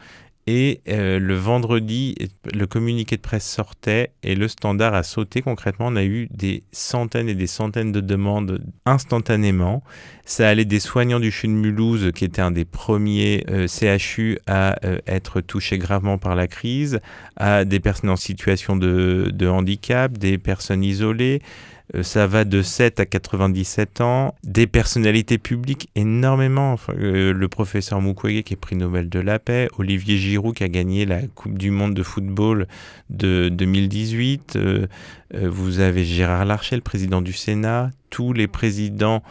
Et 0.47 0.81
euh, 0.87 1.17
le 1.17 1.33
vendredi, 1.33 2.15
le 2.53 2.67
communiqué 2.67 3.15
de 3.17 3.21
presse 3.21 3.49
sortait 3.49 4.11
et 4.21 4.35
le 4.35 4.47
standard 4.47 4.93
a 4.93 5.01
sauté. 5.01 5.41
Concrètement, 5.41 5.87
on 5.87 5.95
a 5.95 6.03
eu 6.03 6.27
des 6.29 6.63
centaines 6.71 7.27
et 7.27 7.33
des 7.33 7.47
centaines 7.47 7.91
de 7.91 7.99
demandes 7.99 8.61
instantanément. 8.85 9.83
Ça 10.23 10.47
allait 10.47 10.65
des 10.65 10.79
soignants 10.79 11.19
du 11.19 11.31
CHU 11.31 11.47
de 11.47 11.53
Mulhouse, 11.53 12.11
qui 12.13 12.25
était 12.25 12.43
un 12.43 12.51
des 12.51 12.65
premiers 12.65 13.43
euh, 13.49 13.67
CHU 13.67 14.37
à 14.45 14.77
euh, 14.85 14.99
être 15.07 15.41
touchés 15.41 15.79
gravement 15.79 16.19
par 16.19 16.35
la 16.35 16.47
crise, 16.47 16.99
à 17.37 17.65
des 17.65 17.79
personnes 17.79 18.11
en 18.11 18.15
situation 18.15 18.75
de, 18.75 19.47
handicap, 19.47 20.15
des 20.15 20.37
personnes 20.37 20.83
isolées, 20.83 21.41
ça 22.01 22.27
va 22.27 22.45
de 22.45 22.61
7 22.61 22.99
à 22.99 23.05
97 23.05 24.01
ans. 24.01 24.35
Des 24.43 24.67
personnalités 24.67 25.37
publiques 25.37 25.89
énormément. 25.95 26.77
Euh, 26.89 27.33
le 27.33 27.47
professeur 27.47 28.01
Mukwege 28.01 28.43
qui 28.43 28.53
est 28.53 28.57
prix 28.57 28.75
Nobel 28.75 29.09
de 29.09 29.19
la 29.19 29.39
paix. 29.39 29.69
Olivier 29.77 30.17
Giroud 30.17 30.55
qui 30.55 30.63
a 30.63 30.67
gagné 30.67 31.05
la 31.05 31.21
Coupe 31.27 31.57
du 31.57 31.71
Monde 31.71 31.93
de 31.93 32.03
football 32.03 32.67
de 33.09 33.49
2018. 33.49 34.55
Euh, 34.55 34.87
vous 35.33 35.79
avez 35.79 36.05
Gérard 36.05 36.45
Larcher, 36.45 36.75
le 36.75 36.81
président 36.81 37.21
du 37.21 37.33
Sénat, 37.33 37.91
tous 38.09 38.33
les 38.33 38.47
présidents 38.47 39.23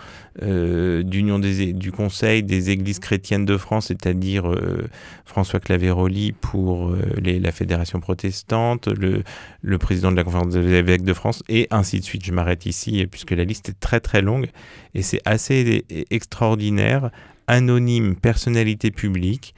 euh, 0.43 1.03
d'union 1.03 1.39
du 1.39 1.93
Conseil 1.93 2.43
des 2.43 2.71
Églises 2.71 2.99
chrétiennes 2.99 3.45
de 3.45 3.57
France, 3.57 3.87
c'est-à-dire 3.87 4.51
euh, 4.51 4.89
François 5.25 5.61
Claveroli 5.61 6.33
pour 6.33 6.95
la 7.23 7.53
Fédération 7.53 8.01
protestante, 8.01 8.89
le, 8.89 9.23
le, 9.63 9.79
président 9.79 10.11
de 10.11 10.17
la 10.17 10.25
Conférence 10.25 10.53
des 10.53 10.73
évêques 10.73 11.05
de 11.05 11.15
France, 11.15 11.43
et 11.49 11.69
ainsi 11.71 12.01
de 12.01 12.05
suite. 12.05 12.25
Je 12.25 12.33
m'arrête 12.33 12.67
ici 12.67 13.07
puisque 13.11 13.33
la 13.33 13.45
liste 13.45 13.69
est 13.69 13.81
très 13.81 14.01
très 14.01 14.23
longue 14.23 14.49
et 14.95 15.03
c'est 15.03 15.21
assez 15.25 15.85
extraordinaire. 16.11 17.11
Anonyme, 17.47 18.17
personnalité 18.17 18.91
publique, 18.91 19.55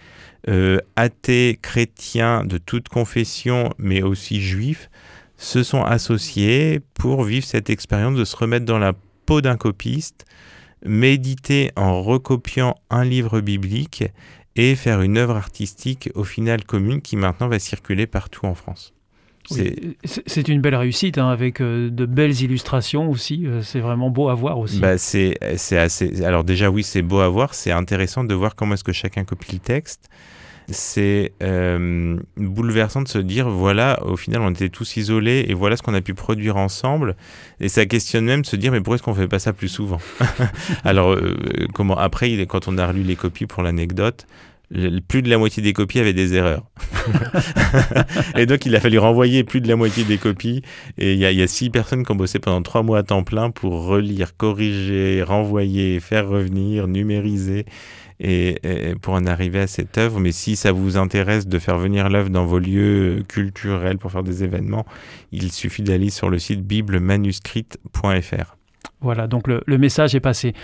athée, 0.96 1.58
chrétien 1.62 2.44
de 2.44 2.58
toute 2.58 2.88
confession, 2.88 3.70
mais 3.78 4.02
aussi 4.02 4.40
juif 4.40 4.90
se 5.36 5.62
sont 5.62 5.82
associés 5.82 6.80
pour 6.94 7.22
vivre 7.24 7.46
cette 7.46 7.70
expérience 7.70 8.16
de 8.16 8.24
se 8.24 8.36
remettre 8.36 8.64
dans 8.64 8.78
la 8.78 8.94
peau 9.26 9.40
d'un 9.40 9.56
copiste, 9.56 10.24
méditer 10.84 11.72
en 11.76 12.02
recopiant 12.02 12.76
un 12.90 13.04
livre 13.04 13.40
biblique 13.40 14.04
et 14.54 14.74
faire 14.74 15.02
une 15.02 15.18
œuvre 15.18 15.36
artistique 15.36 16.10
au 16.14 16.24
final 16.24 16.64
commune 16.64 17.02
qui 17.02 17.16
maintenant 17.16 17.48
va 17.48 17.58
circuler 17.58 18.06
partout 18.06 18.46
en 18.46 18.54
France. 18.54 18.94
C'est 19.48 20.48
une 20.48 20.60
belle 20.60 20.74
réussite 20.74 21.18
hein, 21.18 21.28
avec 21.28 21.60
euh, 21.60 21.88
de 21.90 22.04
belles 22.04 22.40
illustrations 22.42 23.08
aussi. 23.10 23.46
Euh, 23.46 23.62
c'est 23.62 23.78
vraiment 23.78 24.10
beau 24.10 24.28
à 24.28 24.34
voir 24.34 24.58
aussi. 24.58 24.80
Bah, 24.80 24.98
c'est 24.98 25.36
assez. 25.40 26.24
Alors 26.24 26.42
déjà 26.42 26.68
oui, 26.70 26.82
c'est 26.82 27.02
beau 27.02 27.20
à 27.20 27.28
voir. 27.28 27.54
C'est 27.54 27.70
intéressant 27.70 28.24
de 28.24 28.34
voir 28.34 28.56
comment 28.56 28.74
est-ce 28.74 28.82
que 28.82 28.92
chacun 28.92 29.24
copie 29.24 29.52
le 29.52 29.58
texte 29.60 30.08
c'est 30.68 31.32
euh, 31.42 32.18
bouleversant 32.36 33.02
de 33.02 33.08
se 33.08 33.18
dire 33.18 33.48
voilà, 33.48 34.02
au 34.04 34.16
final, 34.16 34.42
on 34.42 34.50
était 34.50 34.68
tous 34.68 34.96
isolés 34.96 35.46
et 35.48 35.54
voilà 35.54 35.76
ce 35.76 35.82
qu'on 35.82 35.94
a 35.94 36.00
pu 36.00 36.14
produire 36.14 36.56
ensemble. 36.56 37.16
Et 37.60 37.68
ça 37.68 37.86
questionne 37.86 38.24
même 38.24 38.42
de 38.42 38.46
se 38.46 38.56
dire 38.56 38.72
mais 38.72 38.80
pourquoi 38.80 38.96
est-ce 38.96 39.02
qu'on 39.02 39.14
fait 39.14 39.28
pas 39.28 39.38
ça 39.38 39.52
plus 39.52 39.68
souvent? 39.68 40.00
Alors, 40.84 41.12
euh, 41.12 41.36
comment 41.72 41.96
après, 41.96 42.30
quand 42.46 42.68
on 42.68 42.78
a 42.78 42.86
relu 42.86 43.02
les 43.02 43.16
copies 43.16 43.46
pour 43.46 43.62
l'anecdote, 43.62 44.26
plus 45.06 45.22
de 45.22 45.30
la 45.30 45.38
moitié 45.38 45.62
des 45.62 45.72
copies 45.72 46.00
avaient 46.00 46.12
des 46.12 46.34
erreurs. 46.34 46.64
et 48.36 48.46
donc, 48.46 48.66
il 48.66 48.74
a 48.74 48.80
fallu 48.80 48.98
renvoyer 48.98 49.44
plus 49.44 49.60
de 49.60 49.68
la 49.68 49.76
moitié 49.76 50.02
des 50.02 50.18
copies. 50.18 50.62
Et 50.98 51.12
il 51.12 51.18
y, 51.18 51.34
y, 51.36 51.42
a 51.42 51.46
six 51.46 51.70
personnes 51.70 52.04
qui 52.04 52.10
ont 52.10 52.16
bossé 52.16 52.40
pendant 52.40 52.62
trois 52.62 52.82
mois 52.82 52.98
à 52.98 53.02
temps 53.04 53.22
plein 53.22 53.50
pour 53.50 53.86
relire, 53.86 54.36
corriger, 54.36 55.22
renvoyer, 55.22 56.00
faire 56.00 56.26
revenir, 56.26 56.88
numériser 56.88 57.64
et, 58.20 58.60
pour 59.02 59.14
en 59.14 59.26
arriver 59.26 59.60
à 59.60 59.66
cette 59.66 59.98
œuvre. 59.98 60.20
Mais 60.20 60.32
si 60.32 60.56
ça 60.56 60.72
vous 60.72 60.96
intéresse 60.96 61.46
de 61.46 61.58
faire 61.58 61.78
venir 61.78 62.08
l'œuvre 62.08 62.30
dans 62.30 62.46
vos 62.46 62.58
lieux 62.58 63.22
culturels 63.28 63.98
pour 63.98 64.12
faire 64.12 64.22
des 64.22 64.44
événements, 64.44 64.86
il 65.32 65.52
suffit 65.52 65.82
d'aller 65.82 66.10
sur 66.10 66.30
le 66.30 66.38
site 66.38 66.62
biblemanuscrite.fr. 66.62 68.56
Voilà, 69.00 69.26
donc 69.26 69.46
le, 69.46 69.78
message 69.78 70.14
est 70.14 70.20
passé. 70.20 70.54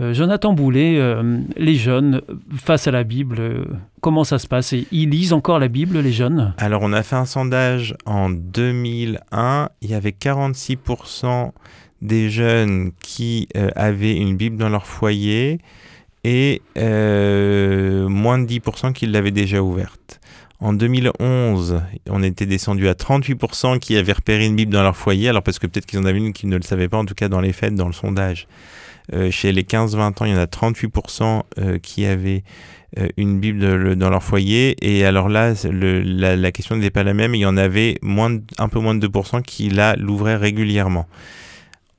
Euh, 0.00 0.14
Jonathan 0.14 0.52
Boulet, 0.52 0.96
euh, 0.98 1.38
les 1.56 1.74
jeunes 1.74 2.22
face 2.56 2.86
à 2.86 2.92
la 2.92 3.02
Bible, 3.02 3.36
euh, 3.40 3.64
comment 4.00 4.22
ça 4.22 4.38
se 4.38 4.46
passe? 4.46 4.72
Ils 4.92 5.10
lisent 5.10 5.32
encore 5.32 5.58
la 5.58 5.66
Bible, 5.66 5.98
les 5.98 6.12
jeunes? 6.12 6.54
Alors, 6.58 6.82
on 6.82 6.92
a 6.92 7.02
fait 7.02 7.16
un 7.16 7.24
sondage 7.24 7.96
en 8.06 8.30
2001. 8.30 9.70
Il 9.82 9.90
y 9.90 9.94
avait 9.94 10.14
46% 10.18 11.50
des 12.00 12.30
jeunes 12.30 12.92
qui 13.02 13.48
avaient 13.76 14.16
une 14.16 14.34
Bible 14.36 14.56
dans 14.56 14.70
leur 14.70 14.86
foyer 14.86 15.58
et 16.24 16.62
euh, 16.76 18.08
moins 18.08 18.38
de 18.38 18.46
10% 18.46 18.92
qui 18.92 19.06
l'avaient 19.06 19.30
déjà 19.30 19.62
ouverte. 19.62 20.20
En 20.60 20.74
2011, 20.74 21.80
on 22.10 22.22
était 22.22 22.44
descendu 22.44 22.88
à 22.88 22.92
38% 22.92 23.78
qui 23.78 23.96
avaient 23.96 24.12
repéré 24.12 24.44
une 24.44 24.56
Bible 24.56 24.72
dans 24.72 24.82
leur 24.82 24.96
foyer, 24.96 25.30
alors 25.30 25.42
parce 25.42 25.58
que 25.58 25.66
peut-être 25.66 25.86
qu'ils 25.86 25.98
en 25.98 26.04
avaient 26.04 26.18
une 26.18 26.34
qui 26.34 26.46
ne 26.46 26.56
le 26.56 26.62
savaient 26.62 26.88
pas, 26.88 26.98
en 26.98 27.06
tout 27.06 27.14
cas 27.14 27.28
dans 27.28 27.40
les 27.40 27.52
fêtes, 27.54 27.74
dans 27.74 27.86
le 27.86 27.94
sondage. 27.94 28.46
Euh, 29.14 29.30
chez 29.30 29.52
les 29.52 29.62
15-20 29.62 30.22
ans, 30.22 30.24
il 30.26 30.32
y 30.32 30.34
en 30.34 30.38
a 30.38 30.44
38% 30.44 31.42
euh, 31.58 31.78
qui 31.78 32.04
avaient 32.04 32.44
une 33.16 33.38
Bible 33.38 33.94
dans 33.94 34.10
leur 34.10 34.22
foyer. 34.22 34.76
Et 34.82 35.04
alors 35.04 35.28
là, 35.28 35.54
la, 35.64 36.52
question 36.52 36.74
n'était 36.74 36.90
pas 36.90 37.04
la 37.04 37.14
même. 37.14 37.36
Il 37.36 37.40
y 37.40 37.46
en 37.46 37.56
avait 37.56 37.98
un 38.02 38.68
peu 38.68 38.80
moins 38.80 38.96
de 38.96 39.06
2% 39.06 39.42
qui 39.42 39.70
l'ouvraient 39.96 40.34
régulièrement. 40.34 41.06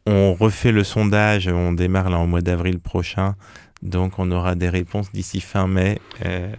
On 0.05 0.33
refait 0.33 0.73
le 0.73 0.83
sondage, 0.83 1.47
on 1.47 1.71
démarre 1.71 2.09
là 2.09 2.17
en 2.17 2.27
mois 2.27 2.41
d'avril 2.41 2.79
prochain 2.79 3.35
donc 3.81 4.19
on 4.19 4.31
aura 4.31 4.55
des 4.55 4.69
réponses 4.69 5.11
d'ici 5.11 5.41
fin 5.41 5.67
mai. 5.67 5.99
Euh, 6.25 6.51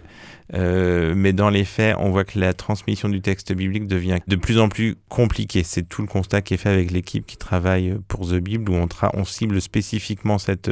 euh, 0.53 1.13
mais 1.15 1.33
dans 1.33 1.49
les 1.49 1.63
faits, 1.63 1.95
on 1.99 2.11
voit 2.11 2.25
que 2.25 2.37
la 2.37 2.53
transmission 2.53 3.09
du 3.09 3.21
texte 3.21 3.53
biblique 3.53 3.87
devient 3.87 4.19
de 4.27 4.35
plus 4.35 4.59
en 4.59 4.69
plus 4.69 4.95
compliquée. 5.09 5.63
C'est 5.63 5.83
tout 5.83 6.01
le 6.01 6.07
constat 6.07 6.41
qui 6.41 6.53
est 6.53 6.57
fait 6.57 6.69
avec 6.69 6.91
l'équipe 6.91 7.25
qui 7.25 7.37
travaille 7.37 7.97
pour 8.07 8.27
The 8.27 8.35
Bible, 8.35 8.69
où 8.69 8.75
on, 8.75 9.23
cible 9.23 9.61
spécifiquement 9.61 10.37
cette, 10.37 10.69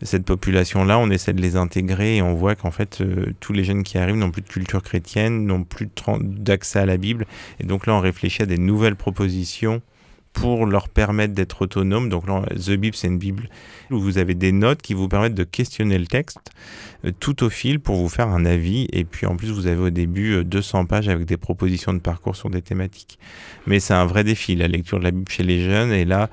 cette 0.00 0.24
population-là, 0.24 0.98
on 0.98 1.10
essaie 1.10 1.32
de 1.32 1.42
les 1.42 1.56
intégrer 1.56 2.16
et 2.16 2.22
on 2.22 2.34
voit 2.34 2.54
qu'en 2.54 2.70
fait, 2.70 3.00
euh, 3.00 3.34
tous 3.40 3.52
les 3.52 3.64
jeunes 3.64 3.82
qui 3.82 3.98
arrivent 3.98 4.16
n'ont 4.16 4.30
plus 4.30 4.42
de 4.42 4.48
culture 4.48 4.82
chrétienne, 4.82 5.44
n'ont 5.44 5.64
plus 5.64 5.88
d'accès 6.20 6.78
à 6.78 6.86
la 6.86 6.96
Bible. 6.96 7.26
Et 7.58 7.64
donc 7.64 7.86
là, 7.86 7.94
on 7.94 8.00
réfléchit 8.00 8.42
à 8.42 8.46
des 8.46 8.58
nouvelles 8.58 8.96
propositions 8.96 9.82
pour 10.32 10.66
leur 10.66 10.88
permettre 10.88 11.34
d'être 11.34 11.62
autonomes. 11.62 12.08
Donc 12.08 12.24
The 12.26 12.72
Bible, 12.72 12.96
c'est 12.96 13.08
une 13.08 13.18
Bible 13.18 13.48
où 13.90 14.00
vous 14.00 14.18
avez 14.18 14.34
des 14.34 14.52
notes 14.52 14.82
qui 14.82 14.94
vous 14.94 15.08
permettent 15.08 15.34
de 15.34 15.44
questionner 15.44 15.98
le 15.98 16.06
texte 16.06 16.50
euh, 17.04 17.12
tout 17.18 17.42
au 17.44 17.50
fil 17.50 17.80
pour 17.80 17.96
vous 17.96 18.08
faire 18.08 18.28
un 18.28 18.44
avis. 18.44 18.88
Et 18.92 19.04
puis 19.04 19.26
en 19.26 19.36
plus, 19.36 19.50
vous 19.50 19.66
avez 19.66 19.80
au 19.80 19.90
début 19.90 20.44
200 20.44 20.82
euh, 20.82 20.84
pages 20.86 21.08
avec 21.08 21.26
des 21.26 21.36
propositions 21.36 21.92
de 21.92 21.98
parcours 21.98 22.36
sur 22.36 22.50
des 22.50 22.62
thématiques. 22.62 23.18
Mais 23.66 23.80
c'est 23.80 23.94
un 23.94 24.06
vrai 24.06 24.24
défi, 24.24 24.54
la 24.54 24.68
lecture 24.68 24.98
de 24.98 25.04
la 25.04 25.10
Bible 25.10 25.30
chez 25.30 25.42
les 25.42 25.64
jeunes. 25.64 25.92
Et 25.92 26.04
là, 26.04 26.30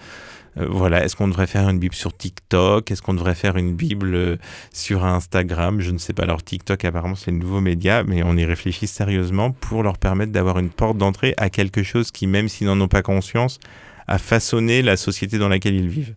euh, 0.57 0.67
voilà, 0.69 1.03
est-ce 1.03 1.15
qu'on 1.15 1.27
devrait 1.27 1.47
faire 1.47 1.67
une 1.67 1.79
Bible 1.79 1.95
sur 1.95 2.15
TikTok? 2.15 2.89
Est-ce 2.91 3.01
qu'on 3.01 3.13
devrait 3.13 3.35
faire 3.35 3.57
une 3.57 3.75
Bible 3.75 4.37
sur 4.71 5.05
Instagram? 5.05 5.81
Je 5.81 5.91
ne 5.91 5.97
sais 5.97 6.13
pas. 6.13 6.23
Alors 6.23 6.43
TikTok, 6.43 6.85
apparemment, 6.85 7.15
c'est 7.15 7.31
le 7.31 7.37
nouveau 7.37 7.61
média, 7.61 8.03
mais 8.03 8.23
on 8.23 8.37
y 8.37 8.45
réfléchit 8.45 8.87
sérieusement 8.87 9.51
pour 9.51 9.83
leur 9.83 9.97
permettre 9.97 10.31
d'avoir 10.31 10.59
une 10.59 10.69
porte 10.69 10.97
d'entrée 10.97 11.33
à 11.37 11.49
quelque 11.49 11.83
chose 11.83 12.11
qui, 12.11 12.27
même 12.27 12.47
s'ils 12.47 12.67
n'en 12.67 12.79
ont 12.79 12.87
pas 12.87 13.01
conscience, 13.01 13.59
à 14.07 14.17
façonner 14.17 14.81
la 14.81 14.97
société 14.97 15.37
dans 15.37 15.49
laquelle 15.49 15.75
ils 15.75 15.89
vivent. 15.89 16.15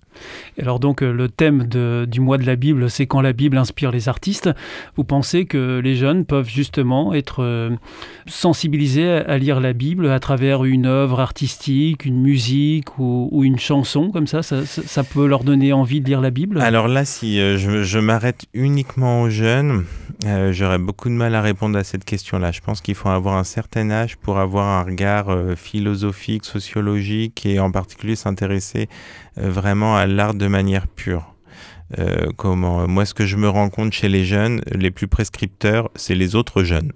Alors 0.61 0.81
donc 0.81 1.01
le 1.01 1.29
thème 1.29 1.65
du 1.65 2.21
mois 2.21 2.39
de 2.39 2.47
la 2.47 2.57
Bible, 2.57 2.91
c'est 2.91 3.07
quand 3.07 3.21
la 3.21 3.33
Bible 3.33 3.57
inspire 3.57 3.91
les 3.91 4.09
artistes. 4.09 4.51
Vous 4.97 5.05
pensez 5.05 5.47
que 5.47 5.81
les 5.83 5.97
jeunes 5.97 6.25
peuvent 6.25 6.49
justement 6.49 7.15
être 7.15 7.71
sensibilisés 8.27 9.09
à 9.09 9.39
lire 9.39 9.61
la 9.61 9.73
Bible 9.73 10.09
à 10.11 10.21
travers 10.21 10.65
une 10.65 10.87
œuvre 10.87 11.21
artistique, 11.21 12.05
une 12.05 12.21
musique 12.21 12.99
ou, 12.99 13.43
une 13.43 13.59
chanson 13.59 14.11
comme 14.11 14.27
ça, 14.27 14.43
ça, 14.43 15.05
peut 15.05 15.27
leur 15.27 15.45
donner 15.45 15.73
envie 15.73 16.01
de 16.01 16.07
lire 16.07 16.21
la 16.21 16.31
Bible? 16.31 16.61
Alors 16.61 16.89
là, 16.89 17.05
si 17.05 17.39
je, 17.39 17.83
je 17.83 17.99
m'arrête 17.99 18.47
uniquement 18.53 19.23
aux 19.23 19.31
jeunes, 19.31 19.85
j'aurais 20.51 20.79
beaucoup 20.79 21.09
de 21.09 21.15
mal 21.15 21.35
à 21.35 21.41
répondre 21.41 21.79
à 21.79 21.85
cette 21.85 22.05
question-là. 22.05 22.53
Je 22.53 22.61
pense 22.61 22.81
qu'il 22.81 22.95
faut 22.95 23.09
avoir 23.09 23.37
un 23.37 23.45
certain 23.45 23.91
âge 23.91 24.17
pour 24.17 24.39
avoir 24.39 24.67
un 24.67 24.83
regard 24.83 25.31
euh, 25.31 25.55
philosophique, 25.57 26.45
sociologique 26.45 27.47
et 27.47 27.59
en 27.59 27.71
particulier 27.71 27.80
s'intéresser 28.17 28.89
euh, 29.39 29.51
vraiment 29.51 29.97
à 29.97 30.07
l'art 30.07 30.35
de 30.35 30.47
manière 30.47 30.87
pure. 30.87 31.35
Euh, 31.99 32.29
comment 32.37 32.87
moi 32.87 33.05
ce 33.05 33.15
que 33.15 33.27
je 33.27 33.37
me 33.37 33.49
rends 33.49 33.69
compte 33.69 33.93
chez 33.93 34.09
les 34.09 34.25
jeunes 34.25 34.61
les 34.71 34.93
plus 34.93 35.09
prescripteurs 35.09 35.91
c'est 35.97 36.15
les 36.15 36.37
autres 36.37 36.63
jeunes 36.63 36.93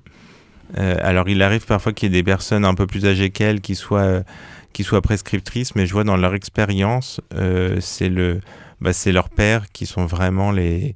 alors 0.77 1.29
il 1.29 1.43
arrive 1.43 1.67
parfois 1.67 1.93
qu'il 1.93 2.13
y 2.13 2.13
ait 2.13 2.23
des 2.23 2.23
personnes 2.23 2.65
un 2.65 2.75
peu 2.75 2.87
plus 2.87 3.05
âgées 3.05 3.31
qu'elles 3.31 3.61
qui 3.61 3.75
soient 3.75 4.23
qui 4.73 4.85
soient 4.85 5.03
prescriptrices 5.03 5.75
mais 5.75 5.87
je 5.87 5.93
vois 5.93 6.05
dans 6.05 6.17
leur 6.17 6.35
expérience 6.35 7.21
c'est 7.81 8.09
le 8.09 8.41
bah, 8.81 8.93
c'est 8.93 9.13
leurs 9.13 9.29
pères 9.29 9.71
qui 9.73 9.87
sont 9.87 10.07
vraiment 10.07 10.51
les 10.51 10.95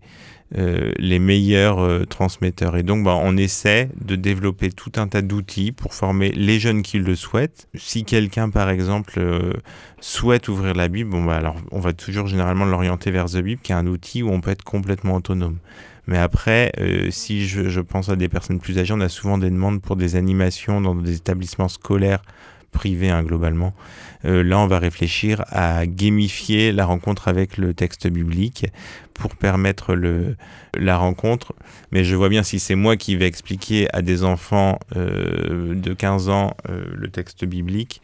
euh, 0.56 0.92
les 0.96 1.18
meilleurs 1.18 1.78
euh, 1.80 2.06
transmetteurs. 2.06 2.78
Et 2.78 2.82
donc, 2.82 3.04
bah, 3.04 3.18
on 3.20 3.36
essaie 3.36 3.90
de 4.00 4.16
développer 4.16 4.70
tout 4.70 4.92
un 4.96 5.06
tas 5.06 5.20
d'outils 5.20 5.72
pour 5.72 5.92
former 5.92 6.30
les 6.30 6.58
jeunes 6.58 6.80
qui 6.80 6.98
le 6.98 7.14
souhaitent. 7.16 7.68
Si 7.74 8.04
quelqu'un, 8.04 8.48
par 8.48 8.70
exemple, 8.70 9.12
euh, 9.18 9.52
souhaite 10.00 10.48
ouvrir 10.48 10.72
la 10.72 10.88
Bible, 10.88 11.10
bon, 11.10 11.22
bah, 11.22 11.36
alors, 11.36 11.56
on 11.70 11.80
va 11.80 11.92
toujours 11.92 12.28
généralement 12.28 12.64
l'orienter 12.64 13.10
vers 13.10 13.26
The 13.26 13.42
Bible, 13.42 13.60
qui 13.62 13.72
est 13.72 13.74
un 13.74 13.86
outil 13.86 14.22
où 14.22 14.30
on 14.30 14.40
peut 14.40 14.50
être 14.50 14.64
complètement 14.64 15.16
autonome. 15.16 15.58
Mais 16.06 16.16
après, 16.16 16.72
si 17.10 17.46
je, 17.46 17.68
je, 17.68 17.80
pense 17.82 18.08
à 18.08 18.16
des 18.16 18.30
personnes 18.30 18.60
plus 18.60 18.78
âgées, 18.78 18.94
on 18.94 19.00
a 19.00 19.10
souvent 19.10 19.36
des 19.36 19.50
demandes 19.50 19.82
pour 19.82 19.94
des 19.96 20.16
animations 20.16 20.80
dans 20.80 20.94
des 20.94 21.16
établissements 21.16 21.68
scolaires 21.68 22.22
privés 22.72 23.10
hein, 23.10 23.22
globalement. 23.22 23.74
Euh, 24.24 24.42
là, 24.42 24.58
on 24.58 24.66
va 24.66 24.78
réfléchir 24.78 25.44
à 25.48 25.86
gamifier 25.86 26.72
la 26.72 26.84
rencontre 26.84 27.28
avec 27.28 27.56
le 27.56 27.74
texte 27.74 28.08
biblique 28.08 28.66
pour 29.14 29.36
permettre 29.36 29.94
le, 29.94 30.36
la 30.76 30.96
rencontre. 30.96 31.54
Mais 31.92 32.04
je 32.04 32.16
vois 32.16 32.28
bien 32.28 32.42
si 32.42 32.58
c'est 32.58 32.74
moi 32.74 32.96
qui 32.96 33.16
vais 33.16 33.26
expliquer 33.26 33.88
à 33.94 34.02
des 34.02 34.24
enfants 34.24 34.78
euh, 34.96 35.74
de 35.74 35.92
15 35.92 36.28
ans 36.28 36.54
euh, 36.68 36.84
le 36.94 37.08
texte 37.08 37.44
biblique. 37.44 38.02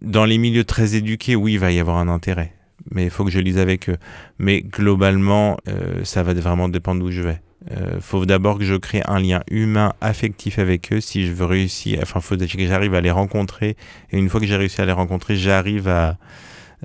Dans 0.00 0.24
les 0.24 0.38
milieux 0.38 0.64
très 0.64 0.94
éduqués, 0.94 1.34
oui, 1.34 1.54
il 1.54 1.58
va 1.58 1.72
y 1.72 1.80
avoir 1.80 1.98
un 1.98 2.08
intérêt. 2.08 2.52
Mais 2.92 3.04
il 3.04 3.10
faut 3.10 3.24
que 3.24 3.30
je 3.30 3.40
lise 3.40 3.58
avec 3.58 3.88
eux. 3.88 3.96
Mais 4.38 4.62
globalement, 4.62 5.58
ça 6.04 6.22
va 6.22 6.32
vraiment 6.32 6.68
dépendre 6.68 7.00
d'où 7.00 7.10
je 7.10 7.22
vais. 7.22 7.40
Il 7.66 7.76
euh, 7.76 8.00
faut 8.00 8.24
d'abord 8.24 8.58
que 8.58 8.64
je 8.64 8.74
crée 8.74 9.02
un 9.06 9.18
lien 9.18 9.42
humain, 9.50 9.92
affectif 10.00 10.58
avec 10.58 10.92
eux 10.92 11.00
si 11.00 11.26
je 11.26 11.32
veux 11.32 11.44
réussir. 11.44 11.98
Enfin, 12.02 12.20
faut 12.20 12.36
que 12.36 12.46
j'arrive 12.46 12.94
à 12.94 13.00
les 13.00 13.10
rencontrer. 13.10 13.76
Et 14.10 14.18
une 14.18 14.28
fois 14.28 14.40
que 14.40 14.46
j'ai 14.46 14.56
réussi 14.56 14.80
à 14.80 14.86
les 14.86 14.92
rencontrer, 14.92 15.36
j'arrive 15.36 15.88
à, 15.88 16.16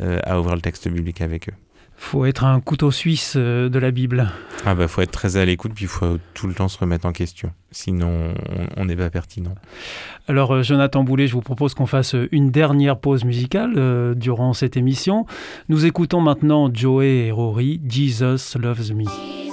euh, 0.02 0.20
à 0.24 0.40
ouvrir 0.40 0.56
le 0.56 0.62
texte 0.62 0.88
biblique 0.88 1.22
avec 1.22 1.50
eux. 1.50 1.54
Faut 1.96 2.26
être 2.26 2.44
un 2.44 2.60
couteau 2.60 2.92
suisse 2.92 3.36
euh, 3.38 3.70
de 3.70 3.80
la 3.80 3.92
Bible. 3.92 4.30
Ah 4.66 4.74
bah 4.74 4.88
faut 4.88 5.02
être 5.02 5.12
très 5.12 5.38
à 5.38 5.46
l'écoute 5.46 5.74
puis 5.76 5.86
il 5.86 5.90
faut 5.90 6.18
tout 6.34 6.48
le 6.48 6.54
temps 6.54 6.68
se 6.68 6.78
remettre 6.78 7.06
en 7.06 7.12
question. 7.12 7.52
Sinon 7.72 8.34
on 8.76 8.86
n'est 8.86 8.96
pas 8.96 9.10
pertinent. 9.10 9.56
Alors 10.28 10.64
Jonathan 10.64 11.04
Boulet, 11.04 11.28
je 11.28 11.34
vous 11.34 11.42
propose 11.42 11.76
qu'on 11.76 11.86
fasse 11.86 12.16
une 12.32 12.50
dernière 12.50 12.98
pause 12.98 13.24
musicale 13.26 14.16
durant 14.16 14.54
cette 14.54 14.76
émission. 14.76 15.26
Nous 15.70 15.86
écoutons 15.86 16.20
maintenant 16.20 16.74
Joey 16.74 17.28
et 17.28 17.32
Rory, 17.32 17.80
Jesus 17.88 18.58
Loves 18.58 18.94
Me. 18.94 19.53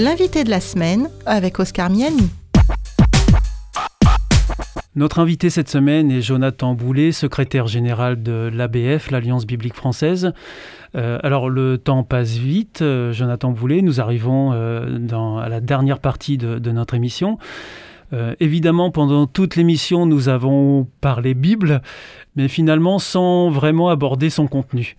L'invité 0.00 0.44
de 0.44 0.50
la 0.50 0.60
semaine 0.60 1.10
avec 1.26 1.60
Oscar 1.60 1.90
Miani. 1.90 2.30
Notre 4.96 5.18
invité 5.18 5.50
cette 5.50 5.68
semaine 5.68 6.10
est 6.10 6.22
Jonathan 6.22 6.74
Boulet, 6.74 7.12
secrétaire 7.12 7.66
général 7.66 8.22
de 8.22 8.50
l'ABF, 8.52 9.10
l'Alliance 9.10 9.44
biblique 9.44 9.74
française. 9.74 10.32
Euh, 10.96 11.18
alors 11.22 11.50
le 11.50 11.76
temps 11.76 12.02
passe 12.02 12.38
vite, 12.38 12.80
euh, 12.80 13.12
Jonathan 13.12 13.50
Boulet, 13.50 13.82
nous 13.82 14.00
arrivons 14.00 14.52
euh, 14.54 15.38
à 15.38 15.48
la 15.50 15.60
dernière 15.60 15.98
partie 15.98 16.38
de 16.38 16.70
notre 16.70 16.94
émission. 16.94 17.38
évidemment, 18.40 18.90
pendant 18.90 19.26
toute 19.26 19.54
l'émission, 19.54 20.06
nous 20.06 20.28
avons 20.30 20.88
parlé 21.00 21.34
Bible, 21.34 21.82
mais 22.36 22.48
finalement 22.48 22.98
sans 22.98 23.50
vraiment 23.50 23.90
aborder 23.90 24.30
son 24.30 24.48
contenu. 24.48 24.96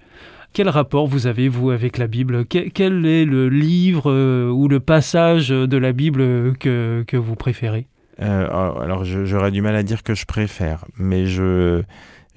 Quel 0.53 0.67
rapport 0.67 1.07
vous 1.07 1.27
avez, 1.27 1.47
vous, 1.47 1.69
avec 1.69 1.97
la 1.97 2.07
Bible? 2.07 2.45
Quel 2.45 3.05
est 3.05 3.25
le 3.25 3.47
livre 3.47 4.11
euh, 4.11 4.49
ou 4.49 4.67
le 4.67 4.79
passage 4.79 5.49
de 5.49 5.77
la 5.77 5.93
Bible 5.93 6.57
que, 6.57 7.03
que 7.07 7.17
vous 7.17 7.35
préférez? 7.35 7.87
Euh, 8.21 8.47
alors 8.81 9.03
j'aurais 9.05 9.51
du 9.51 9.61
mal 9.61 9.75
à 9.75 9.83
dire 9.83 10.03
que 10.03 10.13
je 10.13 10.25
préfère, 10.25 10.85
mais 10.97 11.25
je, 11.25 11.81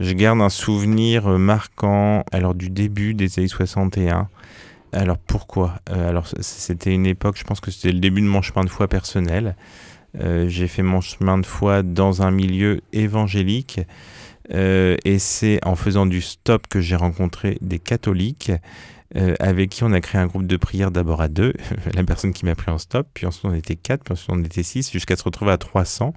je 0.01 0.12
garde 0.12 0.41
un 0.41 0.49
souvenir 0.49 1.29
marquant 1.29 2.25
alors 2.33 2.55
du 2.55 2.71
début 2.71 3.15
des 3.15 3.39
années 3.39 3.49
61. 3.49 4.29
Alors 4.93 5.19
pourquoi? 5.19 5.75
Euh, 5.91 6.09
Alors 6.09 6.27
c'était 6.41 6.95
une 6.95 7.07
époque, 7.07 7.37
je 7.37 7.45
pense 7.45 7.61
que 7.61 7.71
c'était 7.71 7.93
le 7.93 7.99
début 7.99 8.21
de 8.23 8.27
mon 8.27 8.43
chemin 8.43 8.65
de 8.65 8.71
foi 8.71 8.89
personnel. 8.89 9.57
Euh, 10.21 10.49
j'ai 10.49 10.69
fait 10.69 10.83
mon 10.83 11.01
chemin 11.01 11.39
de 11.39 11.47
foi 11.47 11.83
dans 11.83 12.23
un 12.23 12.31
milieu 12.31 12.81
évangélique 12.93 13.81
et 14.51 15.18
c'est 15.18 15.59
en 15.64 15.74
faisant 15.74 16.07
du 16.07 16.20
stop 16.20 16.66
que 16.68 16.80
j'ai 16.80 16.97
rencontré 16.97 17.59
des 17.61 17.78
catholiques 17.78 18.53
avec 19.40 19.70
qui 19.70 19.84
on 19.84 19.92
a 19.92 20.01
créé 20.01 20.20
un 20.20 20.26
groupe 20.26 20.47
de 20.47 20.57
prière 20.57 20.90
d'abord 20.90 21.22
à 21.22 21.28
deux, 21.28 21.55
la 21.95 22.03
personne 22.03 22.32
qui 22.32 22.45
m'a 22.45 22.55
pris 22.55 22.70
en 22.70 22.78
stop, 22.78 23.07
puis 23.14 23.26
ensuite 23.26 23.45
on 23.45 23.55
était 23.55 23.76
quatre, 23.76 24.05
puis 24.05 24.12
ensuite 24.12 24.30
on 24.30 24.42
était 24.42 24.62
six, 24.62 24.90
jusqu'à 24.90 25.16
se 25.16 25.22
retrouver 25.22 25.53
à 25.53 25.57
300 25.57 26.12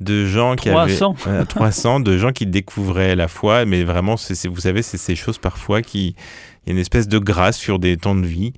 de 0.00 0.26
gens 0.26 0.56
qui 0.56 0.68
300. 0.68 1.16
avaient 1.26 1.44
300 1.44 2.00
de 2.00 2.18
gens 2.18 2.32
qui 2.32 2.46
découvraient 2.46 3.16
la 3.16 3.28
foi 3.28 3.64
mais 3.64 3.82
vraiment 3.82 4.16
c'est 4.16 4.46
vous 4.46 4.60
savez 4.60 4.82
c'est 4.82 4.98
ces 4.98 5.16
choses 5.16 5.38
parfois 5.38 5.80
qui 5.82 6.14
il 6.66 6.68
y 6.68 6.70
a 6.70 6.72
une 6.72 6.78
espèce 6.78 7.08
de 7.08 7.18
grâce 7.18 7.56
sur 7.56 7.78
des 7.78 7.96
temps 7.96 8.14
de 8.14 8.26
vie 8.26 8.52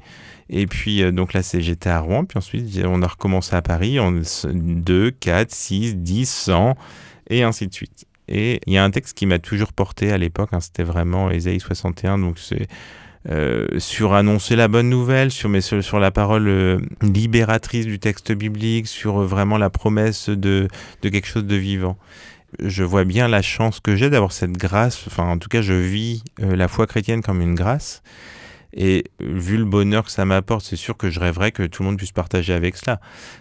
et 0.50 0.66
puis 0.66 1.02
euh, 1.02 1.12
donc 1.12 1.34
là 1.34 1.42
c'est 1.42 1.60
j'étais 1.60 1.90
à 1.90 2.00
Rouen 2.00 2.24
puis 2.24 2.38
ensuite 2.38 2.64
on 2.84 3.02
a 3.02 3.06
recommencé 3.06 3.54
à 3.54 3.62
Paris 3.62 4.00
en 4.00 4.12
2 4.12 5.10
4 5.12 5.54
6 5.54 5.96
10 5.96 6.28
100 6.28 6.76
et 7.30 7.44
ainsi 7.44 7.68
de 7.68 7.74
suite 7.74 8.06
et 8.28 8.60
il 8.66 8.72
y 8.72 8.78
a 8.78 8.84
un 8.84 8.90
texte 8.90 9.16
qui 9.16 9.26
m'a 9.26 9.38
toujours 9.38 9.72
porté 9.72 10.12
à 10.12 10.18
l'époque 10.18 10.50
hein, 10.52 10.60
c'était 10.60 10.84
vraiment 10.84 11.30
Ésaïe 11.30 11.60
61 11.60 12.18
donc 12.18 12.38
c'est 12.38 12.68
euh, 13.30 13.66
sur 13.78 14.14
annoncer 14.14 14.56
la 14.56 14.68
bonne 14.68 14.88
nouvelle, 14.88 15.30
sur, 15.30 15.50
sur, 15.62 15.98
la 15.98 16.10
parole 16.10 16.48
euh, 16.48 16.78
libératrice 17.02 17.84
du 17.84 17.98
texte 17.98 18.32
biblique, 18.32 18.86
sur 18.86 19.20
euh, 19.20 19.26
vraiment 19.26 19.58
la 19.58 19.68
promesse 19.68 20.30
de, 20.30 20.68
de 21.02 21.08
quelque 21.08 21.26
chose 21.26 21.44
de 21.44 21.56
vivant. 21.56 21.98
Je 22.60 22.84
vois 22.84 23.04
bien 23.04 23.28
la 23.28 23.42
chance 23.42 23.80
que 23.80 23.96
j'ai 23.96 24.08
d'avoir 24.08 24.32
cette 24.32 24.52
grâce, 24.52 25.04
enfin 25.06 25.24
en 25.24 25.36
tout 25.36 25.48
cas 25.48 25.60
je 25.60 25.74
vis 25.74 26.24
la 26.38 26.66
foi 26.68 26.86
chrétienne 26.86 27.20
comme 27.20 27.42
une 27.42 27.54
grâce. 27.54 28.02
Et 28.74 29.04
vu 29.20 29.56
le 29.56 29.64
bonheur 29.64 30.04
que 30.04 30.10
ça 30.10 30.24
m'apporte, 30.24 30.64
c'est 30.64 30.76
sûr 30.76 30.96
que 30.96 31.08
je 31.10 31.20
rêverais 31.20 31.52
que 31.52 31.62
tout 31.62 31.82
le 31.82 31.88
monde 31.88 31.96
puisse 31.96 32.12
partager 32.12 32.52
avec 32.52 32.76
cela. 32.76 33.00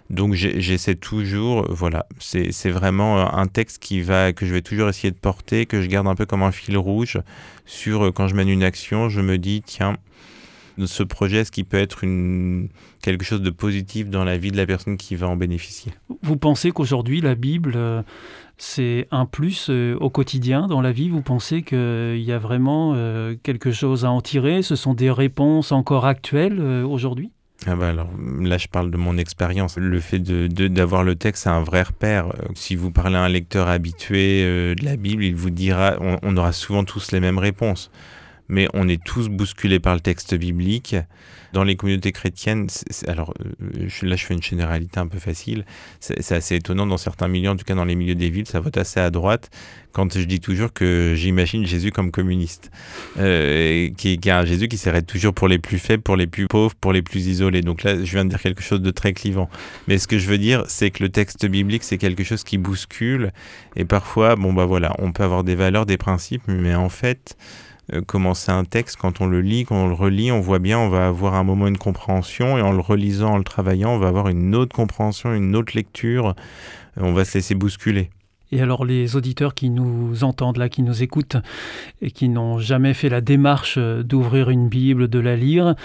Donc 0.10 0.34
j'essaie 0.34 0.96
toujours, 0.96 1.68
voilà, 1.70 2.06
c'est 2.20 2.70
vraiment 2.70 3.36
un 3.36 3.48
texte 3.48 3.80
qui 3.80 4.02
va, 4.02 4.32
que 4.32 4.46
je 4.46 4.54
vais 4.54 4.62
toujours 4.62 4.88
essayer 4.88 5.12
de 5.12 5.18
porter, 5.18 5.66
que 5.66 5.82
je 5.82 5.88
garde 5.88 6.08
un 6.08 6.16
peu 6.16 6.26
comme 6.26 6.44
un 6.44 6.52
fil 6.52 6.78
rouge 6.78 7.20
sur 7.66 8.06
euh, 8.06 8.12
quand 8.12 8.28
je 8.28 8.36
mène 8.36 8.50
une 8.50 8.64
action, 8.64 9.10
je 9.10 9.22
me 9.22 9.38
dis, 9.38 9.62
tiens, 9.66 9.98
ce 10.86 11.04
projet, 11.04 11.38
est-ce 11.38 11.52
qu'il 11.52 11.66
peut 11.66 11.78
être 11.78 12.02
quelque 13.02 13.26
chose 13.26 13.42
de 13.42 13.50
positif 13.50 14.10
dans 14.10 14.24
la 14.24 14.38
vie 14.38 14.52
de 14.52 14.58
la 14.58 14.66
personne 14.66 14.98
qui 14.98 15.16
va 15.16 15.28
en 15.28 15.36
bénéficier? 15.36 15.92
Vous 16.22 16.38
pensez 16.38 16.72
qu'aujourd'hui, 16.72 17.20
la 17.22 17.36
Bible, 17.36 17.74
euh, 17.76 18.04
c'est 18.58 19.08
un 19.12 19.26
plus 19.26 19.68
euh, 19.70 19.96
au 20.00 20.10
quotidien 20.10 20.68
dans 20.68 20.82
la 20.82 20.92
vie? 20.92 21.10
Vous 21.10 21.22
pensez 21.22 21.62
qu'il 21.62 22.22
y 22.22 22.32
a 22.32 22.40
vraiment 22.40 22.94
euh, 22.96 23.36
quelque 23.42 23.72
chose 23.72 24.04
à 24.04 24.12
en 24.12 24.22
tirer? 24.22 24.62
Ce 24.64 24.76
sont 24.76 24.94
des 24.94 25.12
réponses 25.12 25.72
encore 25.72 26.06
actuelles 26.06 26.58
euh, 26.60 26.86
aujourd'hui? 26.86 27.32
Ah 27.66 27.76
bah 27.76 27.90
alors 27.90 28.10
là, 28.40 28.58
je 28.58 28.68
parle 28.68 28.92
de 28.92 28.98
mon 28.98 29.18
expérience. 29.18 29.78
Le 29.78 30.00
fait 30.00 30.20
d'avoir 30.20 31.04
de, 31.04 31.08
le 31.08 31.16
texte, 31.16 31.44
c'est 31.44 31.50
un 31.50 31.62
vrai 31.64 31.82
repère. 31.82 32.28
Si 32.54 32.76
vous 32.76 32.92
parlez 32.92 33.16
à 33.16 33.24
un 33.24 33.30
lecteur 33.30 33.68
habitué 33.68 34.44
de 34.44 34.86
la 34.86 34.96
Bible, 34.96 35.24
il 35.24 35.36
vous 35.36 35.50
dira, 35.50 35.96
on, 36.00 36.38
aura 36.38 36.52
souvent 36.52 36.84
tous 36.84 37.12
les 37.12 37.20
mêmes 37.20 37.40
réponses. 37.40 37.90
Mais 38.50 38.68
on 38.74 38.88
est 38.88 39.04
tous 39.04 39.30
bousculés 39.30 39.80
par 39.80 39.94
le 39.94 40.00
texte 40.00 40.36
biblique 40.36 40.96
dans 41.54 41.64
les 41.64 41.76
communautés 41.76 42.12
chrétiennes, 42.12 42.68
alors 43.08 43.34
euh, 43.40 43.88
là 44.02 44.16
je 44.16 44.26
fais 44.26 44.34
une 44.34 44.44
généralité 44.44 45.00
un 45.00 45.08
peu 45.08 45.18
facile, 45.18 45.66
c'est 46.00 46.34
assez 46.34 46.56
étonnant 46.56 46.86
dans 46.86 46.98
certains 46.98 47.30
milieux, 47.30 47.50
en 47.50 47.56
tout 47.56 47.64
cas 47.64 47.74
dans 47.74 47.86
les 47.86 47.96
milieux 47.96 48.16
des 48.16 48.30
villes, 48.30 48.48
ça 48.48 48.60
vote 48.60 48.78
assez 48.78 49.00
à 49.00 49.10
droite 49.10 49.50
quand 49.98 50.16
je 50.16 50.26
dis 50.26 50.40
toujours 50.40 50.74
que 50.74 51.14
j'imagine 51.16 51.66
Jésus 51.66 51.90
comme 51.90 52.12
communiste, 52.12 52.70
euh, 53.18 53.90
qui, 53.98 54.20
qui, 54.20 54.30
est 54.30 54.32
un 54.32 54.46
Jésus 54.46 54.68
qui 54.68 54.78
serait 54.78 55.02
toujours 55.02 55.34
pour 55.34 55.48
les 55.48 55.58
plus 55.58 55.80
faibles, 55.80 56.04
pour 56.04 56.16
les 56.16 56.28
plus 56.28 56.48
pauvres, 56.48 56.76
pour 56.76 56.94
les 56.94 57.02
plus 57.02 57.26
isolés. 57.26 57.62
Donc 57.62 57.82
là, 57.82 57.96
je 57.96 58.12
viens 58.12 58.24
de 58.24 58.30
dire 58.30 58.40
quelque 58.40 58.62
chose 58.62 58.80
de 58.80 58.92
très 58.92 59.14
clivant. 59.14 59.50
Mais 59.88 59.98
ce 59.98 60.08
que 60.08 60.20
je 60.20 60.28
veux 60.28 60.38
dire, 60.38 60.66
c'est 60.68 60.92
que 60.92 61.02
le 61.02 61.10
texte 61.10 61.48
biblique, 61.48 61.84
c'est 61.84 61.98
quelque 61.98 62.24
chose 62.24 62.44
qui 62.44 62.60
bouscule. 62.60 63.34
Et 63.76 63.86
parfois, 63.86 64.36
bon 64.36 64.54
bah 64.54 64.66
voilà, 64.66 64.94
on 65.00 65.12
peut 65.12 65.24
avoir 65.24 65.44
des 65.44 65.56
valeurs, 65.56 65.88
des 65.88 65.98
principes, 65.98 66.44
mais 66.48 66.76
en 66.76 66.90
fait, 66.90 67.36
commencer 68.06 68.52
un 68.52 68.66
texte, 68.66 68.98
quand 68.98 69.22
on 69.22 69.28
le 69.28 69.42
lit, 69.42 69.66
quand 69.66 69.76
on 69.76 69.88
le 69.88 69.94
relit, 69.94 70.32
on 70.32 70.42
voit 70.42 70.60
bien, 70.60 70.80
on 70.80 70.90
va 70.90 71.08
avoir 71.08 71.36
un 71.36 71.44
moment 71.44 71.68
une 71.68 71.78
compréhension, 71.78 72.58
et 72.58 72.62
en 72.62 72.72
le 72.72 72.82
relisant, 72.82 73.34
en 73.34 73.38
le 73.38 73.44
travaillant, 73.44 73.92
on 73.92 74.00
va 74.00 74.08
avoir 74.08 74.28
une 74.28 74.56
autre 74.56 74.76
compréhension, 74.76 75.34
une 75.34 75.56
autre 75.56 75.74
lecture, 75.76 76.36
on 76.98 77.14
va 77.14 77.26
se 77.26 77.38
laisser 77.38 77.56
bousculer. 77.56 78.10
Et 78.52 78.62
alors 78.62 78.86
les 78.86 79.16
auditeurs 79.16 79.54
qui 79.54 79.70
nous 79.70 80.24
entendent 80.24 80.58
là, 80.58 80.70
qui 80.70 80.82
nous 80.82 81.04
écoutent 81.04 81.38
et 82.02 82.12
qui 82.12 82.30
n'ont 82.30 82.60
jamais 82.60 82.94
fait 82.94 83.10
la 83.10 83.22
démarche 83.22 83.78
d'ouvrir 83.78 84.50
une 84.50 84.70
Bible, 84.70 85.10
de 85.10 85.20
la 85.20 85.36
lire, 85.36 85.76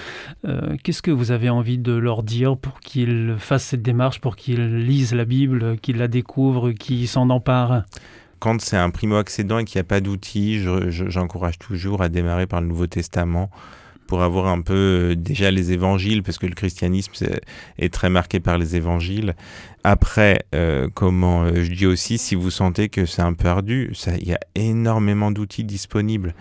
euh, 0.46 0.76
qu'est-ce 0.82 1.03
que 1.03 1.11
vous 1.11 1.32
avez 1.32 1.50
envie 1.50 1.78
de 1.78 1.92
leur 1.92 2.22
dire 2.22 2.57
pour 2.57 2.78
qu'ils 2.80 3.34
fassent 3.38 3.64
cette 3.64 3.82
démarche, 3.82 4.20
pour 4.20 4.36
qu'ils 4.36 4.76
lisent 4.76 5.14
la 5.14 5.24
Bible, 5.24 5.76
qu'ils 5.78 5.96
la 5.96 6.09
découvrent, 6.09 6.70
qu'ils 6.70 7.09
s'en 7.09 7.30
emparent? 7.30 7.82
Quand 8.43 8.61
c'est 8.61 8.76
un 8.76 8.90
primo-accédant 8.90 9.61
et 9.61 9.64
qu'il 9.64 9.78
n'y 9.78 9.82
a 9.82 9.84
pas 9.84 10.01
d'outils, 10.01 10.61
j'encourage 10.90 11.61
toujours 11.61 12.03
à 12.03 12.09
démarrer 12.09 12.49
par 12.49 12.61
le 12.61 12.66
Nouveau 12.66 12.88
Testament 12.88 13.51
pour 14.09 14.24
avoir 14.24 14.49
un 14.49 14.62
peu 14.62 15.12
euh, 15.12 15.14
déjà 15.14 15.53
les 15.53 15.70
évangiles, 15.70 16.24
parce 16.24 16.38
que 16.38 16.47
le 16.47 16.55
christianisme 16.55 17.12
est, 17.78 17.93
très 17.93 18.11
marqué 18.11 18.40
par 18.40 18.59
les 18.59 18.74
évangiles. 18.74 19.36
Après, 19.84 20.40
euh, 20.57 20.88
comment 20.93 21.45
euh, 21.45 21.62
je 21.62 21.70
dis 21.70 21.86
aussi, 21.86 22.18
si 22.18 22.34
vous 22.34 22.51
sentez 22.51 22.88
que 22.88 23.07
c'est 23.07 23.22
un 23.22 23.32
peu 23.32 23.47
ardu, 23.47 23.93
il 24.18 24.26
y 24.26 24.34
a 24.34 24.40
énormément 24.57 25.30
d'outils 25.30 25.64
disponibles. 25.64 26.34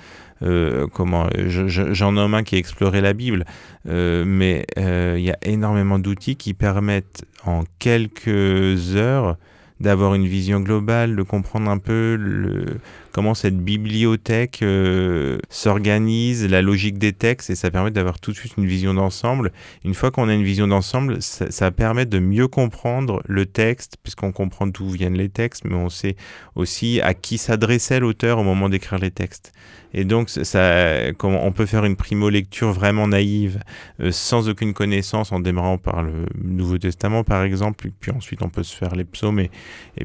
comment 0.94 1.30
j'en 1.38 2.14
nomme 2.14 2.34
un 2.34 2.42
qui 2.42 2.56
est 2.56 2.58
explorer 2.58 3.02
la 3.02 3.14
Bible, 3.14 3.46
mais 3.86 4.66
il 4.76 5.22
y 5.22 5.30
a 5.30 5.38
énormément 5.44 6.00
d'outils 6.00 6.36
qui 6.36 6.56
permettent 6.56 7.26
en 7.46 7.64
quelques 7.78 8.96
heures 8.96 9.38
d'avoir 9.82 10.14
une 10.14 10.28
vision 10.28 10.60
globale, 10.60 11.16
de 11.16 11.24
comprendre 11.24 11.70
un 11.70 11.78
peu 11.78 12.16
le, 12.20 12.66
comment 13.12 13.34
cette 13.34 13.58
bibliothèque 13.58 14.60
euh, 14.62 15.38
s'organise, 15.50 16.48
la 16.48 16.62
logique 16.62 16.98
des 16.98 17.14
textes, 17.14 17.50
et 17.50 17.56
ça 17.56 17.70
permet 17.72 17.92
d'avoir 17.92 18.20
tout 18.20 18.32
de 18.32 18.38
suite 18.38 18.54
une 18.58 18.66
vision 18.66 18.94
d'ensemble. 18.94 19.52
Une 19.84 19.94
fois 19.94 20.12
qu'on 20.12 20.30
a 20.30 20.34
une 20.34 20.44
vision 20.44 20.68
d'ensemble, 20.68 21.22
ça, 21.22 21.72
permet 21.72 22.06
de 22.06 22.20
mieux 22.20 22.48
comprendre 22.48 23.22
le 23.26 23.46
texte, 23.46 23.98
puisqu'on 24.02 24.32
comprend 24.32 24.68
d'où 24.68 24.90
viennent 24.90 25.18
les 25.18 25.30
textes, 25.30 25.66
mais 25.66 25.76
on 25.76 25.90
sait 25.90 26.16
aussi 26.56 27.02
à 27.02 27.14
qui 27.14 27.38
s'adressait 27.38 28.00
l'auteur 28.00 28.40
au 28.40 28.44
moment 28.44 28.70
d'écrire 28.70 29.00
les 29.00 29.12
textes. 29.12 29.52
Et 29.94 30.06
donc, 30.06 30.30
ça, 30.30 31.12
on 31.22 31.52
peut 31.52 31.66
faire 31.66 31.84
une 31.84 31.98
primo-lecture 31.98 32.72
vraiment 32.72 33.10
naïve, 33.10 33.60
euh, 34.00 34.12
sans 34.12 34.48
aucune 34.48 34.74
connaissance, 34.74 35.34
en 35.34 35.42
démarrant 35.42 35.78
par 35.78 36.02
le 36.02 36.26
Nouveau 36.42 36.78
Testament, 36.78 37.26
par 37.26 37.44
exemple, 37.44 37.90
puis 38.00 38.12
ensuite 38.12 38.42
on 38.42 38.50
peut 38.50 38.64
se 38.64 38.76
faire 38.76 38.96
les 38.96 39.04
psaumes, 39.04 39.40
et 39.40 39.50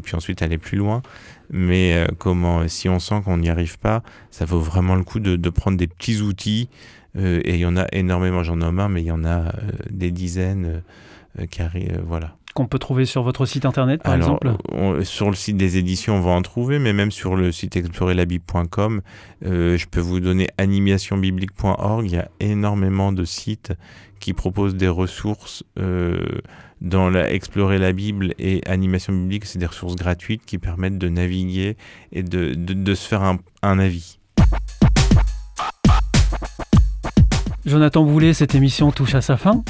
puis 0.03 0.17
ensuite 0.17 0.43
aller 0.43 0.59
plus 0.59 0.77
loin. 0.77 1.03
Mais 1.51 1.95
euh, 1.95 2.07
comment, 2.19 2.67
si 2.69 2.89
on 2.89 2.99
sent 2.99 3.23
qu'on 3.25 3.39
n'y 3.39 3.49
arrive 3.49 3.79
pas, 3.79 4.03
ça 4.31 4.45
vaut 4.45 4.61
vraiment 4.61 4.97
le 4.97 5.05
coup 5.05 5.21
de, 5.21 5.37
de 5.37 5.51
prendre 5.51 5.77
des 5.77 5.87
petits 5.87 6.21
outils. 6.21 6.69
Euh, 7.17 7.41
et 7.45 7.55
il 7.55 7.61
y 7.61 7.67
en 7.67 7.77
a 7.77 7.87
énormément, 7.93 8.43
j'en 8.43 8.57
nomme 8.57 8.79
un, 8.79 8.89
mais 8.89 9.03
il 9.03 9.07
y 9.07 9.13
en 9.13 9.25
a 9.25 9.39
euh, 9.39 9.53
des 9.91 10.11
dizaines 10.11 10.83
qui 11.51 11.63
arrivent. 11.63 12.03
voilà 12.07 12.37
qu'on 12.55 12.67
peut 12.67 12.79
trouver 12.79 13.05
sur 13.05 13.23
votre 13.23 13.45
site 13.45 13.67
internet, 13.67 14.03
par 14.03 14.15
exemple? 14.15 14.51
Sur 15.03 15.29
le 15.29 15.37
site 15.37 15.59
des 15.59 15.77
éditions, 15.77 16.17
on 16.17 16.21
va 16.23 16.31
en 16.31 16.41
trouver, 16.41 16.79
mais 16.79 16.95
même 16.95 17.11
sur 17.11 17.37
le 17.37 17.53
site 17.53 17.77
explorerlabible.com, 17.77 19.03
je 19.43 19.85
peux 19.85 20.01
vous 20.01 20.21
donner 20.21 20.49
animationbiblique.org. 20.57 22.07
Il 22.07 22.13
y 22.13 22.17
a 22.17 22.31
énormément 22.41 23.13
de 23.13 23.27
sites 23.27 23.75
qui 24.21 24.33
proposent 24.33 24.75
des 24.75 24.89
ressources 24.89 25.65
dans 26.81 27.11
la 27.11 27.33
Explorer 27.33 27.79
la 27.79 27.93
Bible 27.93 28.35
et 28.39 28.61
Animation 28.67 29.13
biblique. 29.13 29.47
C'est 29.47 29.59
des 29.59 29.67
ressources 29.67 29.97
gratuites 29.97 30.45
qui 30.45 30.59
permettent 30.59 30.99
de 30.99 31.09
naviguer 31.09 31.77
et 32.13 32.23
de, 32.23 32.55
de, 32.55 32.95
se 32.95 33.09
faire 33.09 33.23
un, 33.23 33.39
un 33.63 33.79
avis. 33.79 34.19
Jonathan 37.65 38.05
Boulet, 38.05 38.33
cette 38.33 38.55
émission 38.55 38.93
touche 38.93 39.15
à 39.15 39.21
sa 39.21 39.37
fin. 39.37 39.65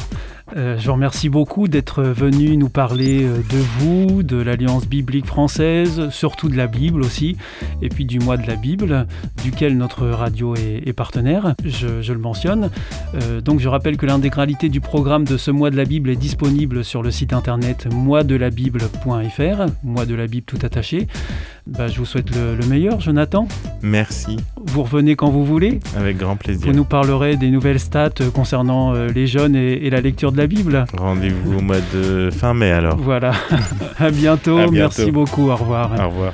Euh, 0.55 0.79
je 0.79 0.87
vous 0.87 0.93
remercie 0.93 1.29
beaucoup 1.29 1.67
d'être 1.67 2.03
venu 2.03 2.57
nous 2.57 2.69
parler 2.69 3.25
euh, 3.25 3.39
de 3.39 3.59
vous, 3.79 4.23
de 4.23 4.37
l'Alliance 4.37 4.87
biblique 4.87 5.27
française, 5.27 6.09
surtout 6.11 6.49
de 6.49 6.57
la 6.57 6.69
Bible 6.69 7.03
aussi, 7.03 7.37
et 7.83 7.89
puis 7.89 8.05
du 8.05 8.21
mois 8.21 8.37
de 8.37 8.47
la 8.47 8.55
Bible, 8.55 9.07
duquel 9.43 9.77
notre 9.77 10.07
radio 10.07 10.55
est, 10.55 10.93
partenaire, 10.93 11.57
je, 11.65 12.13
le 12.13 12.19
mentionne. 12.19 12.71
Euh, 13.15 13.41
donc 13.41 13.59
je 13.59 13.69
rappelle 13.69 13.97
que 13.97 14.07
l'intégralité 14.07 14.69
du 14.69 14.81
programme 14.81 15.25
de 15.25 15.37
ce 15.37 15.51
mois 15.51 15.71
de 15.71 15.77
la 15.77 15.85
Bible 15.85 16.11
est 16.11 16.17
disponible 16.17 16.85
sur 16.85 17.03
le 17.03 17.11
site 17.11 17.33
internet 17.33 17.93
moisdelabible.fr, 17.93 19.67
mois 19.83 20.07
de 20.07 20.15
la 20.15 20.27
Bible 20.29 20.47
tout 20.47 20.59
attaché. 20.63 21.09
Bah, 21.67 21.89
je 21.89 21.99
vous 21.99 22.05
souhaite 22.05 22.33
le, 22.35 22.55
le 22.55 22.65
meilleur, 22.67 23.01
Jonathan. 23.01 23.49
Merci. 23.83 24.37
Vous 24.67 24.85
revenez 24.85 25.17
quand 25.17 25.31
vous 25.31 25.45
voulez. 25.45 25.81
Avec 25.97 26.17
grand 26.17 26.37
plaisir. 26.37 26.65
Vous 26.65 26.73
nous 26.73 26.85
parlerez 26.85 27.37
des 27.37 27.51
nouvelles 27.51 27.81
stats 27.81 28.11
concernant 28.33 28.95
euh, 28.95 29.09
les 29.09 29.27
jeunes 29.27 29.57
et, 29.57 29.91
la 29.91 30.01
lecture 30.01 30.31
de 30.31 30.37
la 30.37 30.47
Bible. 30.47 30.85
Rendez-vous 30.97 31.59
au 31.59 31.61
mois 31.61 31.81
de 31.93 32.31
fin 32.31 32.55
mai 32.55 32.71
alors. 32.71 32.97
Voilà. 32.97 33.33
à, 33.99 34.11
bientôt. 34.11 34.71
Merci 34.71 35.11
beaucoup. 35.11 35.51
Au 35.51 35.57
revoir. 35.57 35.91
Au 35.99 36.09
revoir. 36.09 36.33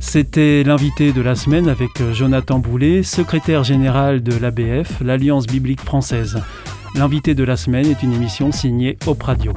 C'était 0.00 0.64
l'invité 0.64 1.12
de 1.12 1.22
la 1.22 1.36
semaine 1.36 1.68
avec 1.68 2.00
euh, 2.00 2.12
Jonathan 2.12 2.58
Boulet, 2.58 3.04
secrétaire 3.04 3.62
général 3.62 4.20
de 4.20 4.36
l'ABF, 4.36 5.00
l'Alliance 5.00 5.46
biblique 5.46 5.80
française. 5.80 6.42
L'invité 6.96 7.36
de 7.36 7.44
la 7.44 7.56
semaine 7.56 7.86
est 7.86 8.02
une 8.02 8.12
émission 8.12 8.50
signée 8.50 8.98
Op 9.06 9.22
Radio. 9.22 9.52